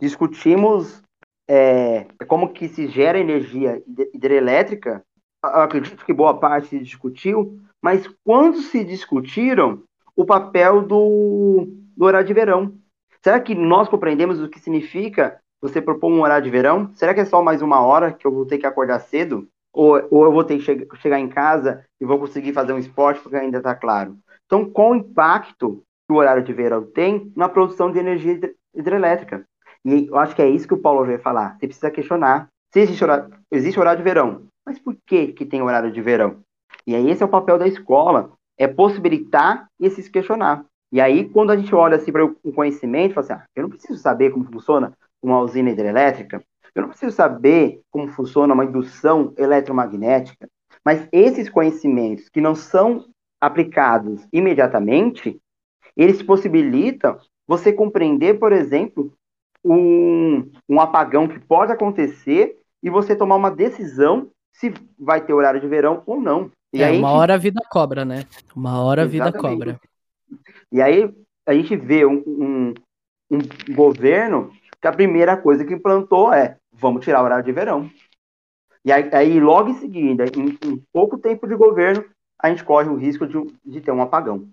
discutimos 0.00 1.02
é, 1.48 2.06
como 2.26 2.52
que 2.52 2.68
se 2.68 2.86
gera 2.88 3.18
energia 3.18 3.82
hidrelétrica. 4.14 5.02
Eu 5.42 5.60
acredito 5.60 6.04
que 6.04 6.12
boa 6.12 6.38
parte 6.38 6.68
se 6.68 6.78
discutiu, 6.78 7.58
mas 7.82 8.06
quando 8.24 8.58
se 8.58 8.84
discutiram 8.84 9.82
o 10.14 10.24
papel 10.24 10.82
do, 10.82 11.68
do 11.96 12.04
horário 12.04 12.26
de 12.26 12.34
verão? 12.34 12.74
Será 13.22 13.40
que 13.40 13.54
nós 13.54 13.88
compreendemos 13.88 14.40
o 14.40 14.48
que 14.48 14.60
significa 14.60 15.40
você 15.60 15.80
propor 15.80 16.10
um 16.10 16.22
horário 16.22 16.44
de 16.44 16.50
verão? 16.50 16.92
Será 16.94 17.14
que 17.14 17.20
é 17.20 17.24
só 17.24 17.42
mais 17.42 17.62
uma 17.62 17.80
hora 17.80 18.12
que 18.12 18.26
eu 18.26 18.32
vou 18.32 18.46
ter 18.46 18.58
que 18.58 18.66
acordar 18.66 19.00
cedo? 19.00 19.48
Ou, 19.78 20.08
ou 20.10 20.24
eu 20.24 20.32
vou 20.32 20.42
ter 20.42 20.58
que 20.58 20.64
che 20.64 20.88
chegar 20.96 21.20
em 21.20 21.28
casa 21.28 21.84
e 22.00 22.04
vou 22.04 22.18
conseguir 22.18 22.52
fazer 22.52 22.72
um 22.72 22.80
esporte 22.80 23.20
porque 23.20 23.36
ainda 23.36 23.58
está 23.58 23.76
claro? 23.76 24.18
Então, 24.44 24.68
qual 24.68 24.90
o 24.90 24.96
impacto 24.96 25.84
que 26.04 26.12
o 26.12 26.16
horário 26.16 26.42
de 26.42 26.52
verão 26.52 26.84
tem 26.84 27.32
na 27.36 27.48
produção 27.48 27.92
de 27.92 28.00
energia 28.00 28.40
hidrelétrica? 28.74 29.44
E 29.84 30.08
eu 30.08 30.18
acho 30.18 30.34
que 30.34 30.42
é 30.42 30.48
isso 30.48 30.66
que 30.66 30.74
o 30.74 30.82
Paulo 30.82 31.06
veio 31.06 31.20
falar. 31.20 31.56
Você 31.60 31.68
precisa 31.68 31.92
questionar. 31.92 32.48
Se 32.72 32.80
existe 32.80 33.04
horário, 33.04 33.30
existe 33.52 33.78
horário 33.78 33.98
de 33.98 34.02
verão, 34.02 34.48
mas 34.66 34.80
por 34.80 34.96
que, 35.06 35.28
que 35.28 35.46
tem 35.46 35.62
horário 35.62 35.92
de 35.92 36.02
verão? 36.02 36.40
E 36.84 36.96
aí 36.96 37.08
esse 37.08 37.22
é 37.22 37.26
o 37.26 37.30
papel 37.30 37.56
da 37.56 37.68
escola, 37.68 38.32
é 38.58 38.66
possibilitar 38.66 39.68
e 39.78 39.88
se 39.90 40.10
questionar. 40.10 40.64
E 40.90 41.00
aí, 41.00 41.28
quando 41.28 41.50
a 41.50 41.56
gente 41.56 41.72
olha 41.72 41.98
assim 41.98 42.10
para 42.10 42.24
o 42.24 42.52
conhecimento, 42.52 43.14
fala 43.14 43.24
assim, 43.24 43.32
ah, 43.34 43.44
eu 43.54 43.62
não 43.62 43.70
preciso 43.70 44.00
saber 44.00 44.30
como 44.30 44.44
funciona 44.44 44.92
uma 45.22 45.38
usina 45.40 45.70
hidrelétrica, 45.70 46.42
eu 46.74 46.82
não 46.82 46.88
preciso 46.90 47.14
saber 47.14 47.80
como 47.90 48.08
funciona 48.08 48.54
uma 48.54 48.64
indução 48.64 49.32
eletromagnética, 49.36 50.48
mas 50.84 51.08
esses 51.12 51.48
conhecimentos 51.48 52.28
que 52.28 52.40
não 52.40 52.54
são 52.54 53.06
aplicados 53.40 54.26
imediatamente, 54.32 55.40
eles 55.96 56.22
possibilitam 56.22 57.18
você 57.46 57.72
compreender, 57.72 58.38
por 58.38 58.52
exemplo, 58.52 59.12
um, 59.64 60.50
um 60.68 60.80
apagão 60.80 61.26
que 61.26 61.38
pode 61.38 61.72
acontecer 61.72 62.58
e 62.82 62.90
você 62.90 63.16
tomar 63.16 63.36
uma 63.36 63.50
decisão 63.50 64.30
se 64.52 64.72
vai 64.98 65.20
ter 65.24 65.32
horário 65.32 65.60
de 65.60 65.68
verão 65.68 66.02
ou 66.06 66.20
não. 66.20 66.50
E 66.72 66.82
é, 66.82 66.90
uma 66.90 66.94
gente... 66.94 67.04
hora 67.04 67.34
a 67.34 67.38
vida 67.38 67.60
cobra, 67.70 68.04
né? 68.04 68.24
Uma 68.54 68.82
hora 68.82 69.02
a 69.02 69.06
vida 69.06 69.32
cobra. 69.32 69.80
E 70.70 70.82
aí 70.82 71.10
a 71.46 71.54
gente 71.54 71.76
vê 71.76 72.04
um, 72.04 72.22
um, 72.26 72.74
um, 73.30 73.38
governo 73.74 74.52
que 74.80 74.88
a 74.88 74.92
primeira 74.92 75.36
coisa 75.36 75.64
que 75.64 75.74
implantou 75.74 76.32
é 76.32 76.56
vamos 76.72 77.04
tirar 77.04 77.22
o 77.22 77.24
horário 77.24 77.44
de 77.44 77.52
verão. 77.52 77.90
E 78.84 78.92
aí, 78.92 79.10
aí 79.12 79.40
logo 79.40 79.70
em 79.70 79.74
seguida, 79.74 80.24
em, 80.26 80.58
em, 80.66 80.82
pouco 80.92 81.18
tempo 81.18 81.46
de 81.46 81.54
governo, 81.54 82.04
a 82.40 82.48
gente 82.48 82.64
corre 82.64 82.88
o 82.88 82.96
risco 82.96 83.26
de, 83.26 83.34
de 83.64 83.80
ter 83.80 83.90
um 83.90 84.00
apagão. 84.00 84.48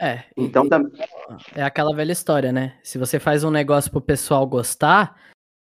É. 0.00 0.24
Então 0.36 0.68
também. 0.68 0.92
É 1.54 1.62
aquela 1.62 1.94
velha 1.94 2.12
história, 2.12 2.52
né? 2.52 2.78
Se 2.82 2.98
você 2.98 3.18
faz 3.18 3.44
um 3.44 3.50
negócio 3.50 3.90
pro 3.90 4.00
pessoal 4.00 4.46
gostar, 4.46 5.16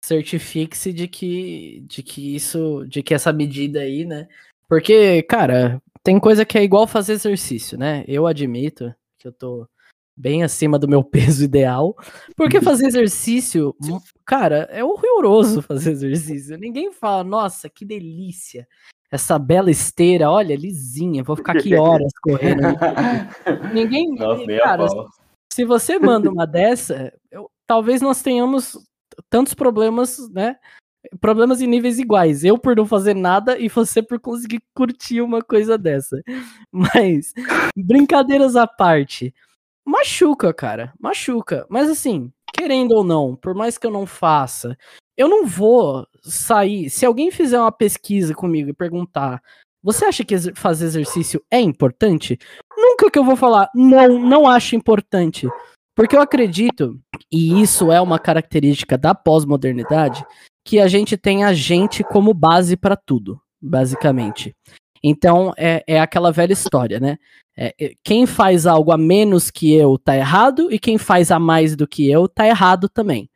certifique-se 0.05 0.93
de 0.93 1.09
que, 1.09 1.81
de 1.87 2.03
que 2.03 2.35
isso, 2.35 2.85
de 2.87 3.03
que 3.03 3.15
essa 3.15 3.33
medida 3.33 3.81
aí, 3.81 4.05
né? 4.05 4.29
Porque, 4.69 5.23
cara, 5.23 5.81
tem 6.03 6.19
coisa 6.19 6.45
que 6.45 6.59
é 6.59 6.63
igual 6.63 6.87
fazer 6.87 7.15
exercício, 7.15 7.79
né? 7.79 8.05
Eu 8.07 8.27
admito 8.27 8.95
que 9.19 9.29
eu 9.29 9.33
tô 9.33 9.69
bem 10.17 10.43
acima 10.43 10.79
do 10.79 10.89
meu 10.89 11.05
peso 11.05 11.45
ideal, 11.45 11.95
porque 12.37 12.61
fazer 12.61 12.87
exercício, 12.89 13.75
cara, 14.25 14.69
é 14.71 14.83
horroroso 14.83 15.61
fazer 15.63 15.93
exercício. 15.93 16.57
Ninguém 16.57 16.93
fala, 16.93 17.23
nossa, 17.23 17.69
que 17.69 17.85
delícia 17.85 18.67
essa 19.11 19.39
bela 19.39 19.71
esteira, 19.71 20.31
olha, 20.31 20.57
lisinha, 20.57 21.23
vou 21.23 21.37
ficar 21.37 21.57
aqui 21.57 21.75
horas 21.75 22.13
correndo. 22.23 22.63
ninguém, 23.73 24.15
Nossa, 24.15 24.45
cara, 24.63 24.87
se 25.53 25.65
você 25.65 25.99
manda 25.99 26.31
uma 26.31 26.47
dessa, 26.47 27.13
eu, 27.31 27.51
talvez 27.67 28.03
nós 28.03 28.23
tenhamos 28.23 28.79
tantos 29.31 29.55
problemas, 29.55 30.29
né? 30.31 30.57
Problemas 31.21 31.61
em 31.61 31.69
níveis 31.69 31.99
iguais. 31.99 32.43
Eu 32.43 32.59
por 32.59 32.77
não 32.77 32.85
fazer 32.85 33.15
nada 33.15 33.57
e 33.59 33.69
você 33.69 34.03
por 34.03 34.19
conseguir 34.19 34.61
curtir 34.75 35.21
uma 35.21 35.41
coisa 35.41 35.79
dessa. 35.79 36.21
Mas, 36.73 37.33
brincadeiras 37.77 38.57
à 38.57 38.67
parte, 38.67 39.33
machuca, 39.87 40.53
cara, 40.53 40.93
machuca. 41.01 41.65
Mas 41.71 41.89
assim, 41.89 42.33
querendo 42.53 42.93
ou 42.93 43.05
não, 43.05 43.37
por 43.37 43.55
mais 43.55 43.79
que 43.79 43.87
eu 43.87 43.91
não 43.91 44.05
faça, 44.05 44.77
eu 45.17 45.29
não 45.29 45.47
vou 45.47 46.07
sair. 46.23 46.91
Se 46.91 47.07
alguém 47.07 47.31
fizer 47.31 47.59
uma 47.59 47.73
pesquisa 47.73 48.35
comigo 48.35 48.71
e 48.71 48.75
perguntar, 48.75 49.41
você 49.83 50.05
acha 50.05 50.25
que 50.25 50.37
fazer 50.55 50.87
exercício 50.87 51.43
é 51.51 51.61
importante? 51.61 52.39
Nunca 52.77 53.11
que 53.11 53.19
eu 53.19 53.25
vou 53.25 53.37
falar, 53.37 53.71
não, 53.75 54.19
não 54.19 54.49
acho 54.49 54.75
importante. 54.75 55.49
Porque 55.95 56.15
eu 56.15 56.21
acredito, 56.21 57.01
e 57.33 57.63
isso 57.63 57.91
é 57.91 58.01
uma 58.01 58.19
característica 58.19 58.99
da 58.99 59.15
pós-modernidade, 59.15 60.27
que 60.67 60.79
a 60.79 60.89
gente 60.89 61.17
tem 61.17 61.45
a 61.45 61.55
gente 61.55 62.05
como 62.05 62.35
base 62.35 62.77
para 62.77 62.97
tudo, 62.97 63.41
basicamente. 63.63 64.55
Então 65.09 65.53
é, 65.57 65.85
é 65.87 66.01
aquela 66.01 66.33
velha 66.33 66.53
história, 66.53 66.99
né? 66.99 67.17
É, 67.57 67.75
é, 67.81 67.93
quem 68.05 68.27
faz 68.27 68.67
algo 68.67 68.91
a 68.91 68.99
menos 68.99 69.51
que 69.51 69.73
eu 69.73 69.97
tá 69.97 70.17
errado, 70.17 70.71
e 70.71 70.79
quem 70.79 70.99
faz 70.99 71.31
a 71.31 71.39
mais 71.39 71.77
do 71.77 71.87
que 71.87 72.11
eu 72.11 72.29
tá 72.29 72.47
errado 72.47 72.89
também. 72.89 73.31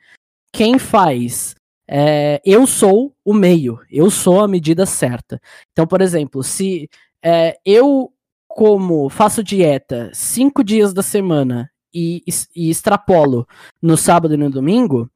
Quem 0.52 0.78
faz 0.78 1.54
é, 1.88 2.40
eu 2.44 2.66
sou 2.66 3.14
o 3.24 3.32
meio, 3.32 3.80
eu 3.90 4.10
sou 4.10 4.40
a 4.40 4.48
medida 4.48 4.84
certa. 4.84 5.40
Então, 5.72 5.86
por 5.86 6.00
exemplo, 6.00 6.42
se 6.42 6.88
é, 7.22 7.56
eu 7.64 8.12
como 8.48 9.08
faço 9.08 9.44
dieta 9.44 10.10
cinco 10.12 10.64
dias 10.64 10.92
da 10.92 11.02
semana 11.02 11.70
e, 11.94 12.22
e, 12.54 12.68
extrapolo 12.68 13.46
no 13.80 13.96
sábado 13.96 14.34
e 14.34 14.36
no 14.36 14.50
domingo, 14.50 15.08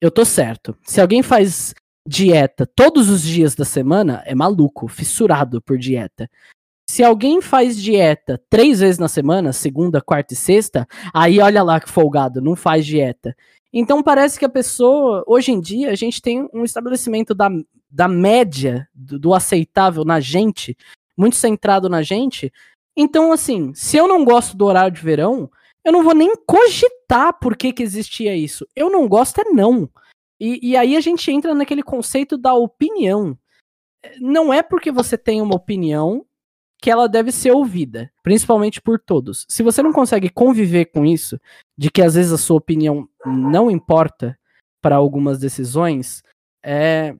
eu 0.00 0.10
tô 0.10 0.24
certo. 0.24 0.76
Se 0.82 1.00
alguém 1.00 1.22
faz 1.22 1.74
dieta 2.06 2.66
todos 2.66 3.08
os 3.08 3.22
dias 3.22 3.54
da 3.54 3.64
semana, 3.64 4.22
é 4.26 4.34
maluco, 4.34 4.88
fissurado 4.88 5.60
por 5.62 5.78
dieta. 5.78 6.28
Se 6.88 7.02
alguém 7.02 7.40
faz 7.40 7.80
dieta 7.80 8.40
três 8.50 8.80
vezes 8.80 8.98
na 8.98 9.08
semana, 9.08 9.52
segunda, 9.52 10.00
quarta 10.00 10.34
e 10.34 10.36
sexta, 10.36 10.86
aí 11.14 11.40
olha 11.40 11.62
lá 11.62 11.80
que 11.80 11.88
folgado, 11.88 12.40
não 12.40 12.56
faz 12.56 12.84
dieta. 12.84 13.34
Então 13.72 14.02
parece 14.02 14.38
que 14.38 14.44
a 14.44 14.50
pessoa, 14.50 15.24
hoje 15.26 15.52
em 15.52 15.60
dia, 15.60 15.90
a 15.90 15.94
gente 15.94 16.20
tem 16.20 16.48
um 16.52 16.64
estabelecimento 16.64 17.34
da, 17.34 17.48
da 17.90 18.06
média, 18.06 18.86
do, 18.94 19.18
do 19.18 19.34
aceitável 19.34 20.04
na 20.04 20.20
gente, 20.20 20.76
muito 21.16 21.36
centrado 21.36 21.88
na 21.88 22.02
gente. 22.02 22.52
Então, 22.96 23.32
assim, 23.32 23.72
se 23.74 23.96
eu 23.96 24.06
não 24.06 24.24
gosto 24.24 24.56
do 24.56 24.66
horário 24.66 24.94
de 24.94 25.00
verão, 25.00 25.50
eu 25.84 25.92
não 25.92 26.02
vou 26.02 26.14
nem 26.14 26.34
cogitar 26.46 27.38
por 27.40 27.56
que, 27.56 27.72
que 27.72 27.82
existia 27.82 28.36
isso. 28.36 28.66
Eu 28.76 28.90
não 28.90 29.08
gosto 29.08 29.40
é 29.40 29.44
não. 29.44 29.88
E, 30.44 30.70
e 30.70 30.76
aí 30.76 30.96
a 30.96 31.00
gente 31.00 31.30
entra 31.30 31.54
naquele 31.54 31.84
conceito 31.84 32.36
da 32.36 32.52
opinião. 32.52 33.38
Não 34.20 34.52
é 34.52 34.60
porque 34.60 34.90
você 34.90 35.16
tem 35.16 35.40
uma 35.40 35.54
opinião 35.54 36.26
que 36.80 36.90
ela 36.90 37.08
deve 37.08 37.30
ser 37.30 37.52
ouvida, 37.52 38.10
principalmente 38.24 38.82
por 38.82 38.98
todos. 38.98 39.46
Se 39.48 39.62
você 39.62 39.84
não 39.84 39.92
consegue 39.92 40.28
conviver 40.28 40.86
com 40.86 41.06
isso, 41.06 41.40
de 41.78 41.92
que 41.92 42.02
às 42.02 42.14
vezes 42.14 42.32
a 42.32 42.38
sua 42.38 42.56
opinião 42.56 43.08
não 43.24 43.70
importa 43.70 44.36
para 44.80 44.96
algumas 44.96 45.38
decisões, 45.38 46.24
é, 46.60 47.14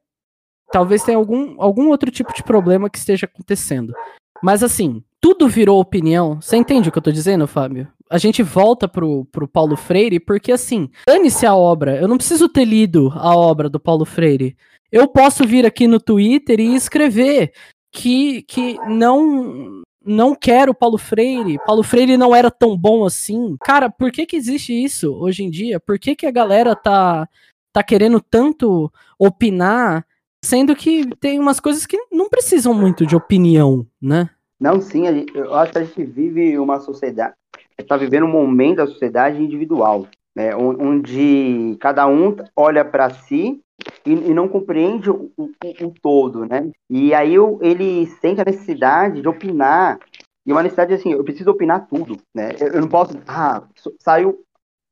talvez 0.73 1.05
tenha 1.05 1.17
algum, 1.17 1.63
algum 1.63 1.91
outro 1.91 2.11
tipo 2.11 2.35
de 2.35 2.43
problema 2.43 2.91
que 2.91 2.99
esteja 2.99 3.27
acontecendo. 3.27 3.95
Mas 4.43 4.65
assim, 4.65 5.01
tudo 5.23 5.49
virou 5.49 5.81
opinião. 5.81 6.41
Você 6.41 6.57
entende 6.57 6.89
o 6.89 6.93
que 6.93 6.99
eu 6.99 7.03
tô 7.03 7.13
dizendo, 7.13 7.47
Fábio? 7.47 7.87
A 8.11 8.19
gente 8.19 8.43
volta 8.43 8.89
pro, 8.89 9.25
pro 9.27 9.47
Paulo 9.47 9.77
Freire, 9.77 10.19
porque 10.19 10.51
assim, 10.51 10.91
dane-se 11.07 11.47
a 11.47 11.55
obra. 11.55 11.97
Eu 11.97 12.09
não 12.09 12.17
preciso 12.19 12.49
ter 12.49 12.65
lido 12.65 13.11
a 13.15 13.35
obra 13.35 13.71
do 13.71 13.79
Paulo 13.79 14.05
Freire. 14.05 14.57
Eu 14.91 15.07
posso 15.07 15.47
vir 15.47 15.65
aqui 15.65 15.87
no 15.87 16.01
Twitter 16.01 16.59
e 16.59 16.75
escrever 16.75 17.53
que, 17.93 18.43
que 18.43 18.77
não 18.89 19.81
não 20.05 20.35
quero 20.35 20.75
Paulo 20.75 20.99
Freire, 20.99 21.61
Paulo 21.65 21.85
Freire 21.85 22.17
não 22.17 22.35
era 22.35 22.51
tão 22.51 22.77
bom 22.77 23.05
assim. 23.05 23.57
Cara, 23.63 23.89
por 23.89 24.11
que 24.11 24.27
que 24.27 24.35
existe 24.35 24.73
isso 24.73 25.15
hoje 25.15 25.45
em 25.45 25.51
dia? 25.51 25.79
Por 25.79 25.97
que 25.97 26.17
que 26.17 26.27
a 26.27 26.31
galera 26.33 26.75
tá 26.75 27.29
tá 27.73 27.83
querendo 27.85 28.21
tanto 28.21 28.93
opinar, 29.17 30.05
sendo 30.45 30.75
que 30.75 31.09
tem 31.21 31.39
umas 31.39 31.61
coisas 31.61 31.87
que 31.87 31.97
não 32.11 32.29
precisam 32.29 32.75
muito 32.75 33.07
de 33.07 33.15
opinião, 33.15 33.87
né? 34.01 34.29
Não, 34.63 34.81
sim, 34.81 35.03
eu 35.35 35.55
acho 35.55 35.73
que 35.73 35.79
a 35.79 35.85
gente 35.85 36.05
vive 36.05 36.57
uma 36.57 36.79
sociedade, 36.79 37.35
está 37.77 37.97
vivendo 37.97 38.27
um 38.27 38.31
momento 38.31 38.77
da 38.77 38.87
sociedade 38.87 39.43
individual, 39.43 40.07
né, 40.37 40.55
onde 40.55 41.77
cada 41.81 42.07
um 42.07 42.37
olha 42.55 42.85
para 42.85 43.11
si 43.11 43.61
e, 44.07 44.13
e, 44.13 44.33
não 44.33 44.47
compreende 44.47 45.11
o, 45.11 45.33
o, 45.37 45.51
o, 45.81 45.95
todo, 46.01 46.47
né? 46.47 46.71
E 46.89 47.13
aí 47.13 47.35
ele 47.61 48.07
sente 48.21 48.41
a 48.41 48.45
necessidade 48.45 49.21
de 49.21 49.27
opinar, 49.27 49.99
e 50.47 50.53
uma 50.53 50.63
necessidade 50.63 50.95
assim, 50.95 51.11
eu 51.11 51.25
preciso 51.25 51.51
opinar 51.51 51.89
tudo, 51.89 52.17
né? 52.33 52.51
Eu, 52.61 52.69
eu 52.69 52.81
não 52.81 52.89
posso, 52.89 53.19
ah, 53.27 53.65
saiu, 53.99 54.45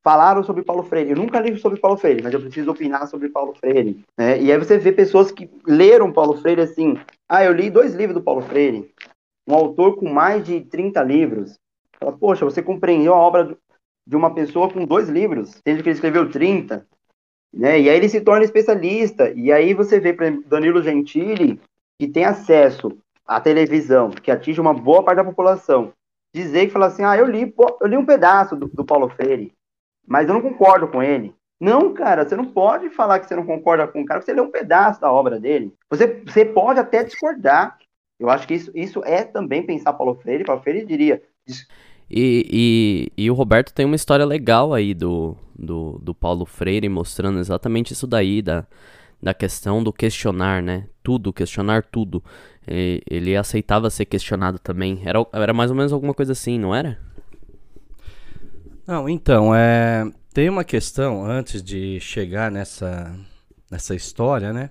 falaram 0.02 0.42
sobre 0.42 0.64
Paulo 0.64 0.82
Freire, 0.82 1.10
eu 1.10 1.16
nunca 1.16 1.38
li 1.38 1.56
sobre 1.56 1.78
Paulo 1.78 1.96
Freire, 1.96 2.24
mas 2.24 2.34
eu 2.34 2.40
preciso 2.40 2.72
opinar 2.72 3.06
sobre 3.06 3.28
Paulo 3.28 3.54
Freire, 3.54 4.04
né? 4.18 4.42
E 4.42 4.50
aí 4.50 4.58
você 4.58 4.78
vê 4.78 4.90
pessoas 4.90 5.30
que 5.30 5.48
leram 5.64 6.12
Paulo 6.12 6.38
Freire 6.38 6.62
assim, 6.62 6.98
ah, 7.28 7.44
eu 7.44 7.52
li 7.52 7.70
dois 7.70 7.94
livros 7.94 8.16
do 8.16 8.24
Paulo 8.24 8.40
Freire, 8.42 8.92
um 9.46 9.54
autor 9.54 9.96
com 9.96 10.08
mais 10.08 10.44
de 10.44 10.60
30 10.60 11.02
livros, 11.02 11.58
fala, 11.98 12.16
poxa, 12.16 12.44
você 12.44 12.62
compreendeu 12.62 13.14
a 13.14 13.18
obra 13.18 13.56
de 14.06 14.16
uma 14.16 14.34
pessoa 14.34 14.70
com 14.70 14.84
dois 14.84 15.08
livros, 15.08 15.60
sendo 15.66 15.82
que 15.82 15.88
ele 15.88 15.94
escreveu 15.94 16.30
30, 16.30 16.86
né? 17.52 17.80
E 17.80 17.88
aí 17.88 17.96
ele 17.96 18.08
se 18.08 18.20
torna 18.20 18.44
especialista. 18.44 19.30
E 19.30 19.52
aí 19.52 19.74
você 19.74 19.98
vê, 20.00 20.12
por 20.12 20.24
exemplo, 20.24 20.48
Danilo 20.48 20.82
Gentili, 20.82 21.60
que 21.98 22.08
tem 22.08 22.24
acesso 22.24 22.96
à 23.26 23.40
televisão, 23.40 24.10
que 24.10 24.30
atinge 24.30 24.60
uma 24.60 24.74
boa 24.74 25.02
parte 25.02 25.16
da 25.16 25.24
população, 25.24 25.92
dizer 26.34 26.66
que 26.66 26.72
fala 26.72 26.86
assim: 26.86 27.04
ah, 27.04 27.16
eu 27.16 27.26
li, 27.26 27.54
eu 27.80 27.86
li 27.86 27.96
um 27.96 28.06
pedaço 28.06 28.56
do, 28.56 28.68
do 28.68 28.84
Paulo 28.84 29.08
Freire, 29.10 29.52
mas 30.06 30.28
eu 30.28 30.34
não 30.34 30.42
concordo 30.42 30.88
com 30.88 31.02
ele. 31.02 31.34
Não, 31.60 31.92
cara, 31.92 32.26
você 32.26 32.34
não 32.34 32.46
pode 32.46 32.88
falar 32.88 33.20
que 33.20 33.26
você 33.26 33.36
não 33.36 33.44
concorda 33.44 33.86
com 33.86 34.00
o 34.00 34.06
cara, 34.06 34.22
você 34.22 34.32
lê 34.32 34.40
um 34.40 34.50
pedaço 34.50 34.98
da 34.98 35.12
obra 35.12 35.38
dele. 35.38 35.74
Você, 35.90 36.06
você 36.24 36.44
pode 36.44 36.80
até 36.80 37.04
discordar. 37.04 37.78
Eu 38.20 38.28
acho 38.28 38.46
que 38.46 38.52
isso, 38.52 38.70
isso 38.74 39.02
é 39.02 39.24
também 39.24 39.64
pensar 39.64 39.94
Paulo 39.94 40.14
Freire. 40.14 40.44
Paulo 40.44 40.62
Freire 40.62 40.84
diria: 40.84 41.22
e, 42.10 43.10
e, 43.16 43.24
e, 43.24 43.30
o 43.30 43.34
Roberto 43.34 43.72
tem 43.72 43.86
uma 43.86 43.96
história 43.96 44.26
legal 44.26 44.74
aí 44.74 44.92
do, 44.92 45.34
do, 45.58 45.98
do 46.02 46.14
Paulo 46.14 46.44
Freire, 46.44 46.88
mostrando 46.88 47.38
exatamente 47.38 47.94
isso 47.94 48.06
daí, 48.06 48.42
da, 48.42 48.66
da 49.22 49.32
questão 49.32 49.82
do 49.82 49.90
questionar, 49.90 50.62
né? 50.62 50.86
Tudo, 51.02 51.32
questionar 51.32 51.82
tudo. 51.84 52.22
E, 52.68 53.02
ele 53.08 53.34
aceitava 53.34 53.88
ser 53.88 54.04
questionado 54.04 54.58
também. 54.58 55.00
Era, 55.02 55.24
era 55.32 55.54
mais 55.54 55.70
ou 55.70 55.76
menos 55.76 55.92
alguma 55.92 56.12
coisa 56.12 56.32
assim, 56.32 56.58
não 56.58 56.74
era? 56.74 56.98
Não, 58.86 59.08
então, 59.08 59.54
é, 59.54 60.04
tem 60.34 60.50
uma 60.50 60.64
questão, 60.64 61.24
antes 61.24 61.62
de 61.62 62.00
chegar 62.00 62.50
nessa, 62.50 63.16
nessa 63.70 63.94
história, 63.94 64.52
né? 64.52 64.70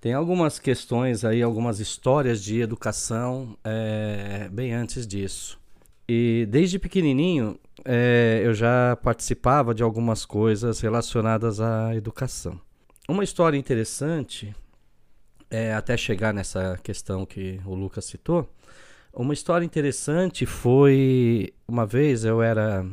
Tem 0.00 0.14
algumas 0.14 0.58
questões 0.58 1.24
aí, 1.24 1.42
algumas 1.42 1.78
histórias 1.78 2.42
de 2.42 2.60
educação 2.60 3.56
é, 3.62 4.48
bem 4.50 4.72
antes 4.72 5.06
disso. 5.06 5.60
E 6.08 6.46
desde 6.48 6.78
pequenininho 6.78 7.58
é, 7.84 8.40
eu 8.42 8.54
já 8.54 8.96
participava 8.96 9.74
de 9.74 9.82
algumas 9.82 10.24
coisas 10.24 10.80
relacionadas 10.80 11.60
à 11.60 11.94
educação. 11.94 12.58
Uma 13.06 13.22
história 13.22 13.58
interessante, 13.58 14.54
é, 15.50 15.74
até 15.74 15.96
chegar 15.96 16.32
nessa 16.32 16.78
questão 16.82 17.26
que 17.26 17.60
o 17.66 17.74
Lucas 17.74 18.06
citou, 18.06 18.48
uma 19.12 19.34
história 19.34 19.64
interessante 19.66 20.46
foi 20.46 21.52
uma 21.68 21.84
vez 21.84 22.24
eu 22.24 22.40
era 22.40 22.86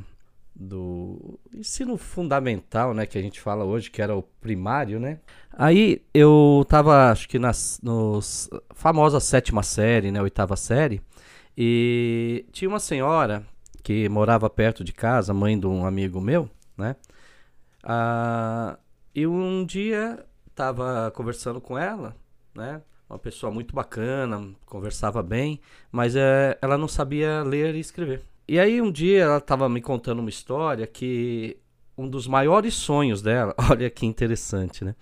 do 0.59 1.39
ensino 1.53 1.97
fundamental, 1.97 2.93
né, 2.93 3.05
que 3.05 3.17
a 3.17 3.21
gente 3.21 3.39
fala 3.39 3.63
hoje, 3.63 3.91
que 3.91 4.01
era 4.01 4.15
o 4.15 4.23
primário, 4.23 4.99
né? 4.99 5.19
Aí 5.51 6.01
eu 6.13 6.65
tava, 6.67 7.11
acho 7.11 7.29
que 7.29 7.37
nas 7.37 7.79
nos 7.83 8.49
famosa 8.73 9.19
sétima 9.19 9.61
série, 9.61 10.11
né, 10.11 10.21
oitava 10.21 10.55
série, 10.55 11.01
e 11.55 12.45
tinha 12.51 12.69
uma 12.69 12.79
senhora 12.79 13.45
que 13.83 14.09
morava 14.09 14.49
perto 14.49 14.83
de 14.83 14.93
casa, 14.93 15.33
mãe 15.33 15.59
de 15.59 15.67
um 15.67 15.85
amigo 15.85 16.19
meu, 16.19 16.49
né? 16.75 16.95
Ah, 17.83 18.77
e 19.15 19.27
um 19.27 19.65
dia 19.65 20.25
estava 20.49 21.11
conversando 21.11 21.61
com 21.61 21.77
ela, 21.77 22.15
né? 22.55 22.81
Uma 23.09 23.19
pessoa 23.19 23.51
muito 23.51 23.73
bacana, 23.73 24.53
conversava 24.65 25.23
bem, 25.23 25.61
mas 25.91 26.15
é, 26.15 26.57
ela 26.61 26.77
não 26.77 26.87
sabia 26.87 27.43
ler 27.43 27.75
e 27.75 27.79
escrever. 27.79 28.21
E 28.47 28.59
aí 28.59 28.81
um 28.81 28.91
dia 28.91 29.23
ela 29.23 29.37
estava 29.39 29.67
me 29.67 29.81
contando 29.81 30.19
uma 30.19 30.29
história 30.29 30.87
que 30.87 31.57
um 31.97 32.07
dos 32.07 32.27
maiores 32.27 32.75
sonhos 32.75 33.21
dela, 33.21 33.53
olha 33.69 33.89
que 33.89 34.05
interessante, 34.05 34.85
né? 34.85 34.95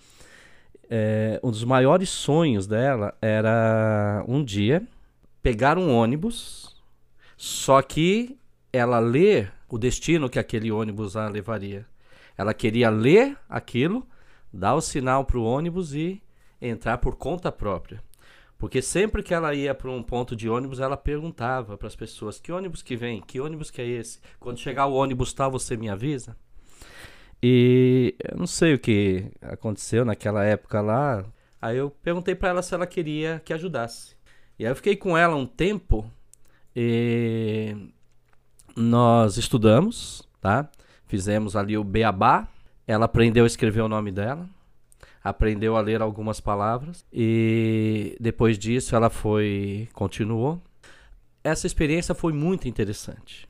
É, 0.89 1.39
um 1.43 1.51
dos 1.51 1.63
maiores 1.63 2.09
sonhos 2.09 2.65
dela 2.67 3.15
era 3.21 4.23
um 4.27 4.43
dia 4.43 4.87
pegar 5.41 5.77
um 5.77 5.95
ônibus, 5.95 6.75
só 7.37 7.81
que 7.81 8.37
ela 8.73 8.99
lê 8.99 9.47
o 9.69 9.77
destino 9.77 10.29
que 10.29 10.39
aquele 10.39 10.71
ônibus 10.71 11.15
a 11.15 11.27
levaria. 11.27 11.85
Ela 12.37 12.53
queria 12.53 12.89
ler 12.89 13.37
aquilo, 13.47 14.07
dar 14.51 14.75
o 14.75 14.81
sinal 14.81 15.23
para 15.23 15.37
o 15.37 15.43
ônibus 15.43 15.93
e 15.93 16.21
entrar 16.61 16.97
por 16.97 17.15
conta 17.15 17.51
própria. 17.51 18.01
Porque 18.57 18.81
sempre 18.81 19.21
que 19.21 19.33
ela 19.33 19.53
ia 19.53 19.75
para 19.75 19.91
um 19.91 20.01
ponto 20.01 20.35
de 20.35 20.49
ônibus, 20.49 20.79
ela 20.79 20.95
perguntava 20.95 21.77
para 21.77 21.87
as 21.87 21.95
pessoas: 21.95 22.39
que 22.39 22.51
ônibus 22.51 22.81
que 22.81 22.95
vem? 22.95 23.21
Que 23.21 23.39
ônibus 23.39 23.69
que 23.69 23.81
é 23.81 23.85
esse? 23.85 24.19
Quando 24.39 24.59
chegar 24.59 24.85
o 24.85 24.93
ônibus 24.93 25.33
tal, 25.33 25.51
você 25.51 25.75
me 25.75 25.89
avisa? 25.89 26.35
E 27.43 28.15
eu 28.23 28.37
não 28.37 28.47
sei 28.47 28.73
o 28.73 28.79
que 28.79 29.31
aconteceu 29.41 30.05
naquela 30.05 30.43
época 30.43 30.81
lá. 30.81 31.25
Aí 31.61 31.77
eu 31.77 31.89
perguntei 31.89 32.33
para 32.33 32.49
ela 32.49 32.61
se 32.61 32.73
ela 32.73 32.87
queria 32.87 33.41
que 33.43 33.53
ajudasse. 33.53 34.15
E 34.57 34.65
aí 34.65 34.71
eu 34.71 34.75
fiquei 34.75 34.95
com 34.95 35.17
ela 35.17 35.35
um 35.35 35.45
tempo 35.45 36.09
e 36.75 37.75
nós 38.75 39.37
estudamos, 39.37 40.27
tá? 40.41 40.69
Fizemos 41.07 41.55
ali 41.55 41.77
o 41.77 41.83
beabá. 41.83 42.47
Ela 42.87 43.05
aprendeu 43.05 43.43
a 43.43 43.47
escrever 43.47 43.81
o 43.81 43.87
nome 43.87 44.11
dela, 44.11 44.47
aprendeu 45.25 45.75
a 45.75 45.81
ler 45.81 46.03
algumas 46.03 46.39
palavras 46.39 47.03
e 47.11 48.15
depois 48.19 48.59
disso 48.59 48.95
ela 48.95 49.09
foi 49.09 49.89
continuou. 49.91 50.61
Essa 51.43 51.65
experiência 51.65 52.13
foi 52.13 52.31
muito 52.31 52.67
interessante. 52.67 53.49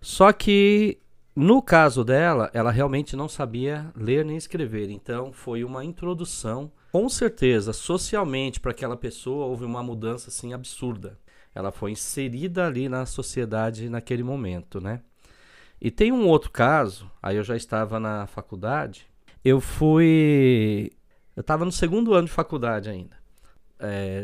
Só 0.00 0.32
que 0.32 0.98
no 1.34 1.60
caso 1.60 2.04
dela, 2.04 2.48
ela 2.54 2.70
realmente 2.70 3.16
não 3.16 3.28
sabia 3.28 3.90
ler 3.96 4.24
nem 4.24 4.36
escrever, 4.36 4.90
então 4.90 5.32
foi 5.32 5.64
uma 5.64 5.84
introdução 5.84 6.70
com 6.92 7.08
certeza, 7.08 7.72
socialmente, 7.72 8.60
para 8.60 8.70
aquela 8.70 8.96
pessoa 8.96 9.46
houve 9.46 9.64
uma 9.64 9.82
mudança 9.82 10.30
assim 10.30 10.52
absurda. 10.52 11.18
Ela 11.54 11.72
foi 11.72 11.90
inserida 11.90 12.66
ali 12.66 12.88
na 12.88 13.04
sociedade 13.04 13.90
naquele 13.90 14.22
momento, 14.22 14.80
né? 14.80 15.02
E 15.80 15.90
tem 15.90 16.12
um 16.12 16.26
outro 16.26 16.50
caso, 16.50 17.10
aí 17.22 17.36
eu 17.36 17.44
já 17.44 17.56
estava 17.56 18.00
na 18.00 18.26
faculdade, 18.26 19.06
eu 19.44 19.60
fui. 19.60 20.90
Eu 21.38 21.42
estava 21.42 21.64
no 21.64 21.70
segundo 21.70 22.14
ano 22.14 22.26
de 22.26 22.32
faculdade 22.32 22.90
ainda. 22.90 23.16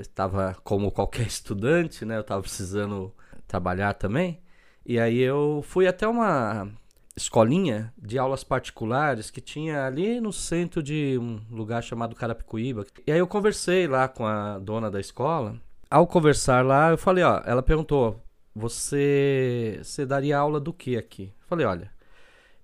Estava 0.01 0.51
é, 0.51 0.57
como 0.65 0.91
qualquer 0.91 1.25
estudante, 1.29 2.05
né? 2.05 2.17
Eu 2.17 2.23
estava 2.23 2.43
precisando 2.43 3.15
trabalhar 3.47 3.95
também. 3.95 4.41
E 4.85 4.99
aí 4.99 5.21
eu 5.21 5.65
fui 5.65 5.87
até 5.87 6.09
uma 6.09 6.69
escolinha 7.15 7.95
de 7.97 8.19
aulas 8.19 8.43
particulares 8.43 9.31
que 9.31 9.41
tinha 9.41 9.87
ali 9.87 10.21
no 10.21 10.33
centro 10.33 10.83
de 10.83 11.17
um 11.17 11.41
lugar 11.53 11.85
chamado 11.85 12.17
Carapicuíba. 12.17 12.85
E 13.07 13.13
aí 13.13 13.21
eu 13.21 13.29
conversei 13.29 13.87
lá 13.87 14.09
com 14.09 14.27
a 14.27 14.59
dona 14.59 14.91
da 14.91 14.99
escola. 14.99 15.55
Ao 15.89 16.09
conversar 16.09 16.65
lá, 16.65 16.91
eu 16.91 16.99
falei, 16.99 17.23
ó, 17.23 17.41
ela 17.47 17.63
perguntou: 17.63 18.21
"Você 18.53 19.79
você 19.85 20.05
daria 20.05 20.37
aula 20.37 20.59
do 20.59 20.73
que 20.73 20.97
aqui?" 20.97 21.33
Eu 21.43 21.47
falei: 21.47 21.65
"Olha, 21.65 21.93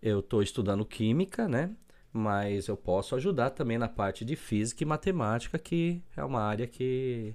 eu 0.03 0.19
estou 0.19 0.43
estudando 0.43 0.85
química, 0.85 1.47
né? 1.47 1.71
Mas 2.13 2.67
eu 2.67 2.77
posso 2.77 3.15
ajudar 3.15 3.51
também 3.51 3.79
na 3.79 3.89
parte 3.89 4.25
de 4.25 4.35
física 4.37 4.83
e 4.83 4.87
matemática, 4.87 5.59
que 5.59 6.03
é 6.17 6.25
uma 6.25 6.43
área 6.43 6.67
que 6.67 7.35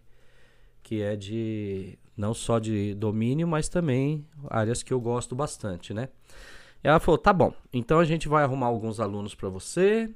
que 0.84 1.02
é 1.02 1.16
de 1.16 1.98
não 2.16 2.34
só 2.34 2.60
de 2.60 2.94
domínio, 2.94 3.48
mas 3.48 3.68
também 3.68 4.28
áreas 4.50 4.84
que 4.84 4.94
eu 4.94 5.02
gosto 5.02 5.36
bastante, 5.36 5.94
né? 5.94 6.10
ela 6.88 7.00
falou: 7.00 7.18
tá 7.18 7.34
bom, 7.34 7.54
então 7.74 8.00
a 8.00 8.06
gente 8.06 8.28
vai 8.28 8.44
arrumar 8.44 8.68
alguns 8.68 9.00
alunos 9.00 9.34
para 9.34 9.50
você 9.50 10.10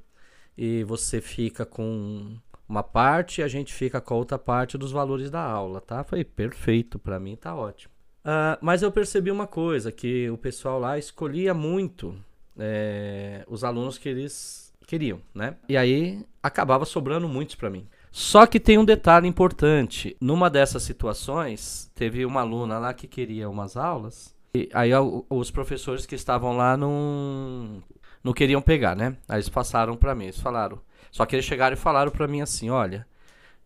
e 0.58 0.84
você 0.84 1.20
fica 1.20 1.66
com 1.66 2.38
uma 2.68 2.84
parte 2.84 3.42
e 3.42 3.44
a 3.44 3.48
gente 3.48 3.74
fica 3.74 4.00
com 4.00 4.14
a 4.14 4.18
outra 4.18 4.38
parte 4.38 4.78
dos 4.78 4.92
valores 4.92 5.32
da 5.32 5.42
aula, 5.42 5.82
tá? 5.82 6.04
Foi 6.04 6.24
perfeito, 6.24 7.00
para 7.00 7.20
mim 7.20 7.36
tá 7.36 7.56
ótimo. 7.56 7.92
Uh, 8.20 8.60
mas 8.62 8.84
eu 8.84 8.92
percebi 8.92 9.32
uma 9.32 9.48
coisa, 9.48 9.92
que 9.92 10.30
o 10.30 10.38
pessoal 10.38 10.80
lá 10.80 10.98
escolhia 10.98 11.54
muito 11.54 12.16
é, 12.60 13.44
os 13.48 13.64
alunos 13.64 13.98
que 13.98 14.10
eles 14.10 14.74
queriam, 14.86 15.22
né? 15.34 15.56
E 15.68 15.78
aí 15.78 16.26
acabava 16.42 16.86
sobrando 16.86 17.28
muitos 17.28 17.56
para 17.56 17.70
mim. 17.70 17.88
Só 18.12 18.46
que 18.46 18.60
tem 18.60 18.78
um 18.78 18.86
detalhe 18.86 19.28
importante. 19.28 20.18
Numa 20.20 20.50
dessas 20.50 20.84
situações, 20.84 21.92
teve 21.94 22.26
uma 22.26 22.42
aluna 22.42 22.80
lá 22.80 22.94
que 22.94 23.08
queria 23.08 23.50
umas 23.50 23.78
aulas 23.78 24.36
e 24.54 24.68
aí 24.74 24.90
os 25.30 25.52
professores 25.52 26.06
que 26.06 26.16
estavam 26.16 26.58
lá 26.58 26.76
não, 26.76 27.84
não 28.24 28.34
queriam 28.34 28.62
pegar, 28.62 28.96
né? 28.96 29.16
Aí 29.28 29.36
eles 29.36 29.50
passaram 29.50 29.96
para 29.96 30.16
mim, 30.16 30.26
eles 30.26 30.40
falaram. 30.40 30.82
Só 31.12 31.26
que 31.26 31.36
eles 31.36 31.46
chegaram 31.46 31.76
e 31.76 31.80
falaram 31.80 32.12
para 32.12 32.28
mim 32.28 32.42
assim, 32.42 32.70
olha, 32.70 33.06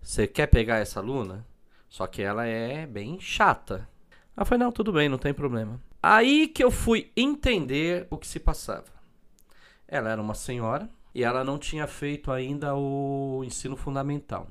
você 0.01 0.27
quer 0.27 0.47
pegar 0.47 0.77
essa 0.77 0.99
aluna? 0.99 1.45
Só 1.89 2.05
que 2.05 2.21
ela 2.21 2.45
é 2.45 2.85
bem 2.85 3.17
chata. 3.19 3.87
Eu 4.35 4.45
falei, 4.45 4.63
não, 4.65 4.71
tudo 4.71 4.91
bem, 4.91 5.07
não 5.07 5.17
tem 5.17 5.33
problema. 5.33 5.79
Aí 6.05 6.49
que 6.49 6.61
eu 6.61 6.69
fui 6.69 7.09
entender 7.15 8.07
o 8.09 8.17
que 8.17 8.27
se 8.27 8.37
passava. 8.37 8.83
Ela 9.87 10.09
era 10.09 10.21
uma 10.21 10.33
senhora 10.33 10.89
e 11.15 11.23
ela 11.23 11.45
não 11.45 11.57
tinha 11.57 11.87
feito 11.87 12.29
ainda 12.29 12.75
o 12.75 13.41
ensino 13.45 13.77
fundamental. 13.77 14.49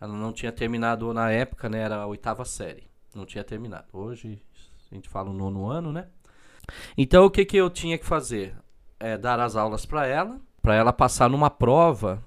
Ela 0.00 0.14
não 0.14 0.32
tinha 0.32 0.50
terminado 0.50 1.12
na 1.12 1.30
época, 1.30 1.68
né? 1.68 1.80
Era 1.80 1.96
a 1.96 2.06
oitava 2.06 2.46
série. 2.46 2.84
Não 3.14 3.26
tinha 3.26 3.44
terminado. 3.44 3.88
Hoje 3.92 4.40
a 4.90 4.94
gente 4.94 5.06
fala 5.06 5.28
o 5.28 5.34
nono 5.34 5.68
ano, 5.68 5.92
né? 5.92 6.06
Então 6.96 7.26
o 7.26 7.30
que, 7.30 7.44
que 7.44 7.58
eu 7.58 7.68
tinha 7.68 7.98
que 7.98 8.06
fazer? 8.06 8.56
É 8.98 9.18
dar 9.18 9.38
as 9.38 9.54
aulas 9.54 9.84
para 9.84 10.06
ela, 10.06 10.40
para 10.62 10.74
ela 10.74 10.94
passar 10.94 11.28
numa 11.28 11.50
prova 11.50 12.24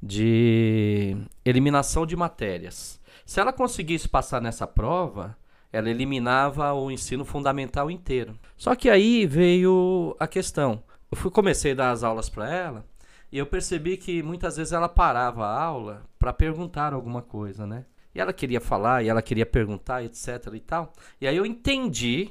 de 0.00 1.16
eliminação 1.44 2.06
de 2.06 2.14
matérias. 2.14 3.00
Se 3.26 3.40
ela 3.40 3.52
conseguisse 3.52 4.08
passar 4.08 4.40
nessa 4.40 4.68
prova, 4.68 5.36
ela 5.72 5.90
eliminava 5.90 6.72
o 6.72 6.90
ensino 6.90 7.24
fundamental 7.24 7.90
inteiro. 7.90 8.38
Só 8.56 8.74
que 8.74 8.88
aí 8.88 9.26
veio 9.26 10.16
a 10.18 10.26
questão. 10.26 10.82
Eu 11.10 11.16
fui 11.16 11.30
comecei 11.30 11.72
a 11.72 11.76
dar 11.76 11.90
as 11.90 12.02
aulas 12.02 12.28
para 12.28 12.52
ela 12.52 12.86
e 13.30 13.38
eu 13.38 13.46
percebi 13.46 13.96
que 13.96 14.22
muitas 14.22 14.56
vezes 14.56 14.72
ela 14.72 14.88
parava 14.88 15.46
a 15.46 15.62
aula 15.62 16.06
para 16.18 16.32
perguntar 16.32 16.92
alguma 16.92 17.22
coisa, 17.22 17.66
né? 17.66 17.84
E 18.14 18.20
ela 18.20 18.32
queria 18.32 18.60
falar, 18.60 19.04
e 19.04 19.08
ela 19.08 19.22
queria 19.22 19.46
perguntar, 19.46 20.02
etc 20.02 20.52
e 20.54 20.60
tal. 20.60 20.92
E 21.20 21.28
aí 21.28 21.36
eu 21.36 21.44
entendi 21.44 22.30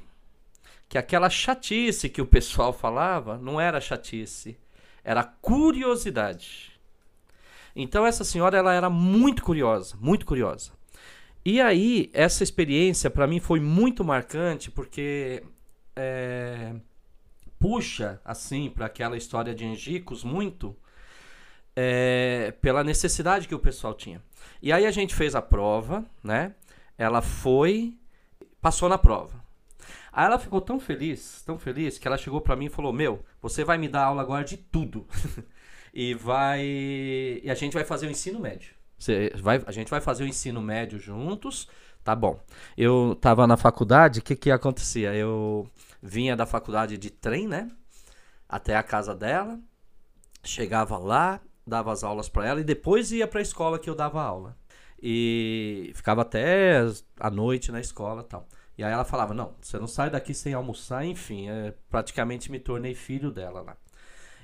que 0.90 0.98
aquela 0.98 1.30
chatice 1.30 2.10
que 2.10 2.22
o 2.22 2.26
pessoal 2.26 2.74
falava 2.74 3.38
não 3.38 3.62
era 3.62 3.80
chatice, 3.80 4.58
era 5.04 5.24
curiosidade. 5.24 6.72
Então 7.76 8.06
essa 8.06 8.24
senhora 8.24 8.58
ela 8.58 8.74
era 8.74 8.90
muito 8.90 9.44
curiosa, 9.44 9.96
muito 10.00 10.26
curiosa. 10.26 10.72
E 11.50 11.62
aí 11.62 12.10
essa 12.12 12.44
experiência 12.44 13.10
para 13.10 13.26
mim 13.26 13.40
foi 13.40 13.62
muito 13.62 14.04
marcante 14.04 14.70
porque 14.70 15.42
é, 15.96 16.76
puxa 17.58 18.20
assim 18.26 18.70
para 18.70 18.88
aquela 18.88 19.16
história 19.16 19.56
de 19.56 19.66
Angicos 19.66 20.26
muito 20.26 20.76
é, 21.74 22.54
pela 22.60 22.84
necessidade 22.84 23.48
que 23.48 23.56
o 23.56 23.60
pessoal 23.60 23.94
tinha. 23.94 24.22
E 24.62 24.74
aí 24.74 24.86
a 24.86 24.92
gente 24.92 25.16
fez 25.16 25.36
a 25.36 25.42
prova, 25.42 26.06
né? 26.22 26.54
Ela 26.98 27.22
foi, 27.22 27.98
passou 28.62 28.90
na 28.90 28.98
prova. 28.98 29.42
Aí 30.12 30.26
ela 30.26 30.40
ficou 30.40 30.60
tão 30.60 30.82
feliz, 30.82 31.44
tão 31.46 31.58
feliz, 31.58 31.98
que 31.98 32.10
ela 32.10 32.18
chegou 32.18 32.42
para 32.42 32.58
mim 32.58 32.66
e 32.66 32.70
falou: 32.70 32.92
Meu, 32.92 33.24
você 33.42 33.64
vai 33.64 33.78
me 33.78 33.88
dar 33.88 34.04
aula 34.04 34.22
agora 34.22 34.44
de 34.44 34.58
tudo. 34.58 35.08
e 35.94 36.14
vai. 36.14 36.62
E 36.62 37.50
a 37.50 37.56
gente 37.56 37.74
vai 37.74 37.86
fazer 37.86 38.06
o 38.06 38.12
ensino 38.12 38.38
médio. 38.38 38.77
Você 38.98 39.32
vai, 39.38 39.62
a 39.66 39.72
gente 39.72 39.90
vai 39.90 40.02
fazer 40.02 40.24
o 40.24 40.28
ensino 40.28 40.62
médio 40.62 41.00
juntos. 41.00 41.68
Tá 42.04 42.16
bom. 42.16 42.40
Eu 42.78 43.18
tava 43.20 43.46
na 43.46 43.58
faculdade, 43.58 44.20
o 44.20 44.24
que 44.24 44.36
que 44.36 44.50
acontecia? 44.50 45.14
Eu 45.14 45.70
vinha 46.02 46.36
da 46.36 46.46
faculdade 46.46 46.98
de 46.98 47.10
trem, 47.10 47.48
né? 47.48 47.70
Até 48.48 48.76
a 48.76 48.84
casa 48.84 49.14
dela. 49.14 49.60
Chegava 50.44 50.98
lá, 50.98 51.42
dava 51.66 51.92
as 51.92 52.04
aulas 52.04 52.30
para 52.30 52.48
ela 52.48 52.62
e 52.62 52.64
depois 52.64 53.12
ia 53.12 53.28
para 53.28 53.40
a 53.40 53.42
escola 53.42 53.78
que 53.78 53.90
eu 53.90 53.96
dava 53.96 54.22
aula. 54.22 54.58
E 55.02 55.92
ficava 55.94 56.22
até 56.22 56.82
a 57.20 57.30
noite 57.30 57.72
na 57.72 57.80
escola 57.80 58.24
tal. 58.24 58.48
E 58.78 58.84
aí 58.84 58.92
ela 58.92 59.04
falava: 59.04 59.34
Não, 59.34 59.56
você 59.62 59.78
não 59.78 59.88
sai 59.88 60.10
daqui 60.10 60.34
sem 60.34 60.54
almoçar. 60.54 61.06
Enfim, 61.06 61.50
é, 61.50 61.74
praticamente 61.90 62.52
me 62.52 62.60
tornei 62.60 62.96
filho 62.96 63.32
dela 63.32 63.62
lá. 63.62 63.78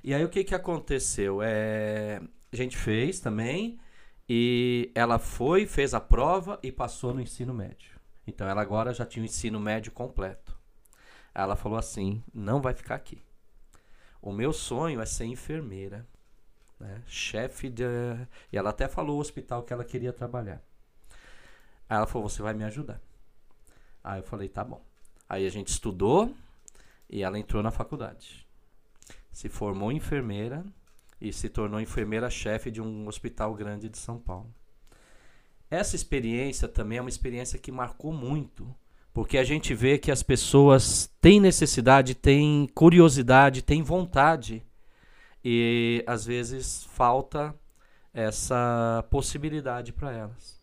E 0.04 0.14
aí 0.14 0.24
o 0.24 0.30
que, 0.30 0.44
que 0.44 0.54
aconteceu? 0.54 1.42
É, 1.42 2.22
a 2.52 2.56
gente 2.56 2.76
fez 2.78 3.20
também. 3.20 3.80
E 4.28 4.92
ela 4.96 5.20
foi, 5.20 5.66
fez 5.66 5.94
a 5.94 6.00
prova 6.00 6.60
e 6.64 6.72
passou 6.72 7.14
no 7.14 7.22
ensino 7.22 7.54
médio. 7.54 8.00
Então 8.26 8.48
ela 8.48 8.62
agora 8.62 8.94
já 8.94 9.06
tinha 9.06 9.24
o 9.24 9.26
ensino 9.26 9.60
médio 9.60 9.92
completo. 9.92 10.58
Ela 11.34 11.56
falou 11.56 11.78
assim: 11.78 12.24
Não 12.34 12.62
vai 12.62 12.74
ficar 12.74 12.96
aqui. 12.96 13.22
O 14.22 14.32
meu 14.32 14.54
sonho 14.54 15.02
é 15.02 15.06
ser 15.06 15.26
enfermeira 15.26 16.08
né? 16.84 17.02
chefe 17.08 17.70
de. 17.70 17.84
E 18.52 18.58
ela 18.58 18.70
até 18.70 18.88
falou 18.88 19.18
o 19.18 19.22
hospital 19.22 19.64
que 19.64 19.74
ela 19.74 19.84
queria 19.84 20.14
trabalhar. 20.14 20.62
Aí 21.90 21.98
ela 21.98 22.06
falou: 22.06 22.30
Você 22.30 22.42
vai 22.42 22.54
me 22.54 22.64
ajudar. 22.64 23.02
Aí 24.04 24.20
eu 24.20 24.24
falei: 24.24 24.50
Tá 24.50 24.64
bom. 24.64 24.84
Aí 25.28 25.48
a 25.48 25.50
gente 25.50 25.70
estudou 25.70 26.36
e 27.10 27.24
ela 27.24 27.40
entrou 27.40 27.64
na 27.64 27.72
faculdade. 27.72 28.46
Se 29.32 29.50
formou 29.50 29.92
enfermeira 29.92 30.64
e 31.24 31.32
se 31.32 31.48
tornou 31.48 31.80
enfermeira-chefe 31.80 32.70
de 32.70 32.82
um 32.82 33.08
hospital 33.08 33.56
grande 33.56 33.88
de 33.88 33.98
São 33.98 34.20
Paulo. 34.20 34.54
Essa 35.72 35.96
experiência 35.96 36.68
também 36.68 36.98
é 36.98 37.02
uma 37.02 37.10
experiência 37.10 37.58
que 37.58 37.72
marcou 37.72 38.12
muito, 38.12 38.76
porque 39.14 39.38
a 39.38 39.44
gente 39.44 39.74
vê 39.74 39.98
que 39.98 40.12
as 40.12 40.22
pessoas 40.22 41.10
têm 41.22 41.40
necessidade, 41.40 42.14
têm 42.14 42.68
curiosidade, 42.76 43.62
têm 43.62 43.82
vontade 43.82 44.62
e 45.44 46.04
às 46.06 46.26
vezes 46.26 46.84
falta 46.92 47.56
essa 48.14 49.06
possibilidade 49.10 49.94
para 49.94 50.12
elas. 50.12 50.62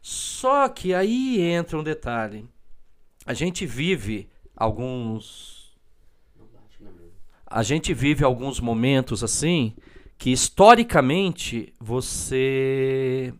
Só 0.00 0.70
que 0.70 0.94
aí 0.94 1.38
entra 1.38 1.78
um 1.78 1.84
detalhe. 1.84 2.48
A 3.26 3.34
gente 3.34 3.66
vive 3.66 4.26
alguns 4.56 5.58
a 7.50 7.62
gente 7.62 7.94
vive 7.94 8.24
alguns 8.24 8.60
momentos 8.60 9.24
assim 9.24 9.74
que 10.18 10.30
historicamente 10.32 11.72
você 11.78 13.32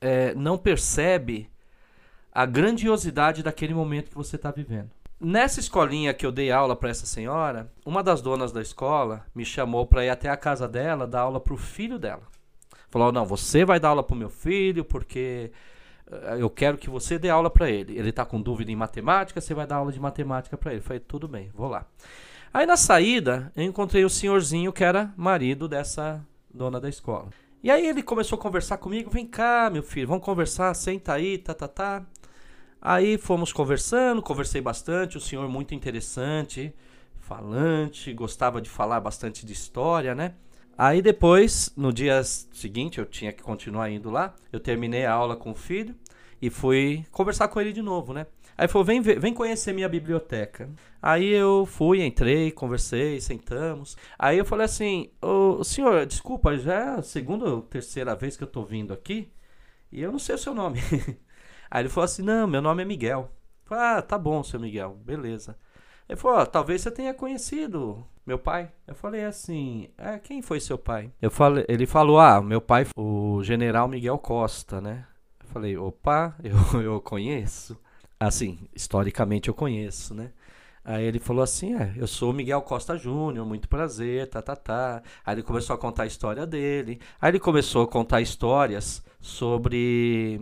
é, 0.00 0.34
não 0.34 0.56
percebe 0.56 1.50
a 2.32 2.46
grandiosidade 2.46 3.42
daquele 3.42 3.74
momento 3.74 4.10
que 4.10 4.16
você 4.16 4.36
está 4.36 4.50
vivendo. 4.50 4.90
Nessa 5.20 5.60
escolinha 5.60 6.12
que 6.12 6.26
eu 6.26 6.32
dei 6.32 6.50
aula 6.50 6.74
para 6.74 6.90
essa 6.90 7.06
senhora, 7.06 7.70
uma 7.84 8.02
das 8.02 8.20
donas 8.20 8.50
da 8.50 8.60
escola 8.60 9.24
me 9.34 9.44
chamou 9.44 9.86
para 9.86 10.04
ir 10.04 10.08
até 10.08 10.28
a 10.28 10.36
casa 10.36 10.66
dela 10.66 11.06
dar 11.06 11.20
aula 11.20 11.38
para 11.38 11.54
o 11.54 11.58
filho 11.58 11.98
dela. 11.98 12.22
Falou: 12.90 13.12
"Não, 13.12 13.24
você 13.24 13.64
vai 13.64 13.78
dar 13.78 13.90
aula 13.90 14.02
para 14.02 14.14
o 14.14 14.18
meu 14.18 14.30
filho 14.30 14.84
porque 14.84 15.52
eh, 16.10 16.36
eu 16.38 16.50
quero 16.50 16.76
que 16.76 16.90
você 16.90 17.18
dê 17.18 17.30
aula 17.30 17.48
para 17.50 17.70
ele. 17.70 17.96
Ele 17.96 18.10
está 18.10 18.24
com 18.24 18.40
dúvida 18.40 18.72
em 18.72 18.76
matemática, 18.76 19.40
você 19.40 19.54
vai 19.54 19.66
dar 19.66 19.76
aula 19.76 19.92
de 19.92 20.00
matemática 20.00 20.56
para 20.56 20.72
ele". 20.72 20.80
Eu 20.80 20.84
falei: 20.84 21.00
"Tudo 21.00 21.28
bem, 21.28 21.50
vou 21.54 21.68
lá". 21.68 21.86
Aí 22.54 22.66
na 22.66 22.76
saída, 22.76 23.50
eu 23.56 23.64
encontrei 23.64 24.04
o 24.04 24.08
senhorzinho 24.08 24.72
que 24.72 24.84
era 24.84 25.12
marido 25.16 25.66
dessa 25.66 26.24
dona 26.48 26.80
da 26.80 26.88
escola. 26.88 27.30
E 27.60 27.68
aí 27.68 27.84
ele 27.84 28.00
começou 28.00 28.38
a 28.38 28.40
conversar 28.40 28.78
comigo: 28.78 29.10
"Vem 29.10 29.26
cá, 29.26 29.68
meu 29.72 29.82
filho, 29.82 30.06
vamos 30.06 30.24
conversar, 30.24 30.72
senta 30.74 31.14
aí, 31.14 31.36
tá, 31.36 31.52
tá, 31.52 31.66
tá". 31.66 32.06
Aí 32.80 33.18
fomos 33.18 33.52
conversando, 33.52 34.22
conversei 34.22 34.60
bastante, 34.60 35.16
o 35.16 35.20
senhor 35.20 35.48
muito 35.48 35.74
interessante, 35.74 36.72
falante, 37.18 38.12
gostava 38.12 38.62
de 38.62 38.70
falar 38.70 39.00
bastante 39.00 39.44
de 39.44 39.52
história, 39.52 40.14
né? 40.14 40.34
Aí 40.78 41.02
depois, 41.02 41.72
no 41.76 41.92
dia 41.92 42.22
seguinte, 42.22 42.98
eu 43.00 43.04
tinha 43.04 43.32
que 43.32 43.42
continuar 43.42 43.90
indo 43.90 44.10
lá, 44.10 44.32
eu 44.52 44.60
terminei 44.60 45.04
a 45.04 45.12
aula 45.12 45.34
com 45.34 45.50
o 45.50 45.56
filho 45.56 45.92
e 46.40 46.50
fui 46.50 47.04
conversar 47.10 47.48
com 47.48 47.60
ele 47.60 47.72
de 47.72 47.82
novo, 47.82 48.12
né? 48.12 48.28
Aí 48.56 48.68
falou, 48.68 48.84
vem, 48.84 49.00
vem 49.00 49.34
conhecer 49.34 49.72
minha 49.72 49.88
biblioteca. 49.88 50.68
Aí 51.02 51.28
eu 51.28 51.66
fui, 51.66 52.02
entrei, 52.02 52.50
conversei, 52.50 53.20
sentamos. 53.20 53.96
Aí 54.18 54.38
eu 54.38 54.44
falei 54.44 54.64
assim, 54.66 55.10
ô 55.20 55.62
senhor, 55.64 56.06
desculpa, 56.06 56.56
já 56.56 56.74
é 56.74 56.88
a 56.98 57.02
segunda 57.02 57.46
ou 57.46 57.62
terceira 57.62 58.14
vez 58.14 58.36
que 58.36 58.44
eu 58.44 58.48
tô 58.48 58.64
vindo 58.64 58.92
aqui 58.92 59.32
e 59.94 60.02
eu 60.02 60.10
não 60.10 60.18
sei 60.18 60.34
o 60.34 60.38
seu 60.38 60.52
nome. 60.52 60.80
Aí 61.70 61.82
ele 61.82 61.88
falou 61.88 62.04
assim: 62.04 62.22
Não, 62.22 62.46
meu 62.46 62.60
nome 62.60 62.82
é 62.82 62.86
Miguel. 62.86 63.30
Falei, 63.64 63.84
ah, 63.84 64.02
tá 64.02 64.18
bom, 64.18 64.42
seu 64.42 64.60
Miguel, 64.60 64.96
beleza. 65.04 65.56
Ele 66.08 66.18
falou: 66.18 66.44
talvez 66.46 66.82
você 66.82 66.90
tenha 66.90 67.14
conhecido 67.14 68.06
meu 68.26 68.38
pai. 68.38 68.70
Eu 68.86 68.94
falei 68.94 69.24
assim: 69.24 69.88
é, 69.96 70.18
quem 70.18 70.42
foi 70.42 70.60
seu 70.60 70.76
pai? 70.76 71.12
Eu 71.22 71.30
falei, 71.30 71.64
ele 71.68 71.86
falou: 71.86 72.18
ah, 72.18 72.42
meu 72.42 72.60
pai, 72.60 72.86
o 72.96 73.42
general 73.42 73.88
Miguel 73.88 74.18
Costa, 74.18 74.80
né? 74.80 75.06
Eu 75.40 75.48
falei: 75.48 75.76
opa, 75.76 76.36
eu, 76.42 76.82
eu 76.82 77.00
conheço. 77.00 77.76
Assim, 78.26 78.58
historicamente 78.74 79.48
eu 79.48 79.54
conheço, 79.54 80.14
né? 80.14 80.30
Aí 80.84 81.04
ele 81.04 81.18
falou 81.18 81.42
assim: 81.42 81.74
é, 81.74 81.92
eu 81.96 82.06
sou 82.06 82.32
Miguel 82.32 82.60
Costa 82.62 82.96
Júnior, 82.96 83.46
muito 83.46 83.68
prazer, 83.68 84.28
tá, 84.28 84.42
tá, 84.42 84.54
tá. 84.54 85.02
Aí 85.24 85.34
ele 85.34 85.42
começou 85.42 85.74
a 85.74 85.78
contar 85.78 86.02
a 86.02 86.06
história 86.06 86.46
dele. 86.46 87.00
Aí 87.20 87.30
ele 87.30 87.40
começou 87.40 87.82
a 87.82 87.88
contar 87.88 88.20
histórias 88.20 89.02
sobre 89.20 90.40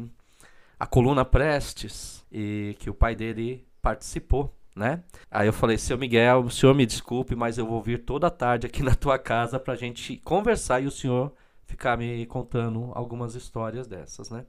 a 0.79 0.87
coluna 0.87 1.25
Prestes 1.25 2.25
e 2.31 2.77
que 2.81 2.91
o 2.91 2.95
pai 2.95 3.15
dele 3.15 3.65
participou, 3.81 4.53
né? 4.75 5.03
Aí 5.31 5.47
eu 5.47 5.53
falei, 5.53 5.79
seu 5.79 5.97
Miguel, 5.97 6.41
o 6.41 6.51
senhor 6.51 6.75
me 6.75 6.85
desculpe, 6.85 7.37
mas 7.37 7.57
eu 7.57 7.67
vou 7.67 7.81
vir 7.81 8.05
toda 8.05 8.31
tarde 8.31 8.67
aqui 8.67 8.83
na 8.85 8.95
tua 8.95 9.19
casa 9.19 9.61
pra 9.61 9.77
gente 9.77 10.17
conversar 10.19 10.83
e 10.83 10.87
o 10.87 10.91
senhor 10.91 11.33
ficar 11.67 11.97
me 11.97 12.27
contando 12.27 12.91
algumas 12.95 13.35
histórias 13.35 13.87
dessas, 13.87 14.29
né? 14.31 14.45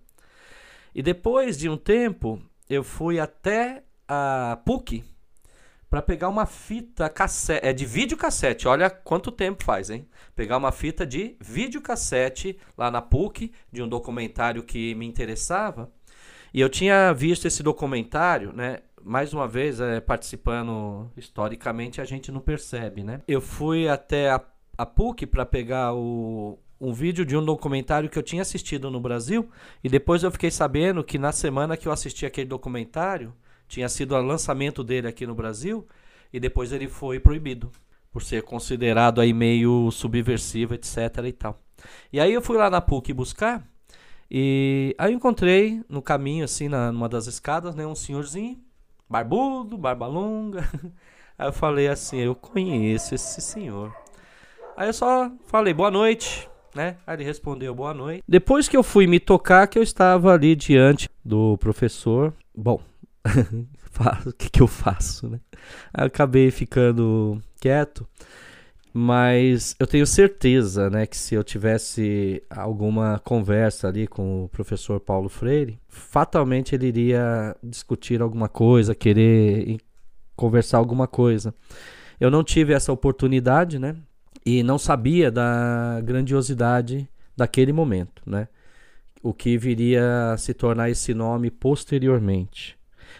E 0.96 1.02
depois 1.02 1.58
de 1.58 1.70
um 1.70 1.78
tempo, 1.78 2.42
eu 2.74 2.84
fui 2.84 3.20
até 3.20 3.84
a 4.08 4.60
PUC 4.66 5.04
para 5.90 6.02
pegar 6.02 6.28
uma 6.28 6.46
fita 6.46 7.08
cassete, 7.08 7.66
é 7.66 7.72
de 7.72 7.86
videocassete. 7.86 8.68
Olha 8.68 8.90
quanto 8.90 9.32
tempo 9.32 9.64
faz, 9.64 9.90
hein? 9.90 10.08
Pegar 10.36 10.58
uma 10.58 10.72
fita 10.72 11.06
de 11.06 11.36
videocassete 11.40 12.58
lá 12.78 12.90
na 12.90 13.02
PUC 13.02 13.52
de 13.72 13.84
um 13.84 13.88
documentário 13.88 14.64
que 14.64 14.96
me 14.96 15.06
interessava 15.06 15.92
e 16.54 16.62
eu 16.62 16.70
tinha 16.70 17.12
visto 17.14 17.48
esse 17.48 17.64
documentário, 17.64 18.54
né? 18.54 18.80
mais 19.04 19.34
uma 19.34 19.48
vez, 19.48 19.80
é, 19.80 20.00
participando 20.00 21.12
historicamente, 21.18 22.00
a 22.00 22.06
gente 22.06 22.32
não 22.32 22.40
percebe, 22.40 23.04
né? 23.04 23.22
Eu 23.28 23.42
fui 23.42 23.88
até 23.88 24.32
a, 24.32 24.42
a 24.78 24.86
PUC 24.86 25.26
para 25.26 25.46
pegar 25.46 25.94
o, 25.94 26.58
um 26.84 26.92
vídeo 26.92 27.26
de 27.26 27.38
um 27.38 27.44
documentário 27.44 28.10
que 28.10 28.20
eu 28.20 28.24
tinha 28.24 28.42
assistido 28.42 28.92
no 28.92 29.00
Brasil 29.00 29.50
e 29.82 29.88
depois 29.88 30.22
eu 30.22 30.30
fiquei 30.30 30.52
sabendo 30.52 31.02
que 31.02 31.18
na 31.18 31.32
semana 31.32 31.78
que 31.78 31.88
eu 31.88 31.92
assisti 31.94 32.26
aquele 32.26 32.48
documentário 32.48 33.34
tinha 33.70 33.88
sido 33.88 34.14
o 34.14 34.22
lançamento 34.22 34.84
dele 34.84 35.08
aqui 35.08 35.26
no 35.26 35.34
Brasil 35.34 35.88
e 36.32 36.40
depois 36.42 36.74
ele 36.74 36.90
foi 36.90 37.22
proibido 37.22 37.72
por 38.12 38.22
ser 38.22 38.44
considerado 38.44 39.22
aí 39.22 39.32
meio 39.32 39.90
subversivo, 39.92 40.74
etc 40.74 41.20
e 41.26 41.32
tal. 41.32 41.60
E 42.12 42.20
aí 42.20 42.34
eu 42.34 42.42
fui 42.42 42.58
lá 42.58 42.70
na 42.70 42.82
PUC 42.82 43.14
buscar 43.14 43.66
e 44.30 44.94
aí 44.98 45.14
eu 45.14 45.16
encontrei 45.16 45.82
no 45.88 46.02
caminho 46.02 46.44
assim, 46.44 46.68
na, 46.68 46.92
numa 46.92 47.08
das 47.08 47.28
escadas, 47.28 47.76
né, 47.76 47.88
um 47.88 47.96
senhorzinho 47.96 48.60
barbudo, 49.10 49.78
barba 49.78 50.08
longa. 50.08 50.68
Aí 51.38 51.48
eu 51.48 51.54
falei 51.54 51.88
assim, 51.88 52.20
eu 52.20 52.36
conheço 52.36 53.16
esse 53.16 53.42
senhor. 53.42 53.96
Aí 54.78 54.88
eu 54.88 54.94
só 54.94 55.32
falei 55.48 55.74
boa 55.74 55.90
noite, 55.90 56.48
né? 56.76 56.98
Aí 57.06 57.16
ele 57.16 57.24
respondeu 57.24 57.74
boa 57.74 57.94
noite. 57.94 58.24
Depois 58.28 58.68
que 58.68 58.78
eu 58.78 58.84
fui 58.84 59.08
me 59.08 59.20
tocar, 59.20 59.68
que 59.68 59.78
eu 59.78 59.84
estava 59.84 60.34
ali 60.34 60.56
diante 60.56 61.10
do 61.24 61.58
professor. 61.58 62.34
Bom, 62.56 62.82
o 64.26 64.34
que, 64.34 64.50
que 64.50 64.62
eu 64.62 64.68
faço, 64.68 65.30
né? 65.30 65.40
Aí 65.94 66.04
eu 66.04 66.08
acabei 66.08 66.52
ficando 66.52 67.42
quieto. 67.60 68.08
Mas 68.96 69.76
eu 69.80 69.88
tenho 69.88 70.06
certeza, 70.06 70.88
né, 70.88 71.08
que 71.08 71.18
se 71.18 71.34
eu 71.34 71.44
tivesse 71.44 72.44
alguma 72.48 73.20
conversa 73.24 73.88
ali 73.88 74.06
com 74.06 74.44
o 74.44 74.50
professor 74.50 75.00
Paulo 75.00 75.30
Freire, 75.30 75.80
fatalmente 75.88 76.76
ele 76.76 76.88
iria 76.88 77.56
discutir 77.64 78.22
alguma 78.22 78.48
coisa, 78.48 78.94
querer 78.94 79.78
conversar 80.36 80.78
alguma 80.78 81.08
coisa. 81.08 81.56
Eu 82.20 82.30
não 82.30 82.44
tive 82.44 82.72
essa 82.72 82.94
oportunidade, 82.94 83.80
né? 83.80 83.96
E 84.46 84.64
não 84.64 84.78
sabia 84.78 85.32
da 85.32 86.02
grandiosidade 86.04 87.08
daquele 87.36 87.72
momento, 87.72 88.22
né? 88.26 88.48
O 89.22 89.34
que 89.34 89.58
viria 89.58 90.34
a 90.34 90.38
se 90.38 90.54
tornar 90.54 90.90
esse 90.90 91.14
nome 91.14 91.50
posteriormente. 91.50 92.78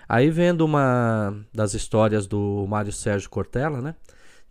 Aí 0.08 0.30
vendo 0.30 0.66
uma 0.66 1.34
das 1.54 1.74
histórias 1.74 2.28
do 2.28 2.66
Mário 2.68 2.92
Sérgio 2.92 3.30
Cortella, 3.30 3.82
né? 3.82 3.96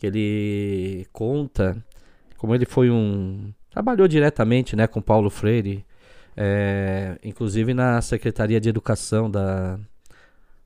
que 0.02 0.06
ele 0.08 1.06
conta 1.12 1.76
como 2.36 2.52
ele 2.52 2.66
foi 2.66 2.90
um 2.90 3.54
trabalhou 3.70 4.08
diretamente 4.08 4.74
né 4.74 4.88
com 4.88 5.00
Paulo 5.00 5.30
Freire 5.30 5.86
é, 6.36 7.16
inclusive 7.22 7.72
na 7.72 8.02
secretaria 8.02 8.60
de 8.60 8.68
educação 8.68 9.30
da 9.30 9.78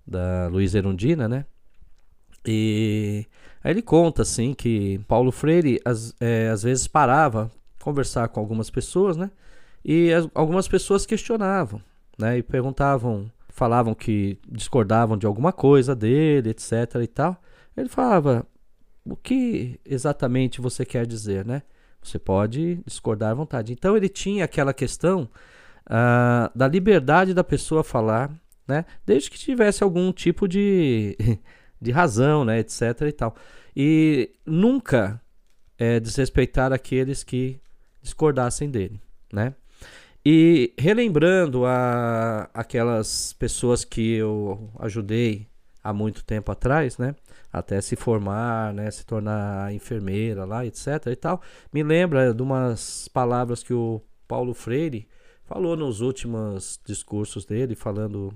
da 0.07 0.48
Luiz 0.48 0.74
Erundina 0.74 1.28
né 1.28 1.44
e 2.46 3.26
aí 3.67 3.73
ele 3.73 3.83
conta 3.83 4.23
assim 4.23 4.55
que 4.55 4.99
Paulo 5.09 5.33
Freire 5.33 5.81
às, 5.85 6.14
é, 6.21 6.49
às 6.49 6.62
vezes 6.62 6.87
parava 6.87 7.51
conversar 7.83 8.29
com 8.29 8.41
algumas 8.41 8.71
pessoas 8.71 9.17
né 9.17 9.31
e 9.85 10.12
as, 10.12 10.29
algumas 10.35 10.69
pessoas 10.69 11.05
questionavam 11.05 11.81
né 12.19 12.39
e 12.39 12.43
perguntavam 12.43 13.31
falavam 13.49 13.95
que 13.95 14.39
discordavam 14.49 15.17
de 15.17 15.27
alguma 15.27 15.53
coisa 15.53 15.95
dele 15.95 16.51
etc 16.51 16.97
e 17.03 17.07
tal 17.07 17.41
ele 17.77 17.89
falava 17.89 18.47
o 19.07 19.17
que 19.17 19.79
exatamente 19.85 20.61
você 20.61 20.85
quer 20.85 21.07
dizer, 21.07 21.45
né? 21.45 21.62
Você 22.03 22.19
pode 22.19 22.81
discordar 22.85 23.31
à 23.31 23.35
vontade. 23.35 23.73
Então 23.73 23.97
ele 23.97 24.09
tinha 24.09 24.45
aquela 24.45 24.75
questão 24.75 25.29
uh, 25.87 26.51
da 26.55 26.67
liberdade 26.67 27.33
da 27.33 27.45
pessoa 27.45 27.85
falar, 27.85 28.31
né? 28.67 28.85
Desde 29.05 29.31
que 29.31 29.39
tivesse 29.39 29.83
algum 29.83 30.12
tipo 30.12 30.49
de, 30.49 31.17
de 31.81 31.91
razão, 31.91 32.45
né? 32.45 32.59
Etc. 32.61 32.83
e 33.03 33.12
tal. 33.12 33.35
E 33.74 34.31
nunca 34.45 35.20
é, 35.79 36.01
desrespeitar 36.01 36.72
aqueles 36.72 37.22
que 37.22 37.61
discordassem 38.03 38.70
dele, 38.70 39.01
né? 39.33 39.55
E 40.24 40.72
relembrando 40.79 41.64
a, 41.64 42.51
aquelas 42.53 43.33
pessoas 43.35 43.85
que 43.85 44.14
eu 44.14 44.70
ajudei 44.81 45.47
há 45.85 45.93
muito 45.93 46.24
tempo 46.24 46.51
atrás, 46.51 46.99
né? 46.99 47.14
até 47.53 47.81
se 47.81 47.97
formar, 47.97 48.74
né, 48.74 48.91
se 48.91 49.05
tornar 49.07 49.72
enfermeira 49.72 50.45
lá, 50.45 50.66
etc 50.66 51.07
e 51.07 51.16
tal. 51.16 51.41
Me 51.72 51.83
lembra 51.83 52.35
de 52.35 52.43
umas 52.43 53.09
palavras 53.09 53.62
que 53.62 53.72
o 53.72 54.03
Paulo 54.29 54.53
Freire 54.53 55.09
falou 55.45 55.77
nos 55.77 56.01
últimos 56.01 56.79
discursos 56.85 57.47
dele, 57.47 57.74
falando 57.74 58.35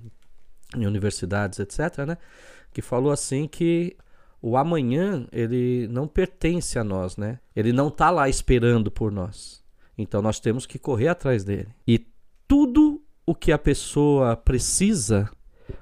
em 0.77 0.87
universidades, 0.87 1.59
etc, 1.59 2.07
né, 2.07 2.19
que 2.73 2.83
falou 2.83 3.11
assim 3.11 3.47
que 3.47 3.97
o 4.43 4.57
amanhã 4.57 5.27
ele 5.33 5.87
não 5.91 6.09
pertence 6.09 6.79
a 6.79 6.85
nós, 6.85 7.17
né? 7.17 7.39
Ele 7.55 7.73
não 7.73 7.89
está 7.89 8.11
lá 8.11 8.29
esperando 8.29 8.91
por 8.91 9.13
nós. 9.13 9.63
Então 9.99 10.23
nós 10.23 10.41
temos 10.41 10.65
que 10.65 10.79
correr 10.79 11.09
atrás 11.09 11.45
dele. 11.45 11.69
E 11.87 12.07
tudo 12.49 13.03
o 13.27 13.35
que 13.35 13.53
a 13.53 13.59
pessoa 13.59 14.35
precisa, 14.37 15.29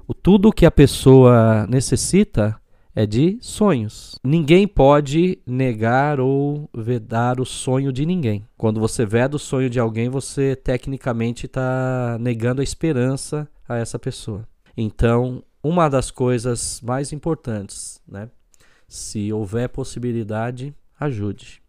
o 0.07 0.14
tudo 0.14 0.49
o 0.49 0.53
que 0.53 0.66
a 0.66 0.70
pessoa 0.70 1.66
necessita, 1.68 2.61
é 2.95 3.07
de 3.07 3.39
sonhos. 3.41 4.18
Ninguém 4.24 4.66
pode 4.66 5.39
negar 5.47 6.18
ou 6.18 6.68
vedar 6.74 7.39
o 7.41 7.47
sonho 7.47 7.93
de 7.93 8.05
ninguém. 8.05 8.45
Quando 8.57 8.80
você 8.80 9.07
veda 9.07 9.36
o 9.36 9.39
sonho 9.39 9.70
de 9.70 9.78
alguém, 9.78 10.09
você 10.09 10.57
tecnicamente 10.57 11.47
está 11.47 12.18
negando 12.20 12.61
a 12.61 12.64
esperança 12.64 13.49
a 13.68 13.76
essa 13.76 14.01
pessoa. 14.01 14.45
Então, 14.81 15.43
uma 15.61 15.89
das 15.89 16.09
coisas 16.09 16.81
mais 16.81 17.12
importantes, 17.12 18.01
né? 18.07 18.31
Se 18.87 19.33
houver 19.33 19.68
possibilidade, 19.68 20.72
ajude. 21.01 21.61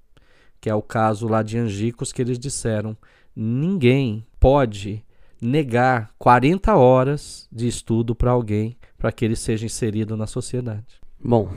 Que 0.62 0.70
é 0.70 0.76
o 0.76 0.82
caso 0.84 1.28
lá 1.28 1.42
de 1.42 1.58
Angicos 1.58 2.14
que 2.14 2.22
eles 2.22 2.38
disseram: 2.38 2.96
ninguém 3.36 4.24
pode 4.40 5.04
negar 5.42 6.14
40 6.20 6.76
horas 6.76 7.48
de 7.52 7.68
estudo 7.68 8.14
para 8.14 8.30
alguém 8.30 8.78
para 8.96 9.12
que 9.12 9.26
ele 9.26 9.36
seja 9.36 9.66
inserido 9.66 10.16
na 10.16 10.28
sociedade. 10.28 11.02
Bom, 11.20 11.52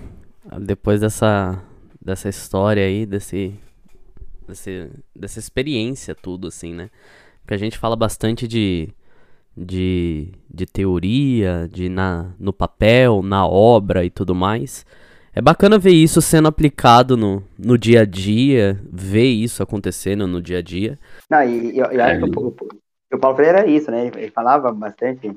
depois 0.58 1.02
dessa, 1.02 1.62
dessa 2.00 2.30
história 2.30 2.82
aí, 2.82 3.04
desse, 3.04 3.60
desse, 4.48 4.90
dessa 5.14 5.38
experiência 5.38 6.14
tudo, 6.14 6.48
assim, 6.48 6.72
né? 6.72 6.88
Porque 7.42 7.52
a 7.52 7.58
gente 7.58 7.76
fala 7.76 7.94
bastante 7.94 8.48
de, 8.48 8.88
de, 9.56 10.32
de 10.48 10.66
teoria, 10.66 11.68
de 11.70 11.88
na, 11.88 12.30
no 12.38 12.52
papel, 12.52 13.22
na 13.22 13.46
obra 13.46 14.04
e 14.04 14.10
tudo 14.10 14.34
mais. 14.34 14.84
É 15.34 15.40
bacana 15.40 15.78
ver 15.78 15.92
isso 15.92 16.20
sendo 16.20 16.48
aplicado 16.48 17.16
no, 17.16 17.42
no 17.58 17.78
dia 17.78 18.02
a 18.02 18.04
dia, 18.04 18.78
ver 18.92 19.28
isso 19.28 19.62
acontecendo 19.62 20.26
no 20.26 20.42
dia 20.42 20.58
a 20.58 20.62
dia. 20.62 20.98
Não, 21.30 21.42
e 21.42 21.78
eu, 21.78 21.86
eu 21.86 22.04
acho 22.04 22.30
que 22.30 22.38
o, 22.38 22.56
o 23.14 23.18
Paulo 23.18 23.36
Freire 23.36 23.58
era 23.58 23.66
isso, 23.66 23.90
né? 23.90 24.08
Ele 24.14 24.30
falava 24.30 24.70
bastante 24.72 25.34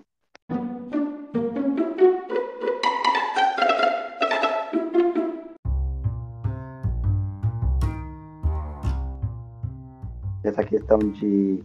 dessa 10.44 10.64
questão 10.64 11.00
de. 11.00 11.64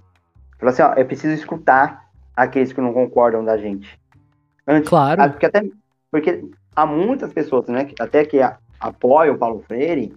Falou 0.58 0.72
assim, 0.72 0.82
ó, 0.82 0.92
é 0.94 1.04
preciso 1.04 1.34
escutar 1.34 2.09
aqueles 2.42 2.72
que 2.72 2.80
não 2.80 2.92
concordam 2.92 3.44
da 3.44 3.56
gente. 3.56 4.00
Antes, 4.66 4.88
claro. 4.88 5.30
Porque, 5.30 5.46
até, 5.46 5.62
porque 6.10 6.44
há 6.74 6.86
muitas 6.86 7.32
pessoas, 7.32 7.66
né, 7.66 7.88
até 7.98 8.24
que 8.24 8.38
apoiam 8.78 9.34
o 9.34 9.38
Paulo 9.38 9.62
Freire, 9.66 10.14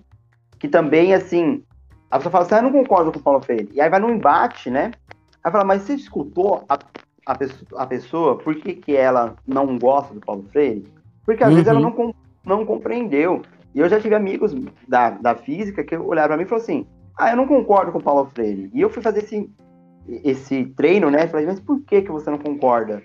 que 0.57 0.67
também, 0.67 1.13
assim, 1.13 1.63
a 2.09 2.17
pessoa 2.17 2.31
fala 2.31 2.45
assim, 2.45 2.55
ah, 2.55 2.57
eu 2.59 2.63
não 2.63 2.71
concordo 2.71 3.11
com 3.11 3.19
o 3.19 3.21
Paulo 3.21 3.41
Freire. 3.41 3.69
E 3.73 3.81
aí 3.81 3.89
vai 3.89 3.99
num 3.99 4.11
embate, 4.11 4.69
né? 4.69 4.91
Aí 5.43 5.51
fala, 5.51 5.65
mas 5.65 5.81
você 5.81 5.95
escutou 5.95 6.63
a, 6.69 6.79
a, 7.25 7.35
pessoa, 7.35 7.81
a 7.81 7.85
pessoa, 7.85 8.37
por 8.37 8.55
que, 8.55 8.75
que 8.75 8.95
ela 8.95 9.35
não 9.45 9.77
gosta 9.77 10.13
do 10.13 10.21
Paulo 10.21 10.45
Freire? 10.51 10.85
Porque 11.25 11.43
às 11.43 11.49
uhum. 11.49 11.55
vezes 11.55 11.67
ela 11.67 11.79
não, 11.79 12.15
não 12.45 12.65
compreendeu. 12.65 13.41
E 13.75 13.79
eu 13.79 13.89
já 13.89 13.99
tive 13.99 14.15
amigos 14.15 14.55
da, 14.87 15.09
da 15.09 15.35
física 15.35 15.83
que 15.83 15.97
olharam 15.97 16.29
para 16.29 16.37
mim 16.37 16.43
e 16.43 16.45
falaram 16.45 16.63
assim: 16.63 16.87
ah, 17.17 17.31
eu 17.31 17.37
não 17.37 17.47
concordo 17.47 17.91
com 17.91 17.97
o 17.97 18.03
Paulo 18.03 18.29
Freire. 18.33 18.69
E 18.73 18.79
eu 18.79 18.89
fui 18.89 19.01
fazer 19.01 19.19
esse, 19.19 19.49
esse 20.07 20.65
treino, 20.75 21.09
né? 21.09 21.27
Falei, 21.27 21.45
mas 21.45 21.59
por 21.59 21.81
que, 21.81 22.01
que 22.01 22.11
você 22.11 22.29
não 22.29 22.37
concorda? 22.37 23.01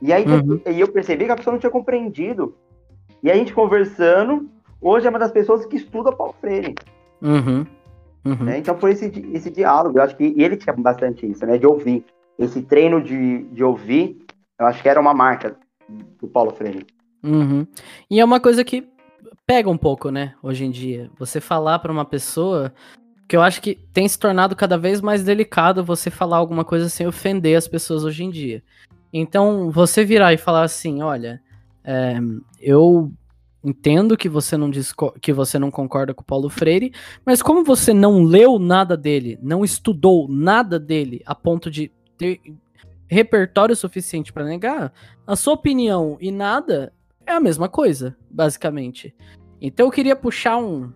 E 0.00 0.12
aí 0.12 0.24
uhum. 0.24 0.60
eu 0.64 0.88
percebi 0.88 1.24
que 1.24 1.32
a 1.32 1.36
pessoa 1.36 1.52
não 1.52 1.60
tinha 1.60 1.70
compreendido. 1.70 2.54
E 3.22 3.30
a 3.30 3.34
gente 3.34 3.52
conversando, 3.52 4.48
hoje 4.80 5.06
é 5.06 5.10
uma 5.10 5.18
das 5.18 5.32
pessoas 5.32 5.66
que 5.66 5.76
estuda 5.76 6.12
Paulo 6.12 6.34
Freire. 6.40 6.74
Uhum. 7.20 7.66
Uhum. 8.24 8.44
Né? 8.44 8.58
Então 8.58 8.78
foi 8.78 8.92
esse, 8.92 9.06
esse 9.32 9.50
diálogo. 9.50 9.98
Eu 9.98 10.02
acho 10.02 10.16
que 10.16 10.34
ele 10.36 10.56
tinha 10.56 10.74
bastante 10.74 11.28
isso, 11.28 11.44
né? 11.44 11.58
De 11.58 11.66
ouvir. 11.66 12.04
Esse 12.38 12.62
treino 12.62 13.02
de, 13.02 13.42
de 13.44 13.64
ouvir, 13.64 14.16
eu 14.60 14.66
acho 14.66 14.80
que 14.80 14.88
era 14.88 15.00
uma 15.00 15.12
marca 15.12 15.56
do 16.20 16.28
Paulo 16.28 16.52
Freire. 16.52 16.86
Uhum. 17.24 17.66
E 18.08 18.20
é 18.20 18.24
uma 18.24 18.38
coisa 18.38 18.62
que 18.62 18.86
pega 19.44 19.68
um 19.68 19.76
pouco, 19.76 20.10
né? 20.10 20.34
Hoje 20.40 20.64
em 20.64 20.70
dia. 20.70 21.10
Você 21.18 21.40
falar 21.40 21.80
para 21.80 21.90
uma 21.90 22.04
pessoa 22.04 22.72
que 23.28 23.36
eu 23.36 23.42
acho 23.42 23.60
que 23.60 23.76
tem 23.92 24.08
se 24.08 24.18
tornado 24.18 24.56
cada 24.56 24.78
vez 24.78 25.00
mais 25.00 25.22
delicado 25.22 25.84
você 25.84 26.10
falar 26.10 26.38
alguma 26.38 26.64
coisa 26.64 26.88
sem 26.88 27.06
ofender 27.06 27.56
as 27.56 27.68
pessoas 27.68 28.02
hoje 28.02 28.24
em 28.24 28.30
dia. 28.30 28.62
Então, 29.12 29.70
você 29.70 30.04
virar 30.04 30.32
e 30.32 30.38
falar 30.38 30.64
assim, 30.64 31.02
olha, 31.02 31.40
É, 31.90 32.18
eu 32.60 33.10
entendo 33.64 34.14
que 34.14 34.28
você 34.28 34.58
não 34.58 34.70
que 35.22 35.32
você 35.32 35.58
não 35.58 35.70
concorda 35.70 36.12
com 36.12 36.20
o 36.20 36.24
Paulo 36.24 36.50
Freire, 36.50 36.92
mas 37.24 37.40
como 37.40 37.64
você 37.64 37.94
não 37.94 38.22
leu 38.24 38.58
nada 38.58 38.94
dele, 38.94 39.38
não 39.40 39.64
estudou 39.64 40.28
nada 40.28 40.78
dele 40.78 41.22
a 41.24 41.34
ponto 41.34 41.70
de 41.70 41.90
ter 42.18 42.40
repertório 43.06 43.74
suficiente 43.74 44.34
para 44.34 44.44
negar, 44.44 44.92
a 45.26 45.34
sua 45.34 45.54
opinião 45.54 46.18
e 46.20 46.30
nada 46.30 46.92
é 47.24 47.32
a 47.32 47.40
mesma 47.40 47.70
coisa, 47.70 48.14
basicamente. 48.30 49.14
Então 49.58 49.86
eu 49.86 49.90
queria 49.90 50.14
puxar 50.14 50.58
um, 50.58 50.92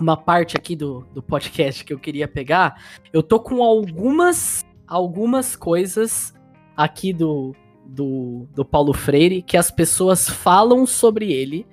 uma 0.00 0.16
parte 0.16 0.56
aqui 0.56 0.74
do, 0.74 1.06
do 1.14 1.22
podcast 1.22 1.84
que 1.84 1.92
eu 1.92 1.98
queria 1.98 2.26
pegar. 2.26 2.82
Eu 3.12 3.22
tô 3.22 3.38
com 3.38 3.62
algumas 3.62 4.64
algumas 4.86 5.54
coisas 5.54 6.34
aqui 6.76 7.12
do, 7.12 7.54
do, 7.86 8.48
do 8.54 8.64
Paulo 8.64 8.92
Freire 8.92 9.42
que 9.42 9.56
as 9.56 9.70
pessoas 9.70 10.28
falam 10.28 10.84
sobre 10.84 11.32
ele 11.32 11.66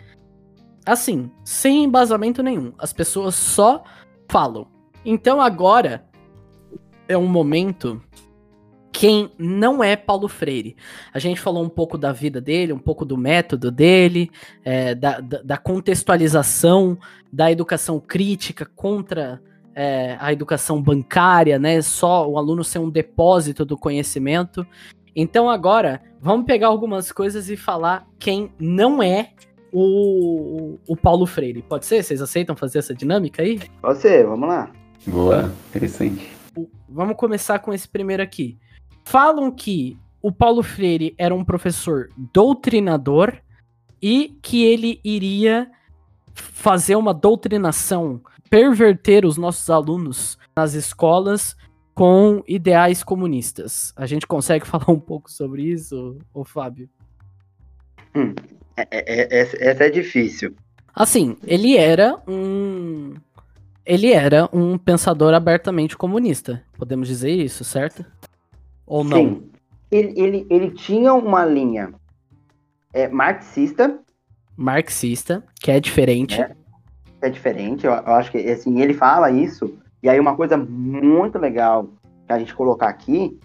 assim, 0.85 1.29
sem 1.43 1.83
embasamento 1.83 2.41
nenhum. 2.41 2.71
As 2.77 2.93
pessoas 2.93 3.35
só 3.35 3.83
falam. 4.29 4.67
Então 5.03 5.41
agora 5.41 6.05
é 7.07 7.17
um 7.17 7.27
momento 7.27 8.01
quem 8.97 9.29
não 9.37 9.83
é 9.83 9.95
Paulo 9.95 10.27
Freire. 10.27 10.75
A 11.13 11.19
gente 11.19 11.39
falou 11.39 11.63
um 11.63 11.69
pouco 11.69 11.99
da 11.99 12.11
vida 12.11 12.41
dele, 12.41 12.73
um 12.73 12.79
pouco 12.79 13.05
do 13.05 13.15
método 13.15 13.69
dele, 13.69 14.31
é, 14.65 14.95
da, 14.95 15.19
da, 15.19 15.41
da, 15.43 15.55
contextualização 15.55 16.97
da 17.31 17.51
educação 17.51 17.99
crítica 17.99 18.65
contra 18.65 19.39
é, 19.75 20.17
a 20.19 20.33
educação 20.33 20.81
bancária, 20.81 21.59
né? 21.59 21.79
Só 21.83 22.27
o 22.27 22.39
aluno 22.39 22.63
ser 22.63 22.79
um 22.79 22.89
depósito 22.89 23.63
do 23.63 23.77
conhecimento. 23.77 24.65
Então 25.15 25.47
agora 25.47 26.01
vamos 26.19 26.47
pegar 26.47 26.69
algumas 26.69 27.11
coisas 27.11 27.51
e 27.51 27.55
falar 27.55 28.07
quem 28.17 28.51
não 28.59 29.03
é 29.03 29.29
o, 29.71 30.79
o 30.87 30.97
Paulo 30.97 31.27
Freire. 31.27 31.61
Pode 31.61 31.85
ser? 31.85 32.01
Vocês 32.01 32.19
aceitam 32.19 32.55
fazer 32.55 32.79
essa 32.79 32.95
dinâmica 32.95 33.43
aí? 33.43 33.59
Pode 33.79 33.99
ser, 33.99 34.25
vamos 34.25 34.49
lá. 34.49 34.71
Boa, 35.05 35.53
interessante. 35.69 36.35
Vamos 36.89 37.15
começar 37.15 37.59
com 37.59 37.71
esse 37.71 37.87
primeiro 37.87 38.23
aqui. 38.23 38.57
Falam 39.09 39.49
que 39.49 39.97
o 40.21 40.33
Paulo 40.33 40.61
Freire 40.61 41.15
era 41.17 41.33
um 41.33 41.45
professor 41.45 42.09
doutrinador 42.33 43.37
e 44.01 44.37
que 44.41 44.65
ele 44.65 44.99
iria 45.01 45.71
fazer 46.33 46.97
uma 46.97 47.13
doutrinação, 47.13 48.21
perverter 48.49 49.25
os 49.25 49.37
nossos 49.37 49.69
alunos 49.69 50.37
nas 50.53 50.73
escolas 50.73 51.55
com 51.95 52.43
ideais 52.45 53.01
comunistas. 53.01 53.93
A 53.95 54.05
gente 54.05 54.27
consegue 54.27 54.67
falar 54.67 54.91
um 54.91 54.99
pouco 54.99 55.31
sobre 55.31 55.63
isso, 55.63 56.19
ô 56.33 56.43
Fábio? 56.43 56.89
Hum, 58.13 58.35
é, 58.75 58.87
é, 58.91 59.37
é, 59.37 59.69
essa 59.69 59.85
é 59.85 59.89
difícil. 59.89 60.53
Assim, 60.93 61.37
ele 61.45 61.77
era 61.77 62.21
um. 62.27 63.13
Ele 63.85 64.11
era 64.11 64.49
um 64.51 64.77
pensador 64.77 65.33
abertamente 65.33 65.95
comunista. 65.95 66.61
Podemos 66.77 67.07
dizer 67.07 67.31
isso, 67.31 67.63
certo? 67.63 68.05
Ou 68.87 69.03
não? 69.03 69.17
Sim. 69.17 69.43
Ele, 69.91 70.13
ele, 70.19 70.47
ele 70.49 70.71
tinha 70.71 71.13
uma 71.13 71.45
linha 71.45 71.93
é, 72.93 73.07
marxista. 73.07 73.99
Marxista, 74.55 75.43
que 75.61 75.69
é 75.69 75.79
diferente. 75.79 76.41
É, 76.41 76.55
é 77.21 77.29
diferente, 77.29 77.85
eu, 77.85 77.91
eu, 77.91 78.13
acho 78.13 78.31
que 78.31 78.37
assim, 78.37 78.81
ele 78.81 78.93
fala 78.93 79.29
isso, 79.29 79.77
e 80.01 80.09
aí 80.09 80.19
uma 80.19 80.35
coisa 80.35 80.57
muito 80.57 81.37
legal 81.37 81.89
que 82.25 82.33
a 82.33 82.39
gente 82.39 82.55
colocar 82.55 82.87
aqui, 82.87 83.37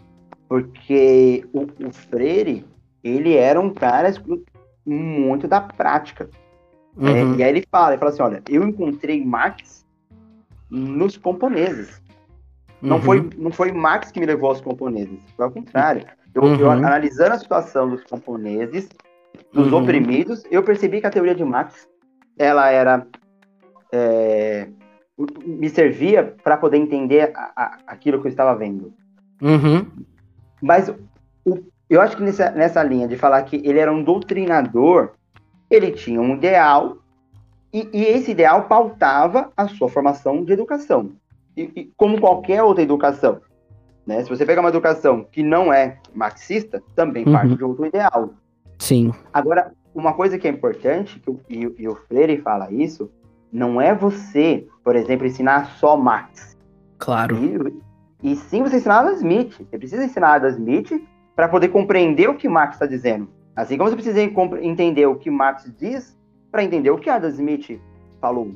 porque 0.49 1.47
o, 1.53 1.63
o 1.87 1.93
Freire, 1.93 2.65
ele 3.03 3.35
era 3.35 3.61
um 3.61 3.71
cara 3.71 4.13
muito 4.85 5.49
da 5.49 5.61
prática. 5.61 6.29
É, 6.99 7.01
uhum. 7.01 7.35
É, 7.35 7.37
e 7.37 7.43
aí 7.43 7.51
ele 7.51 7.67
fala, 7.71 7.93
ele 7.93 7.99
fala 7.99 8.11
assim, 8.11 8.23
olha, 8.23 8.43
eu 8.49 8.63
encontrei 8.67 9.25
Marx 9.25 9.87
nos 10.69 11.17
camponeses. 11.17 12.02
Não, 12.83 12.97
uhum. 12.97 13.03
foi, 13.03 13.31
não 13.39 13.53
foi 13.53 13.71
Marx 13.71 14.11
que 14.11 14.19
me 14.19 14.27
levou 14.27 14.49
aos 14.51 14.61
camponeses, 14.61 15.21
foi 15.37 15.45
ao 15.45 15.53
contrário. 15.53 16.05
Eu, 16.35 16.43
uhum. 16.43 16.57
eu 16.57 16.71
analisando 16.71 17.35
a 17.35 17.39
situação 17.39 17.89
dos 17.89 18.03
camponeses, 18.03 18.89
dos 19.53 19.71
uhum. 19.71 19.83
oprimidos, 19.83 20.43
eu 20.51 20.65
percebi 20.65 21.01
que 21.01 21.07
a 21.07 21.11
teoria 21.11 21.35
de 21.35 21.45
Marx, 21.45 21.89
ela 22.37 22.69
era... 22.71 23.07
É, 23.93 24.69
me 25.45 25.69
servia 25.69 26.35
para 26.43 26.57
poder 26.57 26.79
entender 26.79 27.31
a, 27.37 27.53
a, 27.55 27.79
aquilo 27.87 28.21
que 28.21 28.27
eu 28.27 28.31
estava 28.31 28.57
vendo. 28.57 28.93
Uhum. 29.41 29.87
Mas 30.61 30.89
o, 31.45 31.59
eu 31.89 32.01
acho 32.01 32.17
que 32.17 32.23
nessa, 32.23 32.51
nessa 32.51 32.83
linha 32.83 33.07
de 33.07 33.17
falar 33.17 33.43
que 33.43 33.57
ele 33.57 33.79
era 33.79 33.93
um 33.93 34.03
doutrinador, 34.03 35.13
ele 35.71 35.93
tinha 35.93 36.21
um 36.21 36.35
ideal, 36.35 36.97
e, 37.73 37.89
e 37.93 38.05
esse 38.07 38.31
ideal 38.33 38.65
pautava 38.65 39.53
a 39.57 39.69
sua 39.69 39.89
formação 39.89 40.43
de 40.43 40.53
educação 40.53 41.13
e, 41.57 41.63
e, 41.77 41.93
como 41.97 42.21
qualquer 42.21 42.63
outra 42.63 42.83
educação. 42.83 43.41
Né? 44.07 44.23
Se 44.23 44.29
você 44.29 44.45
pegar 44.45 44.61
uma 44.61 44.71
educação 44.71 45.27
que 45.31 45.43
não 45.43 45.73
é 45.73 45.99
marxista, 46.15 46.83
também 46.95 47.25
uhum. 47.25 47.33
parte 47.33 47.55
de 47.55 47.65
outro 47.65 47.87
ideal. 47.87 48.31
Sim. 48.79 49.13
Agora, 49.33 49.73
uma 49.95 50.13
coisa 50.13 50.39
que 50.39 50.49
é 50.49 50.51
importante, 50.51 51.21
que 51.21 51.31
o, 51.31 51.41
e, 51.49 51.75
e 51.79 51.89
o 51.89 51.95
Freire 51.95 52.39
fala 52.39 52.73
isso, 52.73 53.11
não 53.53 53.81
é 53.81 53.95
você, 53.95 54.67
por 54.83 54.97
exemplo, 54.97 55.27
ensinar 55.27 55.67
só 55.77 55.97
Marx. 55.97 56.57
Claro. 56.99 57.37
E, 58.23 58.33
e 58.33 58.37
sim 58.37 58.63
você 58.63 58.77
ensinar 58.77 59.01
Adam 59.01 59.15
Smith. 59.15 59.59
Você 59.59 59.79
precisa 59.79 60.05
ensinar 60.05 60.35
Adam 60.35 60.51
Smith 60.51 61.07
para 61.37 61.49
poder 61.49 61.69
compreender 61.69 62.29
o 62.29 62.37
que 62.37 62.49
Marx 62.49 62.77
está 62.77 62.87
dizendo. 62.87 63.29
Assim 63.55 63.77
como 63.77 63.91
você 63.91 63.97
precisa 63.97 64.23
entender 64.63 65.07
o 65.07 65.17
que 65.17 65.31
Marx 65.31 65.71
diz 65.79 66.17
para 66.51 66.65
entender 66.65 66.91
o 66.91 66.99
que 66.99 67.11
Adam 67.11 67.31
Smith 67.31 67.79
falou. 68.21 68.53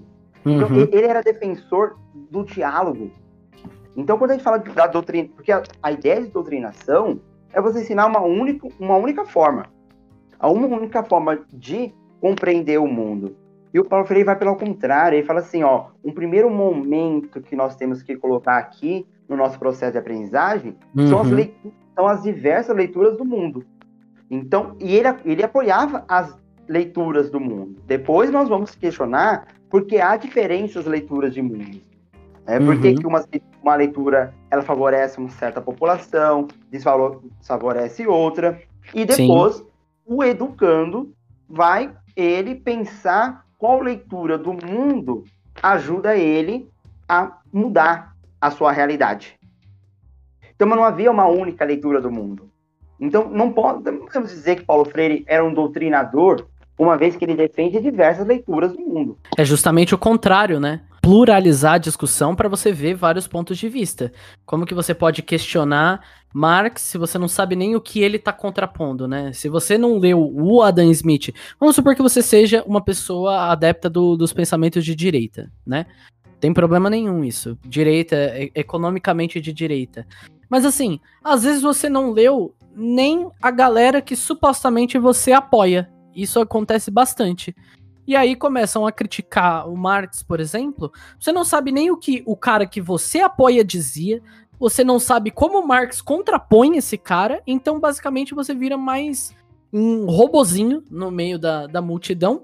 Então, 0.47 0.68
uhum. 0.68 0.88
ele 0.92 1.07
era 1.07 1.22
defensor 1.22 1.97
do 2.30 2.44
diálogo. 2.44 3.11
Então, 3.97 4.16
quando 4.16 4.30
a 4.30 4.34
gente 4.34 4.44
fala 4.44 4.59
da 4.59 4.86
doutrina, 4.86 5.28
porque 5.34 5.51
a, 5.51 5.62
a, 5.82 5.90
ideia 5.90 6.22
de 6.22 6.28
doutrinação 6.28 7.20
é 7.53 7.61
você 7.61 7.80
ensinar 7.80 8.07
uma 8.07 8.20
única, 8.20 8.68
uma 8.78 8.97
única 8.97 9.24
forma, 9.24 9.66
a 10.38 10.49
uma 10.49 10.66
única 10.68 11.03
forma 11.03 11.40
de 11.53 11.92
compreender 12.20 12.78
o 12.78 12.86
mundo. 12.86 13.36
E 13.72 13.80
o 13.80 13.84
Paulo 13.84 14.07
Freire 14.07 14.24
vai 14.24 14.36
pelo 14.36 14.57
contrário, 14.57 15.16
ele 15.16 15.26
fala 15.26 15.40
assim, 15.40 15.62
ó, 15.62 15.86
um 16.05 16.12
primeiro 16.12 16.49
momento 16.49 17.40
que 17.40 17.57
nós 17.57 17.74
temos 17.74 18.03
que 18.03 18.16
colocar 18.16 18.59
aqui 18.59 19.07
no 19.28 19.36
nosso 19.36 19.59
processo 19.59 19.92
de 19.92 19.99
aprendizagem 19.99 20.76
uhum. 20.97 21.09
são, 21.09 21.20
as 21.20 21.30
uhum. 21.30 21.51
são 21.94 22.07
as 22.07 22.22
diversas 22.22 22.76
leituras 22.76 23.16
do 23.16 23.24
mundo. 23.24 23.64
Então, 24.30 24.76
e 24.78 24.94
ele, 24.94 25.09
ele 25.24 25.42
apoiava 25.42 26.05
as 26.09 26.36
leituras 26.68 27.30
do 27.30 27.40
mundo. 27.40 27.80
Depois 27.86 28.30
nós 28.30 28.49
vamos 28.49 28.74
questionar 28.74 29.47
porque 29.71 29.99
há 29.99 30.17
diferenças 30.17 30.87
leituras 30.87 31.35
de 31.35 31.43
mundo. 31.43 31.81
É, 32.47 32.61
por 32.61 32.81
que, 32.81 32.91
uhum. 32.91 33.09
uma, 33.09 33.25
uma 33.61 33.75
leitura 33.75 34.33
ela 34.51 34.62
favorece 34.62 35.19
uma 35.19 35.31
certa 35.31 35.61
população, 35.61 36.47
desfavorece 36.71 38.07
outra, 38.07 38.61
e 38.95 39.05
depois 39.05 39.57
Sim. 39.57 39.67
o 40.07 40.23
educando 40.23 41.12
vai 41.49 41.93
ele 42.14 42.55
pensar 42.55 43.45
qual 43.59 43.81
leitura 43.81 44.39
do 44.39 44.53
mundo 44.53 45.25
ajuda 45.62 46.17
ele 46.17 46.71
a 47.09 47.39
mudar 47.53 48.14
a 48.41 48.51
sua 48.51 48.71
realidade. 48.71 49.39
Então 50.55 50.69
não 50.69 50.85
havia 50.85 51.11
uma 51.11 51.27
única 51.27 51.64
leitura 51.64 52.01
do 52.01 52.11
mundo. 52.11 52.49
Então 53.01 53.29
não 53.29 53.53
podemos 53.53 54.31
dizer 54.31 54.57
que 54.57 54.64
Paulo 54.64 54.85
Freire 54.85 55.25
era 55.27 55.45
um 55.45 55.53
doutrinador 55.53 56.47
uma 56.79 56.97
vez 56.97 57.16
que 57.16 57.24
ele 57.24 57.35
defende 57.35 57.81
diversas 57.81 58.27
leituras 58.27 58.72
do 58.72 58.81
mundo. 58.81 59.18
É 59.37 59.45
justamente 59.45 59.95
o 59.95 59.99
contrário, 59.99 60.61
né? 60.61 60.83
Pluralizar 61.01 61.74
a 61.74 61.79
discussão 61.79 62.35
para 62.35 62.49
você 62.49 62.72
ver 62.72 62.95
vários 62.95 63.27
pontos 63.27 63.57
de 63.57 63.68
vista. 63.68 64.12
Como 64.45 64.66
que 64.66 64.74
você 64.74 64.93
pode 64.93 65.22
questionar 65.22 66.01
Marx 66.35 66.83
se 66.83 66.99
você 66.99 67.16
não 67.16 67.29
sabe 67.29 67.57
nem 67.57 67.77
o 67.77 67.81
que 67.81 68.03
ele 68.03 68.16
está 68.16 68.33
contrapondo, 68.33 69.09
né? 69.09 69.33
Se 69.33 69.49
você 69.49 69.79
não 69.79 69.99
leu 69.99 70.20
o 70.35 70.62
Adam 70.62 70.91
Smith, 70.91 71.33
vamos 71.59 71.74
supor 71.77 71.95
que 71.95 72.03
você 72.03 72.20
seja 72.20 72.62
uma 72.66 72.83
pessoa 72.83 73.51
adepta 73.51 73.89
do, 73.89 74.16
dos 74.16 74.33
pensamentos 74.33 74.85
de 74.85 74.95
direita, 74.95 75.51
né? 75.66 75.87
Tem 76.39 76.53
problema 76.53 76.91
nenhum 76.91 77.24
isso. 77.24 77.59
Direita, 77.64 78.16
economicamente 78.55 79.41
de 79.41 79.53
direita. 79.53 80.07
Mas 80.51 80.64
assim, 80.64 81.01
às 81.24 81.45
vezes 81.45 81.62
você 81.62 81.89
não 81.89 82.11
leu 82.11 82.55
nem 82.74 83.31
a 83.41 83.51
galera 83.51 84.03
que 84.03 84.14
supostamente 84.14 84.99
você 84.99 85.33
apoia. 85.33 85.91
Isso 86.17 86.41
acontece 86.41 86.91
bastante. 86.91 87.55
E 88.07 88.17
aí 88.17 88.35
começam 88.35 88.87
a 88.87 88.93
criticar 88.93 89.69
o 89.69 89.77
Marx, 89.77 90.23
por 90.23 90.41
exemplo. 90.41 90.91
Você 91.21 91.33
não 91.33 91.45
sabe 91.45 91.71
nem 91.71 91.91
o 91.91 91.97
que 91.97 92.23
o 92.25 92.37
cara 92.37 92.67
que 92.67 92.81
você 92.81 93.21
apoia 93.21 93.64
dizia. 93.64 94.23
Você 94.59 94.83
não 94.83 94.99
sabe 94.99 95.31
como 95.31 95.59
o 95.61 95.67
Marx 95.67 96.01
contrapõe 96.01 96.77
esse 96.77 96.97
cara. 96.97 97.43
Então, 97.47 97.79
basicamente, 97.79 98.35
você 98.35 98.55
vira 98.55 98.79
mais 98.79 99.35
um 99.73 100.07
robozinho 100.07 100.83
no 100.91 101.11
meio 101.11 101.39
da, 101.39 101.67
da 101.67 101.83
multidão. 101.83 102.43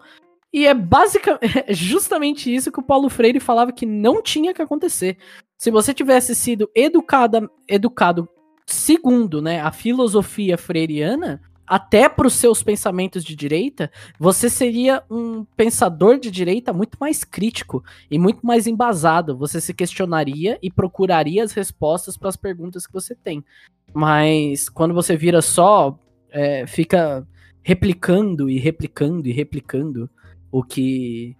E 0.52 0.66
é 0.66 0.74
basicamente 0.74 1.40
é 1.66 1.72
justamente 1.72 2.54
isso 2.54 2.70
que 2.70 2.80
o 2.80 2.84
Paulo 2.84 3.08
Freire 3.08 3.40
falava 3.40 3.72
que 3.72 3.86
não 3.86 4.20
tinha 4.20 4.52
que 4.52 4.60
acontecer. 4.60 5.16
Se 5.56 5.70
você 5.70 5.94
tivesse 5.94 6.34
sido 6.34 6.68
educada, 6.74 7.48
educado 7.68 8.28
segundo 8.66 9.40
né, 9.40 9.60
a 9.60 9.70
filosofia 9.70 10.58
freiriana, 10.58 11.40
até 11.66 12.08
para 12.08 12.26
os 12.26 12.34
seus 12.34 12.62
pensamentos 12.62 13.24
de 13.24 13.34
direita, 13.34 13.90
você 14.18 14.50
seria 14.50 15.02
um 15.10 15.44
pensador 15.56 16.18
de 16.18 16.30
direita 16.30 16.72
muito 16.72 16.98
mais 17.00 17.24
crítico 17.24 17.82
e 18.10 18.18
muito 18.18 18.44
mais 18.44 18.66
embasado. 18.66 19.36
Você 19.38 19.60
se 19.60 19.72
questionaria 19.72 20.58
e 20.62 20.70
procuraria 20.70 21.42
as 21.42 21.52
respostas 21.52 22.16
para 22.16 22.28
as 22.28 22.36
perguntas 22.36 22.86
que 22.86 22.92
você 22.92 23.14
tem. 23.14 23.44
Mas 23.94 24.68
quando 24.68 24.94
você 24.94 25.16
vira 25.16 25.40
só, 25.40 25.98
é, 26.30 26.66
fica 26.66 27.26
replicando 27.62 28.50
e 28.50 28.58
replicando 28.58 29.28
e 29.28 29.32
replicando 29.32 30.10
o 30.50 30.62
que 30.62 31.36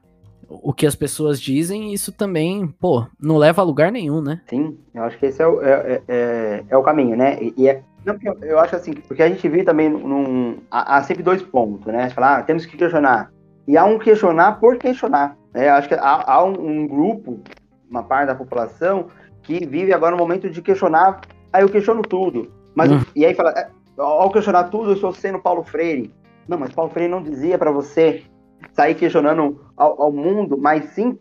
o 0.49 0.73
que 0.73 0.87
as 0.87 0.95
pessoas 0.95 1.41
dizem, 1.41 1.95
isso 1.95 2.13
também, 2.13 2.67
pô, 2.67 3.07
não 3.19 3.39
leva 3.39 3.63
a 3.63 3.65
lugar 3.65 3.91
nenhum, 3.91 4.21
né? 4.21 4.43
Sim, 4.47 4.77
eu 4.95 5.03
acho 5.05 5.19
que 5.19 5.25
esse 5.25 5.41
é 5.41 5.47
o, 5.47 5.63
é, 5.63 6.03
é, 6.07 6.65
é 6.69 6.77
o 6.77 6.83
caminho, 6.83 7.17
né? 7.17 7.43
E, 7.43 7.55
e 7.57 7.69
é, 7.69 7.83
não, 8.05 8.19
eu 8.43 8.59
acho 8.59 8.75
assim, 8.75 8.93
porque 8.93 9.23
a 9.23 9.29
gente 9.29 9.49
vive 9.49 9.65
também 9.65 9.89
num. 9.89 10.59
Há, 10.71 10.97
há 10.97 11.03
sempre 11.03 11.23
dois 11.23 11.43
pontos, 11.43 11.87
né? 11.87 12.11
Falar, 12.11 12.39
ah, 12.39 12.43
temos 12.43 12.67
que 12.67 12.77
questionar. 12.77 13.33
E 13.67 13.77
há 13.77 13.85
um 13.85 13.99
questionar 13.99 14.59
por 14.59 14.77
questionar. 14.77 15.37
Né? 15.55 15.69
Eu 15.69 15.75
acho 15.75 15.89
que 15.89 15.95
há, 15.95 16.25
há 16.27 16.45
um, 16.45 16.83
um, 16.83 16.87
grupo, 16.87 17.41
uma 17.89 18.03
parte 18.03 18.27
da 18.27 18.35
população, 18.35 19.09
que 19.43 19.65
vive 19.67 19.93
agora 19.93 20.17
no 20.17 20.19
momento 20.23 20.51
de 20.51 20.61
questionar. 20.61 21.21
Aí 21.53 21.63
eu 21.63 21.69
questiono 21.69 22.03
tudo. 22.03 22.51
Mas, 22.75 22.91
hum. 22.91 23.01
E 23.15 23.25
aí 23.25 23.35
fala, 23.35 23.51
é, 23.53 23.69
ao 23.97 24.31
questionar 24.33 24.65
tudo, 24.65 24.91
eu 24.91 24.95
estou 24.95 25.13
sendo 25.13 25.39
Paulo 25.39 25.63
Freire. 25.63 26.13
Não, 26.49 26.59
mas 26.59 26.73
Paulo 26.73 26.91
Freire 26.91 27.11
não 27.11 27.23
dizia 27.23 27.57
para 27.57 27.71
você 27.71 28.25
sair 28.73 28.95
questionando 28.97 29.61
ao, 29.77 30.03
ao, 30.03 30.13
mundo, 30.13 30.59
mas 30.59 30.87
sim. 30.87 31.17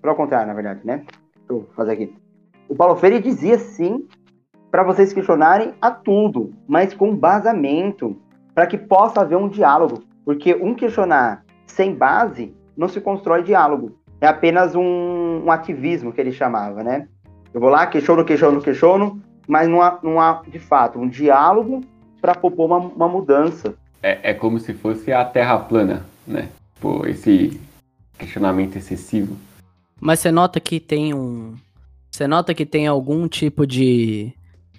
Para 0.00 0.12
o 0.12 0.16
contrário, 0.16 0.46
na 0.46 0.54
verdade, 0.54 0.80
né? 0.84 1.04
Deixa 1.34 1.50
eu 1.50 1.68
fazer 1.74 1.92
aqui. 1.92 2.14
O 2.68 2.76
Paulo 2.76 2.96
Freire 2.96 3.20
dizia 3.20 3.58
sim 3.58 4.06
para 4.70 4.82
vocês 4.82 5.12
questionarem 5.12 5.74
a 5.80 5.90
tudo, 5.90 6.52
mas 6.66 6.92
com 6.94 7.14
basamento, 7.14 8.16
para 8.54 8.66
que 8.66 8.76
possa 8.76 9.20
haver 9.20 9.36
um 9.36 9.48
diálogo. 9.48 10.02
Porque 10.24 10.54
um 10.54 10.74
questionar 10.74 11.44
sem 11.66 11.94
base 11.94 12.54
não 12.76 12.88
se 12.88 13.00
constrói 13.00 13.42
diálogo. 13.42 13.96
É 14.20 14.26
apenas 14.26 14.74
um, 14.74 15.42
um 15.44 15.50
ativismo 15.50 16.12
que 16.12 16.20
ele 16.20 16.32
chamava, 16.32 16.82
né? 16.82 17.08
Eu 17.52 17.60
vou 17.60 17.70
lá, 17.70 17.86
questiono, 17.86 18.24
questiono, 18.24 18.60
questiono, 18.60 19.22
mas 19.46 19.68
não 19.68 19.80
há, 19.80 19.98
não 20.02 20.20
há 20.20 20.42
de 20.46 20.58
fato 20.58 20.98
um 20.98 21.08
diálogo 21.08 21.82
para 22.20 22.34
propor 22.34 22.66
uma, 22.66 22.78
uma 22.78 23.08
mudança. 23.08 23.74
É, 24.02 24.30
é 24.30 24.34
como 24.34 24.58
se 24.58 24.74
fosse 24.74 25.12
a 25.12 25.24
Terra 25.24 25.58
plana, 25.58 26.04
né? 26.26 26.48
Pô, 26.80 27.06
esse 27.06 27.60
questionamento 28.18 28.76
excessivo. 28.76 29.36
Mas 30.00 30.20
você 30.20 30.30
nota 30.30 30.60
que 30.60 30.78
tem 30.78 31.14
um. 31.14 31.54
Você 32.10 32.26
nota 32.26 32.54
que 32.54 32.66
tem 32.66 32.86
algum 32.86 33.26
tipo 33.28 33.66
de 33.66 34.32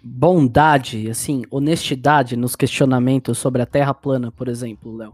bondade, 0.04 1.10
assim, 1.10 1.44
honestidade 1.50 2.36
nos 2.36 2.56
questionamentos 2.56 3.38
sobre 3.38 3.62
a 3.62 3.66
Terra 3.66 3.94
plana, 3.94 4.32
por 4.32 4.48
exemplo, 4.48 4.96
Léo? 4.96 5.14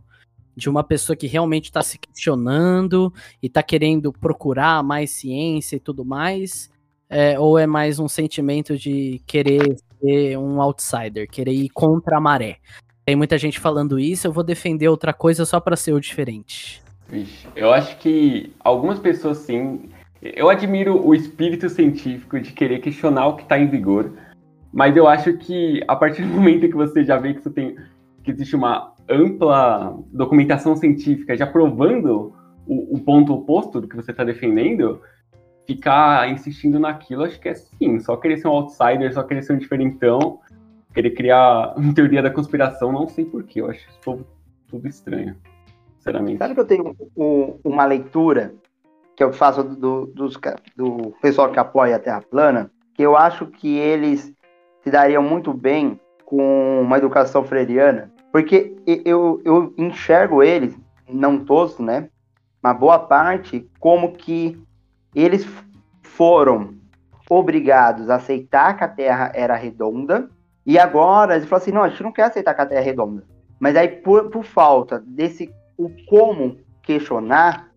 De 0.56 0.70
uma 0.70 0.84
pessoa 0.84 1.16
que 1.16 1.28
realmente 1.28 1.66
está 1.66 1.82
se 1.82 1.98
questionando 1.98 3.14
e 3.42 3.48
está 3.48 3.62
querendo 3.62 4.14
procurar 4.14 4.84
mais 4.84 5.12
ciência 5.12 5.76
e 5.76 5.80
tudo 5.80 6.06
mais? 6.06 6.70
É, 7.10 7.40
ou 7.40 7.60
é 7.60 7.68
mais 7.68 8.00
um 8.00 8.08
sentimento 8.08 8.78
de 8.78 9.22
querer 9.28 9.78
ser 10.00 10.38
um 10.38 10.62
outsider, 10.62 11.30
querer 11.30 11.54
ir 11.54 11.70
contra 11.70 12.18
a 12.18 12.22
maré? 12.22 12.58
Tem 13.06 13.16
muita 13.16 13.38
gente 13.38 13.60
falando 13.60 14.00
isso, 14.00 14.26
eu 14.26 14.32
vou 14.32 14.44
defender 14.44 14.88
outra 14.88 15.14
coisa 15.14 15.46
só 15.46 15.60
para 15.60 15.76
ser 15.76 15.94
o 15.94 16.00
diferente. 16.00 16.82
Eu 17.56 17.72
acho 17.72 17.98
que 17.98 18.52
algumas 18.60 18.98
pessoas 18.98 19.38
sim. 19.40 19.90
Eu 20.22 20.50
admiro 20.50 21.06
o 21.06 21.14
espírito 21.14 21.70
científico 21.70 22.40
de 22.40 22.52
querer 22.52 22.80
questionar 22.80 23.28
o 23.28 23.36
que 23.36 23.44
está 23.44 23.60
em 23.60 23.68
vigor, 23.68 24.12
mas 24.76 24.98
eu 24.98 25.08
acho 25.08 25.38
que 25.38 25.82
a 25.88 25.96
partir 25.96 26.24
do 26.24 26.28
momento 26.36 26.68
que 26.68 26.76
você 26.76 27.06
já 27.06 27.18
vê 27.18 27.34
que 27.34 27.50
tem 27.50 27.78
que 28.22 28.32
existe 28.32 28.56
uma 28.56 28.94
ampla 29.08 29.98
documentação 30.12 30.76
científica 30.76 31.38
já 31.38 31.48
provando 31.48 32.34
o, 32.68 32.96
o 32.96 33.00
ponto 33.00 33.34
oposto 33.34 33.80
do 33.80 33.88
que 33.88 33.96
você 33.96 34.12
está 34.12 34.24
defendendo, 34.24 35.00
ficar 35.66 36.30
insistindo 36.30 36.80
naquilo, 36.80 37.24
acho 37.24 37.40
que 37.40 37.48
é 37.48 37.54
sim, 37.54 38.00
só 38.00 38.18
querer 38.18 38.38
ser 38.38 38.48
um 38.48 38.52
outsider, 38.52 39.14
só 39.14 39.24
querer 39.24 39.44
ser 39.44 39.54
um 39.54 39.58
diferentão, 39.58 40.40
querer 40.94 41.12
criar 41.12 41.76
uma 41.78 41.94
teoria 41.94 42.22
da 42.22 42.32
conspiração, 42.32 42.92
não 42.92 43.08
sei 43.08 43.26
porquê, 43.26 43.62
eu 43.62 43.70
acho 43.70 43.88
isso 43.88 44.26
tudo 44.68 44.88
estranho, 44.88 45.36
sinceramente. 45.98 46.40
Sabe 46.40 46.56
que 46.56 46.60
eu 46.60 46.66
tenho 46.66 46.96
um, 47.16 47.60
uma 47.64 47.86
leitura 47.86 48.56
que 49.16 49.24
eu 49.24 49.32
faço 49.32 49.64
do, 49.64 50.08
do, 50.08 50.30
do 50.76 51.14
pessoal 51.22 51.52
que 51.52 51.60
apoia 51.60 51.96
a 51.96 52.00
Terra 52.00 52.22
plana, 52.22 52.72
que 52.96 53.04
eu 53.04 53.16
acho 53.16 53.46
que 53.48 53.78
eles 53.78 54.34
se 54.86 54.92
dariam 54.92 55.24
muito 55.24 55.52
bem 55.52 56.00
com 56.26 56.82
uma 56.82 56.98
educação 57.00 57.44
freiriana, 57.44 58.12
porque 58.32 58.76
eu, 58.86 59.42
eu 59.44 59.74
enxergo 59.80 60.44
eles, 60.44 60.78
não 61.10 61.44
todos, 61.44 61.80
né? 61.80 62.08
Uma 62.64 62.72
boa 62.72 63.00
parte, 63.00 63.68
como 63.80 64.14
que 64.14 64.62
eles 65.16 65.48
foram 66.04 66.76
obrigados 67.28 68.12
a 68.12 68.16
aceitar 68.16 68.78
que 68.78 68.84
a 68.84 68.88
Terra 68.88 69.32
era 69.34 69.56
redonda, 69.56 70.30
e 70.64 70.78
agora 70.78 71.36
eles 71.36 71.48
falam 71.48 71.64
assim, 71.64 71.72
não, 71.72 71.84
a 71.84 71.90
gente 71.90 72.04
não 72.04 72.12
quer 72.12 72.26
aceitar 72.26 72.54
que 72.54 72.62
a 72.62 72.66
Terra 72.68 72.82
é 72.82 72.84
redonda. 72.84 73.24
Mas 73.60 73.76
aí, 73.76 73.88
por, 73.88 74.30
por 74.30 74.44
falta 74.44 75.04
desse 75.08 75.52
o 75.76 75.90
como 76.08 76.58
questionar, 76.84 77.72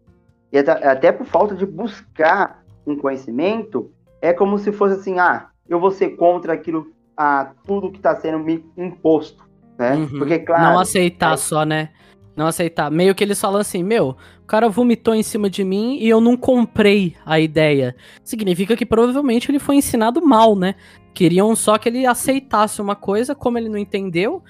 e 0.53 0.59
até, 0.59 0.73
até 0.87 1.13
por 1.13 1.27
falta 1.27 1.55
de 1.55 1.65
buscar 1.65 2.63
um 2.87 2.97
conhecimento, 2.97 3.91
é 4.21 4.35
como 4.35 4.59
se 4.59 4.73
fosse 4.73 4.97
assim, 4.97 5.19
ah, 5.19 5.49
eu 5.67 5.81
vou 5.81 5.91
ser 5.91 6.11
contra 6.11 6.53
aquilo 6.53 6.98
a 7.19 7.51
tudo 7.67 7.91
que 7.91 7.97
está 7.97 8.15
sendo 8.15 8.39
me 8.39 8.65
imposto, 8.77 9.45
né? 9.77 9.97
Uhum. 9.97 10.19
Porque, 10.21 10.39
claro... 10.39 10.63
Não 10.63 10.79
aceitar 10.79 11.35
é... 11.35 11.37
só, 11.37 11.65
né? 11.65 11.89
Não 12.37 12.47
aceitar. 12.47 12.89
Meio 12.89 13.13
que 13.17 13.25
eles 13.25 13.41
falam 13.41 13.61
assim, 13.61 13.83
meu, 13.83 14.17
o 14.41 14.47
cara 14.47 14.69
vomitou 14.69 15.13
em 15.13 15.25
cima 15.25 15.51
de 15.51 15.65
mim 15.65 15.99
e 15.99 16.09
eu 16.09 16.21
não 16.21 16.37
comprei 16.37 17.17
a 17.27 17.41
ideia. 17.41 17.97
Significa 18.23 18.77
que 18.77 18.87
provavelmente 18.87 19.51
ele 19.51 19.59
foi 19.59 19.75
ensinado 19.75 20.25
mal, 20.25 20.55
né? 20.55 20.77
Queriam 21.13 21.57
só 21.57 21.77
que 21.77 21.89
ele 21.89 22.07
aceitasse 22.07 22.81
uma 22.81 22.95
coisa, 22.95 23.35
como 23.35 23.59
ele 23.59 23.69
não 23.69 23.77
entendeu, 23.77 24.41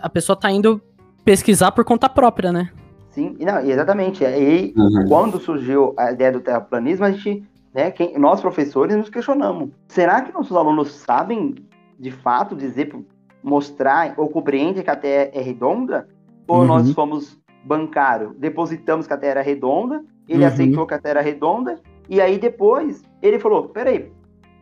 a 0.00 0.08
pessoa 0.08 0.36
tá 0.36 0.48
indo 0.52 0.80
pesquisar 1.24 1.72
por 1.72 1.84
conta 1.84 2.08
própria, 2.08 2.52
né? 2.52 2.70
Sim, 3.10 3.36
não, 3.40 3.58
exatamente. 3.58 4.22
E 4.22 4.72
uhum. 4.76 5.06
quando 5.08 5.40
surgiu 5.40 5.94
a 5.98 6.12
ideia 6.12 6.30
do 6.30 6.40
terraplanismo, 6.40 7.04
a 7.04 7.10
gente, 7.10 7.42
né, 7.74 7.90
quem, 7.90 8.16
nós 8.16 8.40
professores 8.40 8.94
nos 8.96 9.10
questionamos. 9.10 9.70
Será 9.88 10.20
que 10.20 10.32
nossos 10.32 10.56
alunos 10.56 10.92
sabem 10.92 11.56
de 11.98 12.10
fato 12.10 12.54
dizer, 12.54 12.94
mostrar 13.42 14.14
ou 14.16 14.28
compreende 14.28 14.82
que 14.82 14.90
a 14.90 14.96
Terra 14.96 15.30
é 15.32 15.40
redonda? 15.40 16.08
Ou 16.46 16.60
uhum. 16.60 16.66
nós 16.66 16.92
fomos 16.92 17.38
bancário, 17.64 18.34
depositamos 18.38 19.06
que 19.06 19.12
a 19.12 19.16
Terra 19.16 19.32
era 19.32 19.42
redonda, 19.42 20.04
ele 20.28 20.42
uhum. 20.42 20.48
aceitou 20.48 20.86
que 20.86 20.94
a 20.94 20.98
Terra 20.98 21.20
era 21.20 21.22
redonda, 21.22 21.80
e 22.08 22.20
aí 22.20 22.38
depois 22.38 23.02
ele 23.20 23.38
falou: 23.38 23.68
peraí, 23.68 24.12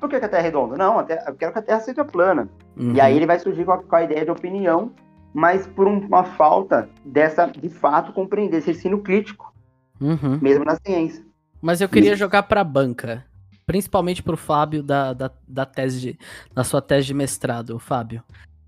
por 0.01 0.09
que, 0.09 0.17
a 0.17 0.29
Terra 0.29 0.43
é 0.43 0.43
redonda? 0.43 0.77
Não, 0.77 1.03
terra, 1.05 1.25
eu 1.29 1.35
quero 1.35 1.53
que 1.53 1.59
a 1.59 1.63
Terra 1.63 1.81
seja 1.81 2.05
plana. 2.05 2.49
Uhum. 2.77 2.95
E 2.95 3.01
aí 3.01 3.17
ele 3.17 3.27
vai 3.27 3.39
surgir 3.39 3.65
com 3.65 3.73
a, 3.73 3.83
com 3.83 3.97
a, 3.97 4.03
ideia 4.03 4.25
de 4.25 4.31
opinião, 4.31 4.93
mas 5.33 5.67
por 5.67 5.87
uma 5.87 6.25
falta 6.25 6.89
dessa, 7.05 7.47
de 7.47 7.69
fato, 7.69 8.13
compreender 8.13 8.59
esse 8.59 8.71
ensino 8.71 8.99
crítico, 8.99 9.55
uhum. 10.01 10.39
mesmo 10.41 10.65
na 10.65 10.77
ciência. 10.77 11.25
Mas 11.61 11.81
eu 11.81 11.89
queria 11.89 12.11
Isso. 12.11 12.19
jogar 12.19 12.43
para 12.43 12.61
a 12.61 12.65
banca 12.65 13.25
principalmente 13.67 14.23
para 14.23 14.35
o 14.35 14.39
Fábio 14.39 14.83
da, 14.83 15.13
da, 15.13 15.31
da, 15.47 15.67
tese 15.67 16.01
de, 16.01 16.19
da 16.55 16.65
sua 16.65 16.81
tese 16.81 17.07
de 17.09 17.15
mestrado, 17.15 17.79
Fábio. 17.79 18.23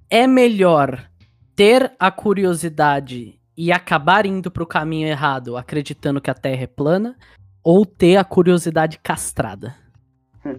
É 0.08 0.26
melhor 0.26 1.08
ter 1.54 1.92
a 1.98 2.10
curiosidade 2.10 3.38
e 3.56 3.72
acabar 3.72 4.26
indo 4.26 4.50
para 4.50 4.62
o 4.62 4.66
caminho 4.66 5.08
errado, 5.08 5.56
acreditando 5.56 6.20
que 6.20 6.30
a 6.30 6.34
Terra 6.34 6.64
é 6.64 6.66
plana, 6.66 7.16
ou 7.64 7.86
ter 7.86 8.16
a 8.16 8.24
curiosidade 8.24 8.98
castrada? 8.98 9.74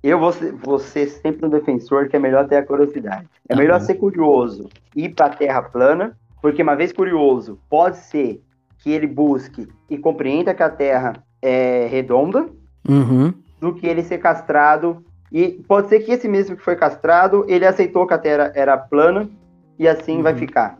Eu 0.00 0.20
vou 0.20 0.32
ser, 0.32 0.52
vou 0.52 0.78
ser 0.78 1.08
sempre 1.08 1.44
um 1.44 1.50
defensor 1.50 2.08
que 2.08 2.14
é 2.14 2.20
melhor 2.20 2.46
ter 2.46 2.56
a 2.56 2.64
curiosidade. 2.64 3.28
É 3.48 3.54
tá 3.54 3.60
melhor 3.60 3.80
bom. 3.80 3.84
ser 3.84 3.94
curioso 3.94 4.68
ir 4.94 5.08
para 5.08 5.26
a 5.26 5.30
Terra 5.30 5.60
plana, 5.60 6.16
porque 6.40 6.62
uma 6.62 6.76
vez 6.76 6.92
curioso, 6.92 7.58
pode 7.68 7.96
ser 7.96 8.40
que 8.78 8.92
ele 8.92 9.08
busque 9.08 9.66
e 9.90 9.98
compreenda 9.98 10.54
que 10.54 10.62
a 10.62 10.70
Terra 10.70 11.14
é 11.42 11.88
redonda, 11.90 12.48
uhum 12.88 13.34
do 13.60 13.74
que 13.74 13.86
ele 13.86 14.02
ser 14.02 14.18
castrado. 14.18 15.04
E 15.30 15.62
pode 15.66 15.88
ser 15.88 16.00
que 16.00 16.12
esse 16.12 16.26
mesmo 16.26 16.56
que 16.56 16.62
foi 16.62 16.76
castrado, 16.76 17.44
ele 17.48 17.66
aceitou 17.66 18.06
que 18.06 18.14
a 18.14 18.18
Terra 18.18 18.52
era 18.54 18.76
plana 18.76 19.28
e 19.78 19.86
assim 19.86 20.16
uhum. 20.16 20.22
vai 20.22 20.34
ficar. 20.34 20.78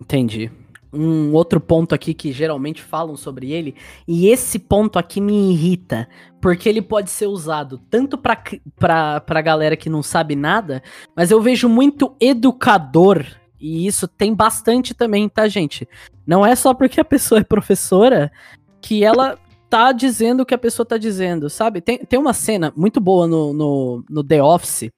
Entendi. 0.00 0.50
Um 0.92 1.32
outro 1.34 1.60
ponto 1.60 1.94
aqui 1.94 2.12
que 2.14 2.32
geralmente 2.32 2.82
falam 2.82 3.16
sobre 3.16 3.52
ele, 3.52 3.76
e 4.08 4.26
esse 4.28 4.58
ponto 4.58 4.98
aqui 4.98 5.20
me 5.20 5.52
irrita, 5.52 6.08
porque 6.40 6.68
ele 6.68 6.82
pode 6.82 7.10
ser 7.10 7.26
usado 7.26 7.78
tanto 7.88 8.18
pra, 8.18 8.42
pra, 8.76 9.20
pra 9.20 9.40
galera 9.40 9.76
que 9.76 9.88
não 9.88 10.02
sabe 10.02 10.34
nada, 10.34 10.82
mas 11.14 11.30
eu 11.30 11.40
vejo 11.40 11.68
muito 11.68 12.16
educador, 12.20 13.24
e 13.60 13.86
isso 13.86 14.08
tem 14.08 14.34
bastante 14.34 14.92
também, 14.92 15.28
tá, 15.28 15.46
gente? 15.46 15.88
Não 16.26 16.44
é 16.44 16.56
só 16.56 16.74
porque 16.74 17.00
a 17.00 17.04
pessoa 17.04 17.40
é 17.40 17.44
professora 17.44 18.32
que 18.80 19.04
ela 19.04 19.38
tá 19.70 19.92
dizendo 19.92 20.40
o 20.40 20.46
que 20.46 20.54
a 20.54 20.58
pessoa 20.58 20.84
tá 20.84 20.98
dizendo, 20.98 21.48
sabe? 21.48 21.80
Tem, 21.80 21.98
tem 21.98 22.18
uma 22.18 22.34
cena 22.34 22.72
muito 22.76 23.00
boa 23.00 23.26
no, 23.26 23.52
no, 23.52 24.04
no 24.10 24.24
The 24.24 24.42
Office, 24.42 24.90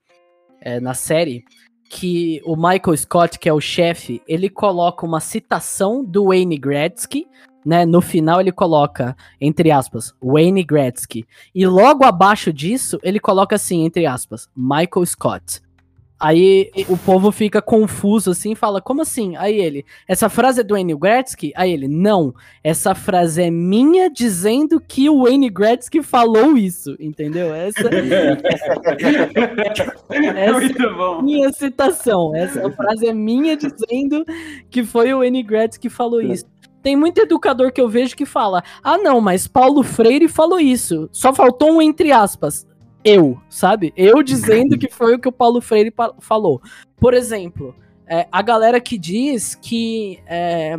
é, 0.61 0.81
na 0.81 0.95
série, 0.95 1.45
que 1.91 2.41
o 2.45 2.57
Michael 2.57 2.97
Scott, 2.97 3.39
que 3.39 3.49
é 3.49 3.53
o 3.53 3.61
chefe, 3.61 4.23
ele 4.27 4.49
coloca 4.49 5.05
uma 5.05 5.20
citação 5.20 6.03
do 6.03 6.27
Wayne 6.29 6.57
Gretzky, 6.57 7.29
né? 7.64 7.85
No 7.85 8.01
final 8.01 8.41
ele 8.41 8.51
coloca, 8.51 9.16
entre 9.41 9.70
aspas, 9.70 10.14
Wayne 10.20 10.64
Gretzky. 10.64 11.27
E 11.55 11.66
logo 11.66 12.03
abaixo 12.05 12.53
disso, 12.53 12.99
ele 13.03 13.20
coloca 13.20 13.55
assim, 13.55 13.85
entre 13.85 14.07
aspas, 14.07 14.49
Michael 14.57 15.07
Scott. 15.07 15.62
Aí 16.23 16.70
o 16.89 16.97
povo 16.97 17.33
fica 17.33 17.61
confuso 17.61 18.31
assim, 18.31 18.55
fala, 18.55 18.81
como 18.81 19.03
assim? 19.03 19.35
Aí 19.37 19.61
ele, 19.61 19.85
essa 20.07 20.29
frase 20.29 20.61
é 20.61 20.62
do 20.62 20.75
Wayne 20.75 20.95
Gretzky? 20.95 21.53
Aí 21.57 21.73
ele, 21.73 21.89
não, 21.89 22.33
essa 22.62 22.95
frase 22.95 23.43
é 23.43 23.51
minha 23.51 24.09
dizendo 24.09 24.81
que 24.81 25.11
o 25.11 25.25
Wayne 25.25 25.51
Gretzky 25.51 26.01
falou 26.01 26.57
isso, 26.57 26.95
entendeu? 27.01 27.53
Essa, 27.53 27.91
essa 30.37 30.53
Muito 30.53 30.81
é 30.81 30.95
bom. 30.95 31.23
minha 31.23 31.53
citação, 31.53 32.37
essa 32.37 32.70
frase 32.70 33.09
é 33.09 33.12
minha 33.12 33.57
dizendo 33.57 34.25
que 34.70 34.85
foi 34.85 35.12
o 35.12 35.18
Wayne 35.18 35.43
Gretzky 35.43 35.89
que 35.89 35.91
falou 35.91 36.23
isso. 36.23 36.45
Tem 36.85 36.95
muito 36.95 37.18
educador 37.18 37.73
que 37.73 37.81
eu 37.81 37.89
vejo 37.89 38.14
que 38.14 38.25
fala, 38.25 38.62
ah 38.81 38.97
não, 38.97 39.20
mas 39.20 39.49
Paulo 39.49 39.83
Freire 39.83 40.29
falou 40.29 40.61
isso, 40.61 41.09
só 41.11 41.35
faltou 41.35 41.73
um 41.73 41.83
entre 41.83 42.12
aspas 42.12 42.64
eu, 43.05 43.40
sabe? 43.48 43.92
Eu 43.96 44.22
dizendo 44.22 44.78
que 44.78 44.88
foi 44.88 45.14
o 45.14 45.18
que 45.18 45.28
o 45.28 45.32
Paulo 45.32 45.61
Freire 45.61 45.92
falou. 46.20 46.61
Por 46.96 47.14
exemplo, 47.14 47.74
é, 48.07 48.26
a 48.30 48.42
galera 48.42 48.80
que 48.80 48.98
diz 48.98 49.55
que 49.55 50.20
é, 50.26 50.76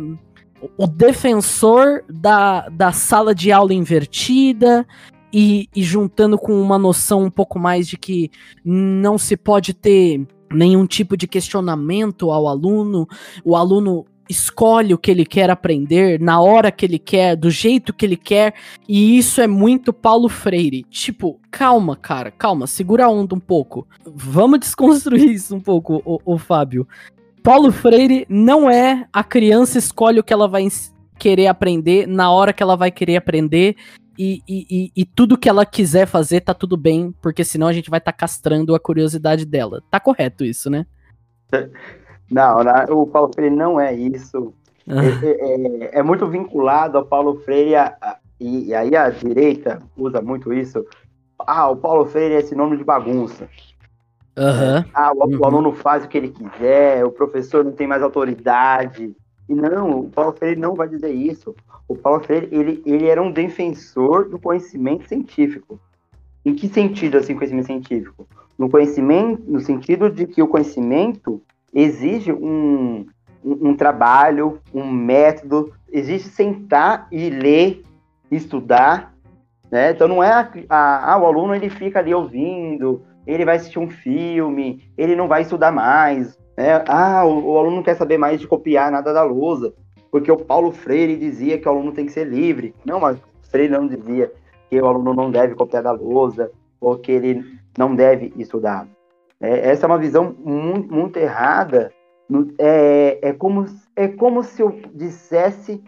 o 0.76 0.86
defensor 0.86 2.04
da, 2.08 2.68
da 2.68 2.92
sala 2.92 3.34
de 3.34 3.52
aula 3.52 3.74
invertida 3.74 4.86
e, 5.32 5.68
e 5.74 5.82
juntando 5.82 6.38
com 6.38 6.60
uma 6.60 6.78
noção 6.78 7.24
um 7.24 7.30
pouco 7.30 7.58
mais 7.58 7.88
de 7.88 7.98
que 7.98 8.30
não 8.64 9.18
se 9.18 9.36
pode 9.36 9.74
ter 9.74 10.26
nenhum 10.52 10.86
tipo 10.86 11.16
de 11.16 11.26
questionamento 11.26 12.30
ao 12.30 12.46
aluno, 12.46 13.08
o 13.44 13.56
aluno 13.56 14.06
escolhe 14.28 14.94
o 14.94 14.98
que 14.98 15.10
ele 15.10 15.24
quer 15.24 15.50
aprender 15.50 16.20
na 16.20 16.40
hora 16.40 16.70
que 16.70 16.84
ele 16.84 16.98
quer, 16.98 17.36
do 17.36 17.50
jeito 17.50 17.92
que 17.92 18.04
ele 18.04 18.16
quer, 18.16 18.54
e 18.88 19.18
isso 19.18 19.40
é 19.40 19.46
muito 19.46 19.92
Paulo 19.92 20.28
Freire. 20.28 20.84
Tipo, 20.84 21.40
calma, 21.50 21.96
cara, 21.96 22.30
calma, 22.30 22.66
segura 22.66 23.04
a 23.06 23.08
onda 23.08 23.34
um 23.34 23.40
pouco. 23.40 23.86
Vamos 24.04 24.60
desconstruir 24.60 25.30
isso 25.30 25.54
um 25.54 25.60
pouco, 25.60 26.02
o, 26.24 26.38
Fábio. 26.38 26.86
Paulo 27.42 27.70
Freire 27.70 28.26
não 28.28 28.70
é 28.70 29.06
a 29.12 29.22
criança 29.22 29.78
escolhe 29.78 30.18
o 30.18 30.24
que 30.24 30.32
ela 30.32 30.48
vai 30.48 30.66
querer 31.18 31.46
aprender 31.46 32.06
na 32.06 32.30
hora 32.30 32.52
que 32.52 32.62
ela 32.62 32.76
vai 32.76 32.90
querer 32.90 33.16
aprender. 33.16 33.76
E, 34.16 34.40
e, 34.48 34.66
e- 34.70 34.92
e 34.96 35.04
tudo 35.04 35.36
que 35.36 35.48
ela 35.48 35.66
quiser 35.66 36.06
fazer 36.06 36.40
tá 36.40 36.54
tudo 36.54 36.76
bem, 36.76 37.12
porque 37.20 37.42
senão 37.44 37.66
a 37.66 37.72
gente 37.72 37.90
vai 37.90 37.98
estar 37.98 38.12
castrando 38.12 38.74
a 38.74 38.80
curiosidade 38.80 39.44
dela. 39.44 39.82
Tá 39.90 39.98
correto 39.98 40.44
isso, 40.44 40.70
né? 40.70 40.86
Não, 42.30 42.56
o 42.90 43.06
Paulo 43.06 43.32
Freire 43.34 43.54
não 43.54 43.78
é 43.78 43.92
isso. 43.94 44.52
Ah. 44.88 45.04
É, 45.04 45.08
é- 45.08 45.84
é- 45.84 45.98
é 45.98 46.02
muito 46.02 46.26
vinculado 46.28 46.98
ao 46.98 47.04
Paulo 47.06 47.40
Freire, 47.40 47.76
a- 47.76 48.18
e, 48.40 48.66
e 48.68 48.74
aí 48.74 48.94
a 48.96 49.08
direita 49.10 49.78
usa 49.96 50.20
muito 50.20 50.52
isso. 50.52 50.84
Ah, 51.38 51.68
o 51.70 51.76
Paulo 51.76 52.06
Freire 52.06 52.34
é 52.34 52.40
sinônimo 52.42 52.76
de 52.76 52.84
bagunça. 52.84 53.48
Aham. 54.36 54.84
Ah, 54.92 55.12
o, 55.14 55.24
o 55.24 55.36
Uhum. 55.36 55.44
aluno 55.44 55.72
faz 55.72 56.04
o 56.04 56.08
que 56.08 56.18
ele 56.18 56.28
quiser, 56.30 57.04
o 57.04 57.10
professor 57.12 57.64
não 57.64 57.72
tem 57.72 57.86
mais 57.86 58.02
autoridade. 58.02 59.14
E 59.48 59.54
não, 59.54 60.00
o 60.00 60.08
Paulo 60.10 60.32
Freire 60.32 60.58
não 60.58 60.74
vai 60.74 60.88
dizer 60.88 61.12
isso. 61.12 61.54
O 61.86 61.94
Paulo 61.94 62.20
Freire, 62.24 62.48
ele, 62.50 62.82
ele 62.86 63.06
era 63.06 63.22
um 63.22 63.30
defensor 63.30 64.28
do 64.28 64.38
conhecimento 64.38 65.06
científico. 65.06 65.78
Em 66.44 66.54
que 66.54 66.68
sentido, 66.68 67.18
assim, 67.18 67.34
conhecimento 67.34 67.66
científico? 67.66 68.26
No 68.58 68.68
conhecimento, 68.70 69.42
no 69.46 69.60
sentido 69.60 70.10
de 70.10 70.26
que 70.26 70.42
o 70.42 70.48
conhecimento 70.48 71.42
exige 71.74 72.32
um, 72.32 73.06
um, 73.44 73.70
um 73.70 73.76
trabalho, 73.76 74.60
um 74.72 74.90
método, 74.90 75.72
exige 75.92 76.28
sentar 76.28 77.08
e 77.10 77.28
ler, 77.30 77.82
estudar, 78.30 79.14
né? 79.70 79.90
Então 79.90 80.06
não 80.08 80.22
é 80.22 80.30
a, 80.30 80.50
a- 80.68 81.12
ah, 81.12 81.18
o 81.18 81.26
aluno 81.26 81.54
ele 81.54 81.68
fica 81.68 81.98
ali 81.98 82.14
ouvindo, 82.14 83.02
ele 83.26 83.44
vai 83.44 83.56
assistir 83.56 83.78
um 83.78 83.90
filme, 83.90 84.82
ele 84.96 85.16
não 85.16 85.26
vai 85.28 85.42
estudar 85.42 85.72
mais, 85.72 86.38
né? 86.56 86.82
Ah, 86.88 87.24
o, 87.24 87.52
o 87.52 87.58
aluno 87.58 87.76
não 87.76 87.82
quer 87.82 87.96
saber 87.96 88.18
mais 88.18 88.40
de 88.40 88.46
copiar 88.46 88.90
nada 88.90 89.12
da 89.12 89.22
lousa, 89.22 89.74
porque 90.10 90.30
o 90.30 90.36
Paulo 90.36 90.70
Freire 90.70 91.16
dizia 91.16 91.58
que 91.58 91.66
o 91.68 91.70
aluno 91.72 91.92
tem 91.92 92.06
que 92.06 92.12
ser 92.12 92.24
livre. 92.26 92.74
Não, 92.84 93.00
mas 93.00 93.18
Freire 93.50 93.72
não 93.72 93.86
dizia 93.88 94.32
que 94.70 94.80
o 94.80 94.86
aluno 94.86 95.12
não 95.12 95.30
deve 95.30 95.54
copiar 95.54 95.82
da 95.82 95.92
lousa, 95.92 96.50
ou 96.80 96.96
que 96.98 97.10
ele 97.10 97.42
não 97.76 97.94
deve 97.94 98.32
estudar. 98.36 98.86
É, 99.40 99.70
essa 99.70 99.86
é 99.86 99.88
uma 99.88 99.98
visão 99.98 100.34
muito, 100.38 100.92
muito 100.92 101.16
errada. 101.18 101.92
É, 102.58 103.18
é, 103.28 103.32
como, 103.32 103.66
é 103.94 104.08
como 104.08 104.42
se 104.42 104.62
eu 104.62 104.80
dissesse 104.94 105.82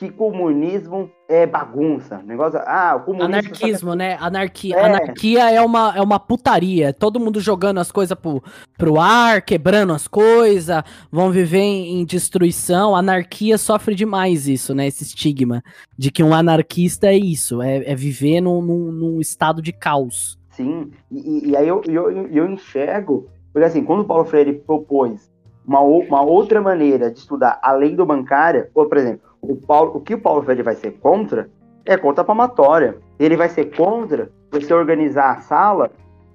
que 0.00 0.08
comunismo 0.10 1.10
é 1.28 1.46
bagunça. 1.46 2.22
Negócio, 2.24 2.58
ah, 2.64 2.96
o 2.96 3.00
comunismo. 3.00 3.34
Anarquismo, 3.34 3.94
né? 3.94 4.16
Anarquia. 4.18 4.74
É. 4.74 4.84
Anarquia 4.86 5.50
é 5.50 5.60
uma, 5.60 5.94
é 5.94 6.00
uma 6.00 6.18
putaria. 6.18 6.90
Todo 6.94 7.20
mundo 7.20 7.38
jogando 7.38 7.80
as 7.80 7.92
coisas 7.92 8.16
pro, 8.16 8.42
pro 8.78 8.98
ar, 8.98 9.42
quebrando 9.42 9.92
as 9.92 10.08
coisas, 10.08 10.82
vão 11.12 11.30
viver 11.30 11.58
em, 11.58 12.00
em 12.00 12.04
destruição. 12.06 12.96
Anarquia 12.96 13.58
sofre 13.58 13.94
demais 13.94 14.48
isso, 14.48 14.74
né? 14.74 14.86
Esse 14.86 15.04
estigma 15.04 15.62
de 15.98 16.10
que 16.10 16.22
um 16.22 16.32
anarquista 16.32 17.08
é 17.08 17.18
isso, 17.18 17.60
é, 17.60 17.84
é 17.84 17.94
viver 17.94 18.40
num, 18.40 18.62
num, 18.62 18.90
num 18.90 19.20
estado 19.20 19.60
de 19.60 19.70
caos. 19.70 20.39
Sim, 20.60 20.90
e, 21.10 21.50
e- 21.50 21.56
aí 21.56 21.66
eu, 21.66 21.80
eu, 21.88 22.26
eu 22.28 22.46
enxergo, 22.46 23.26
porque 23.52 23.66
assim, 23.66 23.82
quando 23.82 24.00
o 24.00 24.04
Paulo 24.04 24.24
Freire 24.24 24.52
propôs 24.52 25.30
uma, 25.66 25.80
uma 25.80 26.22
outra 26.22 26.60
maneira 26.60 27.10
de 27.10 27.18
estudar 27.18 27.58
além 27.62 27.96
do 27.96 28.04
bancária, 28.04 28.70
ou, 28.74 28.86
por 28.86 28.98
exemplo, 28.98 29.20
o, 29.40 29.56
Paulo, 29.56 29.96
o 29.96 30.00
que 30.00 30.14
o 30.14 30.20
Paulo 30.20 30.42
Freire 30.42 30.62
vai 30.62 30.74
ser 30.74 30.92
contra 30.92 31.48
é 31.84 31.96
contra 31.96 32.22
a 32.22 32.24
palmatória. 32.24 32.98
Ele 33.18 33.36
vai 33.36 33.48
ser 33.48 33.74
contra 33.74 34.30
você 34.50 34.72
organizar 34.74 35.30
a 35.30 35.40
sala 35.40 35.90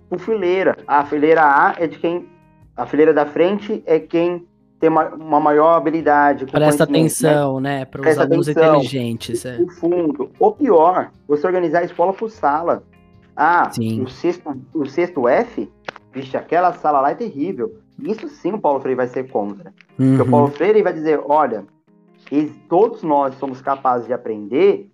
por 0.09 0.19
fileira. 0.19 0.75
A 0.87 1.05
fileira 1.05 1.43
A 1.43 1.75
é 1.77 1.87
de 1.87 1.99
quem. 1.99 2.27
A 2.75 2.85
fileira 2.85 3.13
da 3.13 3.25
frente 3.25 3.83
é 3.85 3.99
quem 3.99 4.45
tem 4.79 4.89
uma, 4.89 5.09
uma 5.09 5.39
maior 5.39 5.75
habilidade. 5.75 6.45
Presta 6.45 6.85
né? 6.85 6.99
atenção, 6.99 7.59
né? 7.59 7.85
Para 7.85 8.01
os 8.01 8.17
alunos 8.17 8.49
atenção. 8.49 8.75
inteligentes. 8.75 9.45
É. 9.45 9.57
o 9.57 9.69
fundo. 9.69 10.29
Ou 10.39 10.51
pior, 10.51 11.11
você 11.27 11.45
organizar 11.45 11.79
a 11.79 11.85
escola 11.85 12.11
por 12.11 12.29
sala. 12.29 12.83
Ah, 13.35 13.69
Sim. 13.71 14.01
o 14.01 14.07
sexto, 14.09 14.55
o 14.73 14.85
sexto 14.85 15.27
F, 15.27 15.69
vixe, 16.13 16.37
aquela 16.37 16.71
sala 16.73 17.01
lá 17.01 17.11
é 17.11 17.15
terrível. 17.15 17.77
Isso 18.01 18.27
sim 18.29 18.53
o 18.53 18.59
Paulo 18.59 18.79
Freire 18.79 18.97
vai 18.97 19.07
ser 19.07 19.29
contra. 19.29 19.73
Porque 19.95 20.21
o 20.21 20.25
Uhum. 20.25 20.31
Paulo 20.31 20.47
Freire 20.49 20.81
vai 20.81 20.93
dizer, 20.93 21.21
olha, 21.25 21.65
todos 22.69 23.03
nós 23.03 23.35
somos 23.35 23.61
capazes 23.61 24.07
de 24.07 24.13
aprender, 24.13 24.89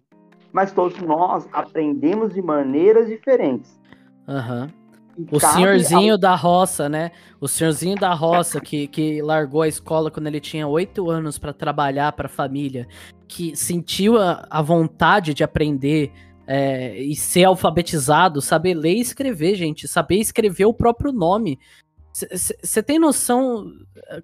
mas 0.52 0.72
todos 0.72 1.00
nós 1.02 1.48
aprendemos 1.54 2.34
de 2.34 2.42
maneiras 2.42 3.08
diferentes. 3.08 3.80
Aham. 4.28 4.70
E 5.18 5.36
O 5.36 5.40
senhorzinho 5.40 6.18
da 6.18 6.36
roça, 6.36 6.88
né? 6.88 7.12
O 7.40 7.48
senhorzinho 7.48 7.98
da 7.98 8.14
roça 8.14 8.62
que, 8.62 8.88
que 8.88 9.22
largou 9.22 9.62
a 9.62 9.68
escola 9.68 10.10
quando 10.10 10.28
ele 10.28 10.40
tinha 10.40 10.66
oito 10.68 11.10
anos 11.10 11.38
pra 11.38 11.52
trabalhar 11.54 12.12
pra 12.14 12.30
família, 12.30 12.88
que 13.28 13.56
sentiu 13.56 14.18
a, 14.18 14.46
a 14.50 14.62
vontade 14.62 15.34
de 15.34 15.44
aprender 15.44 16.12
é, 16.54 17.02
e 17.02 17.16
ser 17.16 17.46
alfabetizado, 17.46 18.42
saber 18.42 18.74
ler 18.74 18.96
e 18.96 19.00
escrever, 19.00 19.56
gente, 19.56 19.88
saber 19.88 20.18
escrever 20.18 20.66
o 20.66 20.74
próprio 20.74 21.14
nome. 21.14 21.58
Você 22.12 22.84
tem 22.84 23.00
noção? 23.00 23.72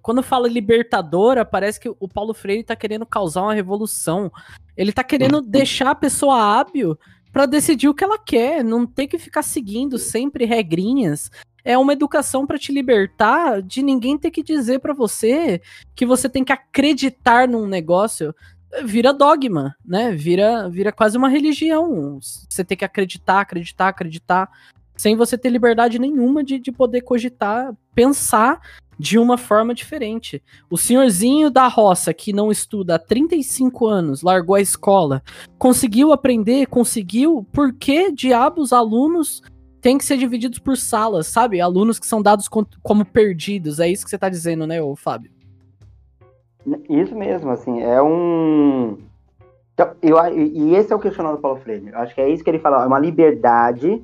Quando 0.01 0.21
fala 0.21 0.49
libertadora, 0.49 1.45
parece 1.45 1.80
que 1.80 1.88
o 1.88 2.07
Paulo 2.09 2.34
Freire 2.34 2.65
tá 2.65 2.75
querendo 2.75 3.05
causar 3.05 3.43
uma 3.43 3.53
revolução. 3.53 4.30
Ele 4.75 4.91
tá 4.91 5.05
querendo 5.05 5.41
deixar 5.41 5.91
a 5.91 5.95
pessoa 5.95 6.59
hábil 6.59 6.99
pra 7.32 7.45
decidir 7.45 7.88
o 7.88 7.93
que 7.93 8.03
ela 8.03 8.19
quer, 8.19 8.61
não 8.61 8.86
ter 8.86 9.07
que 9.07 9.17
ficar 9.17 9.41
seguindo 9.41 9.97
sempre 9.97 10.43
regrinhas. 10.43 11.32
É 11.63 11.78
uma 11.78 11.93
educação 11.93 12.45
pra 12.45 12.57
te 12.57 12.73
libertar 12.73 13.61
de 13.61 13.82
ninguém 13.82 14.17
ter 14.17 14.32
que 14.32 14.43
dizer 14.43 14.80
pra 14.80 14.93
você 14.93 15.61
que 15.95 16.05
você 16.05 16.28
tem 16.28 16.43
que 16.43 16.51
acreditar 16.51 17.47
num 17.47 17.65
negócio. 17.65 18.36
Vira 18.84 19.13
dogma, 19.13 19.76
né? 19.86 20.11
Vira, 20.11 20.70
vira 20.70 20.91
quase 20.91 21.18
uma 21.18 21.30
religião. 21.30 22.20
Você 22.22 22.63
tem 22.63 22.78
que 22.78 22.86
acreditar, 22.86 23.41
acreditar, 23.41 23.88
acreditar, 23.88 24.49
sem 24.95 25.15
você 25.15 25.38
ter 25.38 25.49
liberdade 25.49 25.99
nenhuma 25.99 26.43
de, 26.43 26.59
de 26.59 26.72
poder 26.72 27.01
cogitar, 27.01 27.74
pensar 27.95 28.59
de 28.99 29.18
uma 29.18 29.38
forma 29.38 29.74
diferente. 29.74 30.41
O 30.70 30.78
senhorzinho 30.78 31.49
da 31.49 31.68
roça 31.68 32.13
que 32.13 32.34
não 32.34 32.51
estuda 32.51 32.95
há 32.95 32.99
35 32.99 33.88
anos, 33.88 34.22
largou 34.22 34.55
a 34.55 34.61
escola, 34.61 35.22
conseguiu 35.57 36.11
aprender, 36.11 36.65
conseguiu, 36.68 37.47
por 37.53 37.74
que 37.74 38.11
diabos 38.11 38.74
alunos 38.74 39.41
têm 39.82 39.97
que 39.97 40.05
ser 40.05 40.18
divididos 40.18 40.59
por 40.59 40.76
salas, 40.76 41.28
sabe? 41.28 41.61
Alunos 41.61 41.99
que 41.99 42.07
são 42.07 42.22
dados 42.22 42.47
como 42.47 43.05
perdidos, 43.05 43.80
é 43.80 43.88
isso 43.88 44.03
que 44.03 44.09
você 44.09 44.18
tá 44.18 44.30
dizendo, 44.30 44.65
né, 44.65 44.82
ô 44.82 44.95
Fábio? 44.95 45.37
Isso 46.89 47.15
mesmo, 47.15 47.49
assim, 47.51 47.82
é 47.82 48.01
um. 48.01 48.97
Então, 49.74 49.91
eu, 50.01 50.18
e 50.36 50.76
esse 50.76 50.91
é 50.91 50.95
o 50.95 50.99
questionamento 50.99 51.38
do 51.38 51.41
Paulo 51.41 51.59
Freire. 51.59 51.89
Eu 51.89 51.99
acho 51.99 52.15
que 52.15 52.22
é 52.22 52.30
isso 52.30 52.43
que 52.43 52.49
ele 52.49 52.59
fala, 52.59 52.84
é 52.84 52.88
uma 52.88 52.99
liberdade 52.99 54.03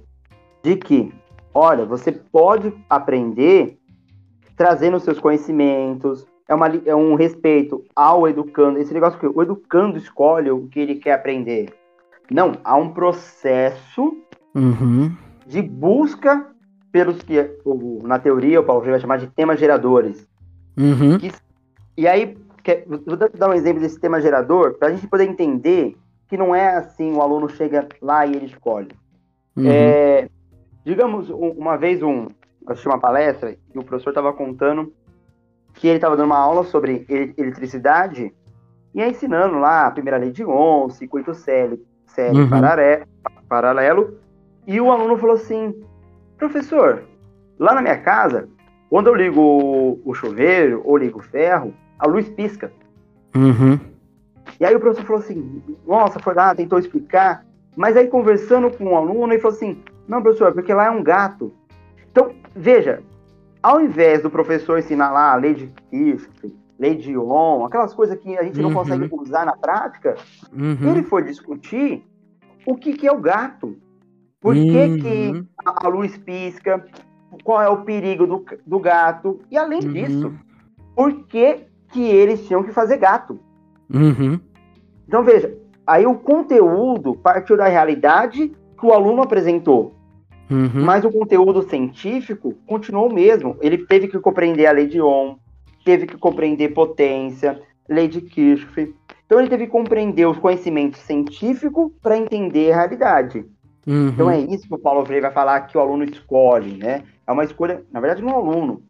de 0.61 0.75
que, 0.75 1.11
olha, 1.53 1.83
você 1.85 2.11
pode 2.11 2.73
aprender 2.89 3.77
trazendo 4.55 4.99
seus 4.99 5.19
conhecimentos, 5.19 6.27
é, 6.47 6.53
uma, 6.53 6.67
é 6.85 6.95
um 6.95 7.15
respeito 7.15 7.83
ao 7.95 8.27
educando. 8.27 8.77
Esse 8.79 8.93
negócio 8.93 9.19
que 9.19 9.27
o 9.27 9.41
educando 9.41 9.97
escolhe 9.97 10.51
o 10.51 10.67
que 10.67 10.79
ele 10.79 10.95
quer 10.95 11.13
aprender. 11.13 11.73
Não, 12.31 12.53
há 12.63 12.75
um 12.75 12.89
processo 12.89 14.15
Uhum. 14.55 15.11
de 15.47 15.63
busca 15.63 16.47
pelos 16.91 17.23
que, 17.23 17.33
na 18.03 18.19
teoria, 18.19 18.61
o 18.61 18.63
Paulo 18.63 18.81
Freire 18.81 18.99
vai 18.99 19.01
chamar 19.01 19.17
de 19.17 19.27
temas 19.27 19.59
geradores. 19.59 20.27
Uhum. 20.77 21.17
E 21.97 22.07
aí, 22.07 22.37
quer- 22.63 22.85
vou 22.87 23.17
dar- 23.17 23.49
um 23.49 23.53
exemplo 23.53 23.81
desse 23.81 23.99
tema 23.99 24.21
gerador, 24.21 24.75
para 24.77 24.87
a 24.87 24.91
gente 24.91 25.07
poder 25.07 25.25
entender 25.25 25.95
que 26.27 26.37
não 26.37 26.55
é 26.55 26.75
assim, 26.77 27.13
o 27.13 27.21
aluno 27.21 27.49
chega 27.49 27.87
lá 28.01 28.25
e 28.25 28.35
ele 28.35 28.45
escolhe. 28.45 28.89
Uhum. 29.55 29.65
É, 29.67 30.29
digamos, 30.83 31.29
um- 31.29 31.51
uma 31.51 31.77
vez 31.77 32.01
um, 32.01 32.27
assisti 32.65 32.87
uma 32.87 32.99
palestra 32.99 33.55
e 33.73 33.77
o 33.77 33.83
professor 33.83 34.09
estava 34.09 34.33
contando 34.33 34.91
que 35.75 35.87
ele 35.87 35.97
estava 35.97 36.15
dando 36.15 36.27
uma 36.27 36.37
aula 36.39 36.63
sobre 36.63 37.05
ele- 37.09 37.33
eletricidade 37.37 38.33
e 38.95 39.01
aí 39.01 39.11
ensinando 39.11 39.59
lá 39.59 39.87
a 39.87 39.91
primeira 39.91 40.17
lei 40.17 40.31
de 40.31 40.43
Ohm, 40.45 40.89
circuito 40.89 41.33
CL, 41.33 41.79
CL 42.07 42.37
Uhum. 42.39 42.49
parare- 42.49 43.03
paralelo, 43.49 44.17
e 44.65 44.79
o 44.79 44.91
aluno 44.91 45.17
falou 45.17 45.35
assim, 45.35 45.73
professor, 46.37 47.03
lá 47.59 47.73
na 47.73 47.81
minha 47.81 47.97
casa, 47.99 48.47
quando 48.89 49.07
eu 49.07 49.15
ligo 49.15 49.41
o, 49.41 50.01
o 50.05 50.13
chuveiro 50.13 50.81
ou 50.85 50.97
ligo 50.97 51.19
o 51.19 51.23
ferro, 51.23 51.73
a 51.99 52.07
luz 52.07 52.29
pisca. 52.29 52.71
Uhum. 53.35 53.79
E 54.59 54.65
aí 54.65 54.75
o 54.75 54.79
professor 54.79 55.05
falou 55.05 55.21
assim, 55.21 55.61
nossa, 55.85 56.19
foi 56.19 56.33
lá, 56.33 56.53
tentou 56.53 56.77
explicar, 56.79 57.45
mas 57.75 57.97
aí 57.97 58.07
conversando 58.07 58.69
com 58.71 58.85
o 58.85 58.95
aluno, 58.95 59.33
ele 59.33 59.41
falou 59.41 59.55
assim, 59.55 59.81
não, 60.07 60.21
professor, 60.21 60.53
porque 60.53 60.73
lá 60.73 60.85
é 60.87 60.91
um 60.91 61.03
gato. 61.03 61.53
Então, 62.11 62.31
veja, 62.55 63.01
ao 63.61 63.81
invés 63.81 64.21
do 64.21 64.29
professor 64.29 64.77
ensinar 64.77 65.11
lá 65.11 65.31
a 65.33 65.35
lei 65.35 65.53
de 65.53 65.67
Kirchhoff, 65.89 66.55
lei 66.77 66.95
de 66.95 67.17
Ohm, 67.17 67.65
aquelas 67.65 67.93
coisas 67.93 68.17
que 68.19 68.37
a 68.37 68.43
gente 68.43 68.61
não 68.61 68.69
Uhum. 68.69 68.75
consegue 68.75 69.09
usar 69.11 69.45
na 69.45 69.55
prática, 69.55 70.15
Uhum. 70.51 70.77
ele 70.91 71.03
foi 71.03 71.23
discutir 71.23 72.03
o 72.65 72.75
que, 72.75 72.93
que 72.93 73.07
é 73.07 73.11
o 73.11 73.19
gato. 73.19 73.77
Por 74.41 74.53
que, 74.53 74.61
Uhum. 74.85 74.97
que 74.99 75.45
a 75.65 75.85
a 75.85 75.87
luz 75.87 76.17
pisca, 76.17 76.85
qual 77.43 77.61
é 77.61 77.69
o 77.69 77.83
perigo 77.83 78.27
do, 78.27 78.45
do 78.67 78.79
gato, 78.79 79.39
e 79.49 79.57
além 79.57 79.79
Uhum. 79.83 79.93
disso, 79.93 80.33
por 80.95 81.23
que, 81.27 81.65
que 81.93 82.01
eles 82.01 82.45
tinham 82.47 82.63
que 82.63 82.71
fazer 82.71 82.97
gato. 82.97 83.39
Uhum. 83.93 84.39
Então 85.07 85.23
veja, 85.23 85.55
aí 85.85 86.05
o 86.05 86.15
conteúdo 86.15 87.15
partiu 87.15 87.55
da 87.55 87.67
realidade 87.67 88.51
que 88.77 88.85
o 88.85 88.91
aluno 88.93 89.21
apresentou, 89.21 89.93
Uhum. 90.49 90.83
mas 90.83 91.05
o 91.05 91.11
conteúdo 91.11 91.63
científico 91.63 92.53
continuou 92.67 93.09
o 93.09 93.13
mesmo. 93.13 93.55
Ele 93.61 93.77
teve 93.77 94.07
que 94.07 94.19
compreender 94.19 94.65
a 94.65 94.71
lei 94.71 94.87
de 94.87 94.99
Ohm, 95.01 95.35
teve 95.85 96.05
que 96.05 96.17
compreender 96.17 96.73
potência, 96.73 97.61
lei 97.87 98.07
de 98.07 98.21
Kirchhoff. 98.21 98.93
Então 99.25 99.39
ele 99.39 99.49
teve 99.49 99.65
que 99.65 99.71
compreender 99.71 100.27
os 100.27 100.37
conhecimentos 100.37 100.99
científicos 101.01 101.91
para 102.01 102.17
entender 102.17 102.71
a 102.71 102.75
realidade. 102.77 103.45
Uhum. 103.87 104.09
Então 104.09 104.29
é 104.29 104.39
isso 104.39 104.67
que 104.67 104.73
o 104.73 104.77
Paulo 104.79 105.05
Freire 105.05 105.21
vai 105.23 105.31
falar 105.31 105.61
que 105.61 105.77
o 105.77 105.81
aluno 105.81 106.03
escolhe, 106.03 106.77
né? 106.77 107.03
É 107.27 107.31
uma 107.31 107.43
escolha, 107.43 107.83
na 107.91 107.99
verdade, 107.99 108.21
não 108.21 108.29
é 108.29 108.33
um 108.33 108.37
aluno, 108.37 108.81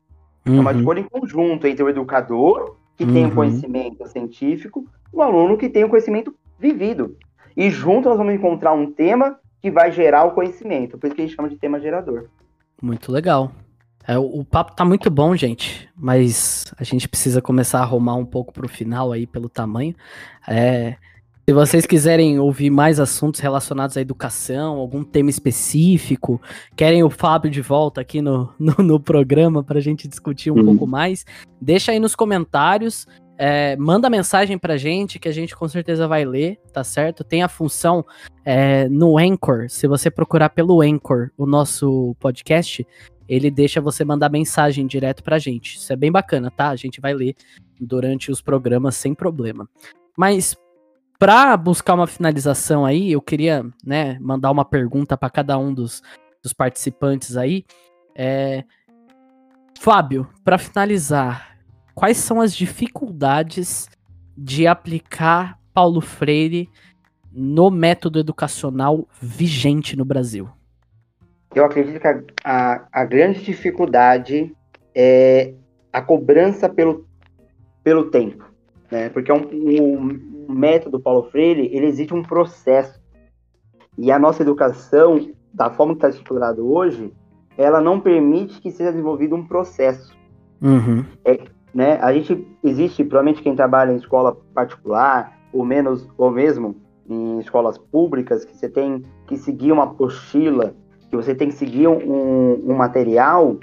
é 0.45 0.49
uma 0.51 0.71
Uhum. 0.71 0.79
escolha 0.79 0.99
em 0.99 1.03
conjunto 1.03 1.65
entre 1.67 1.83
o 1.83 1.89
educador, 1.89 2.75
que 2.97 3.05
tem 3.05 3.25
Uhum. 3.25 3.31
o 3.31 3.35
conhecimento 3.35 4.07
científico, 4.07 4.85
o 5.11 5.21
aluno 5.21 5.57
que 5.57 5.69
tem 5.69 5.83
o 5.83 5.89
conhecimento 5.89 6.35
vivido. 6.59 7.17
E 7.55 7.69
junto 7.69 8.09
nós 8.09 8.17
vamos 8.17 8.33
encontrar 8.33 8.73
um 8.73 8.91
tema 8.91 9.39
que 9.61 9.71
vai 9.71 9.91
gerar 9.91 10.25
o 10.25 10.31
conhecimento. 10.31 10.97
Por 10.97 11.07
isso 11.07 11.15
que 11.15 11.21
a 11.21 11.25
gente 11.25 11.35
chama 11.35 11.49
de 11.49 11.55
tema 11.55 11.79
gerador. 11.79 12.25
Muito 12.81 13.11
legal. 13.11 13.51
É, 14.05 14.17
o, 14.17 14.39
o 14.39 14.45
papo 14.45 14.75
tá 14.75 14.83
muito 14.83 15.09
bom, 15.09 15.35
gente, 15.35 15.89
mas 15.95 16.65
a 16.77 16.83
gente 16.83 17.07
precisa 17.07 17.41
começar 17.41 17.79
a 17.79 17.83
arrumar 17.83 18.15
um 18.15 18.25
pouco 18.25 18.51
pro 18.51 18.67
final 18.67 19.11
aí, 19.11 19.25
pelo 19.25 19.47
tamanho. 19.47 19.95
É, 20.47 20.97
se 21.47 21.53
vocês 21.53 21.85
quiserem 21.85 22.39
ouvir 22.39 22.69
mais 22.69 22.99
assuntos 22.99 23.41
relacionados 23.41 23.97
à 23.97 24.01
educação, 24.01 24.77
algum 24.77 25.03
tema 25.03 25.29
específico, 25.29 26.41
querem 26.75 27.03
o 27.03 27.09
Fábio 27.09 27.51
de 27.51 27.61
volta 27.61 27.99
aqui 28.01 28.21
no, 28.21 28.53
no, 28.59 28.75
no 28.83 28.99
programa 28.99 29.63
pra 29.63 29.79
gente 29.81 30.07
discutir 30.07 30.51
um 30.51 30.55
Uhum. 30.57 30.65
pouco 30.65 30.87
mais, 30.87 31.25
deixa 31.59 31.91
aí 31.91 31.99
nos 31.99 32.15
comentários. 32.15 33.05
é, 33.37 33.75
manda 33.77 34.09
mensagem 34.11 34.57
pra 34.59 34.77
gente 34.77 35.17
que 35.19 35.27
a 35.27 35.31
gente 35.31 35.55
com 35.55 35.67
certeza 35.67 36.07
vai 36.07 36.23
ler, 36.23 36.59
tá 36.71 36.83
certo? 36.83 37.23
Tem 37.23 37.41
a 37.43 37.49
função 37.49 38.05
é, 38.45 38.87
no 38.87 39.17
Anchor, 39.17 39.67
se 39.69 39.87
você 39.87 40.09
procurar 40.11 40.49
pelo 40.49 40.81
Anchor 40.81 41.29
o 41.35 41.45
nosso 41.45 42.15
podcast, 42.19 42.85
ele 43.27 43.49
deixa 43.49 43.81
você 43.81 44.05
mandar 44.05 44.29
mensagem 44.29 44.85
direto 44.85 45.23
pra 45.23 45.39
gente. 45.39 45.77
Isso 45.77 45.91
é 45.91 45.95
bem 45.95 46.11
bacana, 46.11 46.51
tá? 46.51 46.69
A 46.69 46.75
gente 46.75 47.01
vai 47.01 47.13
ler 47.13 47.35
durante 47.81 48.31
os 48.31 48.39
programas 48.39 48.95
sem 48.95 49.13
problema. 49.15 49.67
Mas 50.15 50.55
pra 51.23 51.55
buscar 51.55 51.93
uma 51.93 52.05
finalização 52.05 52.85
aí, 52.85 53.13
eu 53.13 53.21
queria, 53.21 53.65
né, 53.81 54.17
mandar 54.19 54.51
uma 54.51 54.65
pergunta 54.65 55.15
pra 55.15 55.29
cada 55.29 55.57
um 55.57 55.73
dos, 55.73 56.01
dos 56.41 56.51
participantes 56.51 57.37
aí. 57.37 57.63
É... 58.13 58.65
Fábio, 59.79 60.27
pra 60.43 60.57
finalizar, 60.57 61.57
quais 61.95 62.17
são 62.17 62.41
as 62.41 62.53
dificuldades 62.53 63.87
de 64.37 64.67
aplicar 64.67 65.57
Paulo 65.73 66.01
Freire 66.01 66.69
no 67.31 67.71
método 67.71 68.19
educacional 68.19 69.07
vigente 69.21 69.95
no 69.95 70.03
Brasil? 70.03 70.49
Eu 71.55 71.63
acredito 71.63 72.01
que 72.01 72.07
a, 72.07 72.21
a, 72.43 72.87
a 72.91 73.05
grande 73.05 73.41
dificuldade 73.41 74.53
é 74.93 75.53
a 75.93 76.01
cobrança 76.01 76.67
pelo, 76.67 77.07
pelo 77.81 78.11
tempo. 78.11 78.52
Né? 78.91 79.09
Porque 79.09 79.31
é 79.31 79.33
um, 79.33 79.47
um, 79.51 80.45
um 80.49 80.53
método 80.53 80.99
Paulo 80.99 81.23
Freire, 81.29 81.69
ele 81.73 81.87
exige 81.87 82.13
um 82.13 82.23
processo. 82.23 83.01
E 83.97 84.11
a 84.11 84.19
nossa 84.19 84.41
educação, 84.41 85.29
da 85.53 85.69
forma 85.69 85.93
que 85.93 85.97
está 85.97 86.09
estruturado 86.09 86.71
hoje, 86.71 87.13
ela 87.57 87.79
não 87.79 87.99
permite 87.99 88.59
que 88.59 88.71
seja 88.71 88.91
desenvolvido 88.91 89.35
um 89.35 89.45
processo. 89.45 90.15
Uhum. 90.61 91.03
né? 91.73 91.99
A 92.01 92.13
gente 92.13 92.47
existe, 92.63 93.03
provavelmente 93.03 93.41
quem 93.41 93.55
trabalha 93.55 93.91
em 93.91 93.97
escola 93.97 94.37
particular, 94.53 95.37
ou 95.51 95.65
menos, 95.65 96.07
ou 96.17 96.31
mesmo 96.31 96.75
em 97.09 97.39
escolas 97.39 97.77
públicas, 97.77 98.45
que 98.45 98.55
você 98.55 98.69
tem 98.69 99.03
que 99.27 99.37
seguir 99.37 99.71
uma 99.71 99.83
apostila, 99.83 100.75
que 101.09 101.15
você 101.15 101.35
tem 101.35 101.49
que 101.49 101.55
seguir 101.55 101.87
um, 101.87 102.71
um 102.71 102.75
material, 102.75 103.57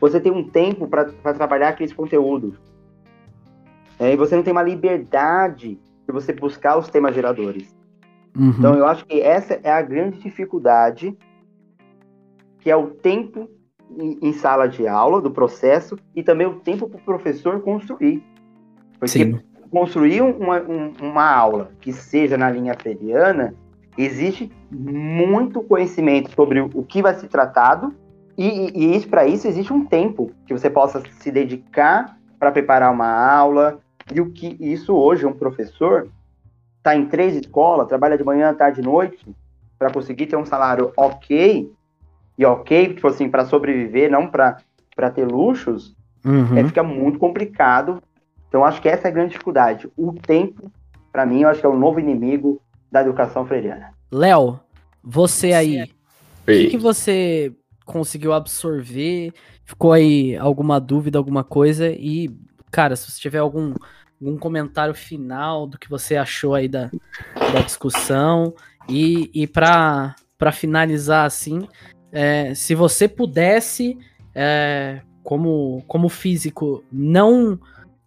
você 0.00 0.20
tem 0.20 0.32
um 0.32 0.48
tempo 0.48 0.88
para 0.88 1.04
trabalhar 1.34 1.68
aqueles 1.68 1.92
conteúdos. 1.92 2.58
É, 4.02 4.12
e 4.12 4.16
você 4.16 4.34
não 4.34 4.42
tem 4.42 4.50
uma 4.52 4.64
liberdade 4.64 5.78
de 6.06 6.12
você 6.12 6.32
buscar 6.32 6.76
os 6.76 6.88
temas 6.88 7.14
geradores. 7.14 7.72
Uhum. 8.36 8.50
Então, 8.58 8.74
eu 8.74 8.84
acho 8.84 9.06
que 9.06 9.20
essa 9.20 9.60
é 9.62 9.70
a 9.70 9.80
grande 9.80 10.18
dificuldade, 10.18 11.16
que 12.58 12.68
é 12.68 12.74
o 12.74 12.88
tempo 12.88 13.48
em, 13.96 14.32
sala 14.32 14.66
de 14.66 14.88
aula, 14.88 15.20
do 15.20 15.30
processo, 15.30 15.96
e 16.16 16.22
também 16.22 16.48
o 16.48 16.54
tempo 16.54 16.88
para 16.88 16.98
o 16.98 17.02
professor 17.04 17.60
construir. 17.60 18.24
Porque 18.98 19.24
Sim. 19.24 19.38
construir 19.70 20.20
uma, 20.22 20.60
um- 20.62 20.92
uma 21.00 21.30
aula 21.30 21.70
que 21.80 21.92
seja 21.92 22.36
na 22.36 22.50
linha 22.50 22.74
freiriana, 22.74 23.54
existe 23.96 24.50
muito 24.68 25.62
conhecimento 25.62 26.32
sobre 26.32 26.60
o 26.60 26.82
que 26.82 27.02
vai 27.02 27.14
ser 27.14 27.28
tratado, 27.28 27.94
e, 28.36 28.48
e- 28.48 28.72
e 28.74 28.96
isso 28.96 29.08
para 29.08 29.26
isso 29.28 29.46
existe 29.46 29.72
um 29.72 29.84
tempo 29.84 30.32
que 30.44 30.52
você 30.52 30.68
possa 30.68 31.00
se 31.20 31.30
dedicar 31.30 32.18
para 32.36 32.50
preparar 32.50 32.90
uma 32.90 33.06
aula, 33.06 33.78
e 34.12 34.20
o 34.20 34.30
que 34.30 34.56
isso 34.60 34.94
hoje 34.94 35.26
um 35.26 35.32
professor 35.32 36.08
está 36.78 36.96
em 36.96 37.06
três 37.06 37.36
escolas, 37.36 37.86
trabalha 37.86 38.16
de 38.18 38.24
manhã, 38.24 38.52
tarde 38.54 38.80
e 38.80 38.84
noite, 38.84 39.24
para 39.78 39.92
conseguir 39.92 40.26
ter 40.26 40.36
um 40.36 40.44
salário 40.44 40.92
ok, 40.96 41.70
e 42.38 42.44
ok, 42.44 42.94
tipo 42.94 43.06
assim, 43.06 43.28
para 43.28 43.44
sobreviver, 43.44 44.10
não 44.10 44.26
para 44.26 44.56
ter 45.14 45.26
luxos, 45.26 45.94
Uhum. 46.24 46.56
é, 46.56 46.64
fica 46.64 46.82
muito 46.82 47.18
complicado. 47.18 48.00
Então, 48.48 48.64
acho 48.64 48.80
que 48.80 48.88
essa 48.88 49.08
é 49.08 49.10
a 49.10 49.14
grande 49.14 49.32
dificuldade. 49.32 49.88
O 49.96 50.12
tempo, 50.12 50.70
para 51.10 51.26
mim, 51.26 51.40
eu 51.42 51.48
acho 51.48 51.60
que 51.60 51.66
é 51.66 51.68
o 51.68 51.76
novo 51.76 51.98
inimigo 51.98 52.60
da 52.90 53.00
educação 53.00 53.46
freiriana. 53.46 53.92
Léo, 54.10 54.60
você 55.02 55.52
aí, 55.52 55.82
o 55.82 56.46
que, 56.46 56.66
que 56.68 56.78
você 56.78 57.52
conseguiu 57.84 58.32
absorver? 58.32 59.32
Ficou 59.64 59.92
aí 59.92 60.36
alguma 60.36 60.78
dúvida, 60.78 61.18
alguma 61.18 61.42
coisa? 61.42 61.88
E, 61.88 62.30
cara, 62.72 62.96
se 62.96 63.10
você 63.10 63.20
tiver 63.20 63.38
algum, 63.38 63.74
algum 64.20 64.36
comentário 64.38 64.94
final 64.94 65.66
do 65.66 65.78
que 65.78 65.88
você 65.88 66.16
achou 66.16 66.54
aí 66.54 66.66
da, 66.66 66.90
da 67.52 67.60
discussão, 67.60 68.54
e, 68.88 69.30
e 69.32 69.46
para 69.46 70.16
finalizar 70.52 71.26
assim, 71.26 71.68
é, 72.10 72.54
se 72.54 72.74
você 72.74 73.06
pudesse, 73.06 73.96
é, 74.34 75.02
como, 75.22 75.84
como 75.86 76.08
físico 76.08 76.84
não 76.90 77.58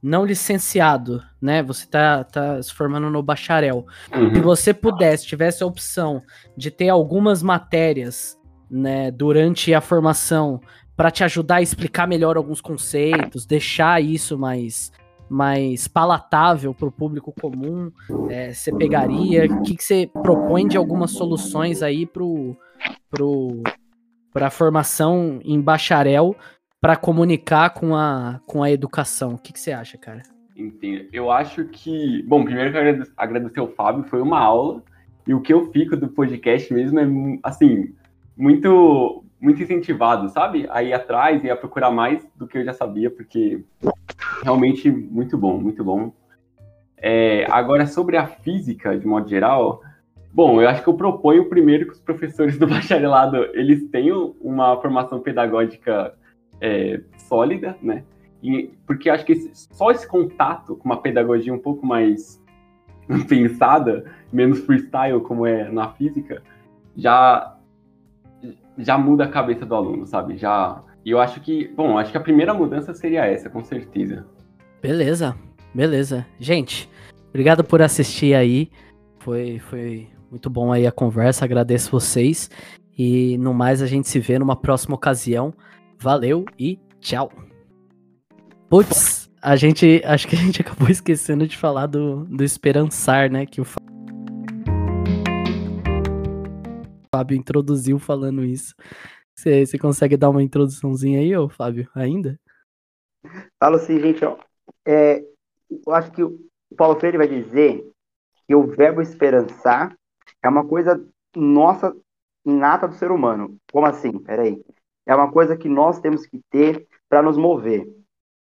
não 0.02 0.24
licenciado, 0.24 1.24
né? 1.42 1.64
Você 1.64 1.88
tá, 1.88 2.24
tá 2.24 2.62
se 2.62 2.72
formando 2.72 3.10
no 3.10 3.24
bacharel. 3.24 3.88
Se 4.14 4.20
uhum. 4.20 4.42
você 4.44 4.72
pudesse, 4.72 5.26
tivesse 5.26 5.64
a 5.64 5.66
opção 5.66 6.22
de 6.56 6.70
ter 6.70 6.90
algumas 6.90 7.42
matérias, 7.42 8.38
né, 8.70 9.10
durante 9.10 9.74
a 9.74 9.82
formação 9.82 10.62
para 10.96 11.12
te 11.12 11.24
ajudar 11.24 11.56
a 11.56 11.62
explicar 11.62 12.08
melhor 12.08 12.38
alguns 12.38 12.62
conceitos, 12.62 13.46
deixar 13.46 14.02
isso 14.02 14.38
mais 14.38 14.92
mais 15.28 15.88
palatável 15.88 16.72
para 16.72 16.88
o 16.88 16.92
público 16.92 17.34
comum, 17.42 17.92
é, 18.30 18.54
você 18.54 18.72
pegaria? 18.72 19.46
O 19.46 19.64
que, 19.64 19.76
que 19.76 19.84
você 19.84 20.08
propõe 20.08 20.68
de 20.68 20.78
algumas 20.78 21.12
soluções 21.12 21.82
aí 21.82 22.06
para 22.06 22.22
pro, 22.22 22.56
pro, 23.10 23.64
a 24.36 24.50
formação 24.52 25.40
em 25.44 25.60
bacharel 25.60 26.36
para 26.80 26.96
comunicar 26.96 27.72
com 27.72 27.96
a, 27.96 28.40
com 28.46 28.62
a 28.62 28.70
educação? 28.70 29.34
O 29.34 29.38
que, 29.40 29.52
que 29.52 29.60
você 29.60 29.72
acha, 29.72 29.98
cara? 29.98 30.22
Entendo. 30.56 31.10
Eu 31.12 31.32
acho 31.32 31.66
que. 31.66 32.24
Bom, 32.28 32.46
primeiro 32.46 32.70
eu 32.70 32.74
quero 32.74 33.12
agradecer 33.18 33.60
ao 33.60 33.68
Fábio, 33.68 34.06
foi 34.06 34.22
uma 34.22 34.40
aula. 34.40 34.84
E 35.28 35.34
o 35.34 35.42
que 35.42 35.52
eu 35.52 35.72
fico 35.72 35.98
do 35.98 36.08
podcast 36.08 36.72
mesmo 36.72 37.00
é, 37.00 37.40
assim, 37.44 37.94
muito 38.38 39.25
muito 39.46 39.62
incentivado, 39.62 40.28
sabe? 40.30 40.66
A 40.72 40.82
ir 40.82 40.92
atrás 40.92 41.44
e 41.44 41.52
a 41.52 41.56
procurar 41.56 41.92
mais 41.92 42.28
do 42.36 42.48
que 42.48 42.58
eu 42.58 42.66
já 42.66 42.74
sabia, 42.74 43.12
porque 43.12 43.64
realmente 44.42 44.90
muito 44.90 45.38
bom, 45.38 45.60
muito 45.60 45.84
bom. 45.84 46.12
É, 46.98 47.46
agora, 47.52 47.86
sobre 47.86 48.18
a 48.18 48.26
física, 48.26 48.98
de 48.98 49.06
modo 49.06 49.30
geral, 49.30 49.82
bom, 50.34 50.60
eu 50.60 50.68
acho 50.68 50.82
que 50.82 50.90
eu 50.90 50.96
proponho 50.96 51.48
primeiro 51.48 51.86
que 51.86 51.94
os 51.94 52.02
professores 52.02 52.58
do 52.58 52.66
bacharelado, 52.68 53.38
eles 53.54 53.88
tenham 53.92 54.36
uma 54.42 54.82
formação 54.82 55.20
pedagógica 55.20 56.16
é, 56.60 57.02
sólida, 57.16 57.78
né? 57.84 58.04
E, 58.42 58.72
porque 58.88 59.12
acho 59.12 59.24
que 59.26 59.34
esse, 59.34 59.52
só 59.54 59.92
esse 59.92 60.08
contato 60.08 60.76
com 60.76 60.86
uma 60.86 61.02
pedagogia 61.02 61.54
um 61.54 61.60
pouco 61.60 61.86
mais 61.86 62.44
pensada, 63.30 64.06
menos 64.34 64.60
freestyle, 64.62 65.22
como 65.22 65.46
é 65.46 65.70
na 65.70 65.92
física, 65.92 66.42
já 66.96 67.55
já 68.78 68.98
muda 68.98 69.26
a 69.26 69.30
cabeça 69.30 69.66
do 69.66 69.76
aluno, 69.76 70.06
sabe? 70.06 70.38
Já. 70.38 70.82
E 71.04 71.12
eu 71.12 71.20
acho 71.20 71.40
que, 71.42 71.68
bom, 71.76 71.98
acho 71.98 72.12
que 72.12 72.18
a 72.18 72.22
primeira 72.22 72.54
mudança 72.54 72.94
seria 72.94 73.26
essa, 73.26 73.50
com 73.50 73.64
certeza. 73.64 74.26
Beleza, 74.82 75.36
beleza. 75.74 76.26
Gente, 76.40 76.90
obrigado 77.30 77.64
por 77.64 77.82
assistir 77.82 78.34
aí. 78.36 78.70
Foi, 79.20 79.60
foi 79.60 80.08
muito 80.30 80.50
bom 80.50 80.72
aí 80.72 80.86
a 80.86 80.92
conversa, 80.92 81.46
agradeço 81.46 81.92
vocês. 81.92 82.50
E 82.98 83.38
no 83.38 83.54
mais, 83.54 83.82
a 83.82 83.88
gente 83.88 84.08
se 84.08 84.20
vê 84.20 84.40
numa 84.40 84.56
próxima 84.56 84.96
ocasião. 84.96 85.54
Valeu 86.00 86.46
e 86.58 86.80
tchau. 87.00 87.32
Putz, 88.70 89.30
a 89.42 89.56
gente. 89.56 90.02
Acho 90.06 90.28
que 90.28 90.36
a 90.36 90.40
gente 90.40 90.60
acabou 90.64 90.90
esquecendo 90.90 91.48
de 91.48 91.58
falar 91.58 91.88
do, 91.88 92.26
do 92.26 92.44
esperançar, 92.44 93.30
né? 93.30 93.46
Que 93.46 93.62
o 93.62 93.66
Fábio 97.16 97.38
introduziu 97.38 97.98
falando 97.98 98.44
isso. 98.44 98.76
Você 99.38 99.78
consegue 99.80 100.18
dar 100.18 100.30
uma 100.30 100.44
introduçãozinha 100.44 101.20
aí, 101.20 101.36
ô 101.38 101.48
Fábio, 101.48 101.90
ainda? 101.96 102.38
Falo 103.58 103.78
assim, 103.78 103.98
gente, 104.02 104.24
ó, 104.26 104.38
é, 104.86 105.24
eu 105.70 105.94
acho 105.94 106.12
que 106.12 106.22
o 106.22 106.38
Paulo 106.76 107.00
Freire 107.00 107.18
vai 107.18 107.28
dizer 107.28 107.90
que 108.46 108.54
o 108.54 108.68
verbo 108.68 109.02
esperançar 109.02 109.96
é 110.44 110.50
uma 110.50 110.68
coisa 110.68 111.02
nossa, 111.34 111.96
inata 112.46 112.86
do 112.86 112.96
ser 112.96 113.12
humano. 113.12 113.56
Como 113.72 113.86
assim? 113.86 114.20
Peraí. 114.20 114.62
É 115.06 115.16
uma 115.16 115.32
coisa 115.32 115.56
que 115.56 115.70
nós 115.70 116.00
temos 116.02 116.26
que 116.26 116.42
ter 116.50 116.86
para 117.08 117.22
nos 117.22 117.38
mover. 117.38 117.88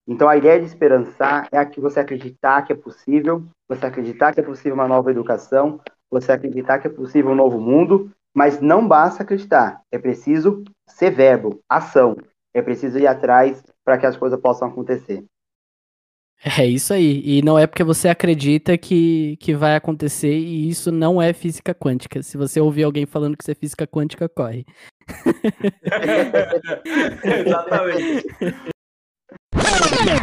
Então, 0.06 0.28
a 0.28 0.36
ideia 0.36 0.60
de 0.60 0.66
esperançar 0.66 1.48
é 1.50 1.58
a 1.58 1.66
que 1.66 1.80
você 1.80 2.02
acreditar 2.02 2.64
que 2.64 2.74
é 2.74 2.76
possível, 2.76 3.46
você 3.70 3.86
acreditar 3.86 4.34
que 4.34 4.42
é 4.42 4.44
possível 4.44 4.74
uma 4.74 4.88
nova 4.88 5.12
educação, 5.12 5.80
você 6.10 6.32
acreditar 6.32 6.80
que 6.80 6.88
é 6.88 6.90
possível 6.90 7.32
um 7.32 7.36
novo 7.36 7.60
mundo, 7.60 8.12
mas 8.34 8.62
não 8.62 8.88
basta 8.88 9.24
acreditar, 9.24 9.82
é 9.92 9.98
preciso 9.98 10.64
ser 10.88 11.12
verbo, 11.12 11.62
ação. 11.68 12.16
É 12.54 12.62
preciso 12.62 12.98
ir 12.98 13.08
atrás 13.08 13.64
para 13.84 13.98
que 13.98 14.06
as 14.06 14.18
coisas 14.18 14.40
possam 14.40 14.68
acontecer. 14.68 15.24
É 16.58 16.66
isso 16.66 16.94
aí. 16.94 17.22
E 17.24 17.42
não 17.42 17.60
é 17.60 17.68
porque 17.68 17.84
você 17.84 18.08
acredita 18.08 18.78
que, 18.78 19.36
que 19.38 19.54
vai 19.54 19.76
acontecer, 19.76 20.34
e 20.34 20.70
isso 20.70 20.92
não 20.92 21.22
é 21.22 21.34
física 21.34 21.76
quântica. 21.76 22.24
Se 22.24 22.38
você 22.38 22.62
ouvir 22.62 22.84
alguém 22.84 23.06
falando 23.06 23.36
que 23.36 23.44
isso 23.44 23.52
é 23.52 23.56
física 23.56 23.86
quântica, 23.86 24.30
corre. 24.30 24.66
Exatamente. 27.46 28.26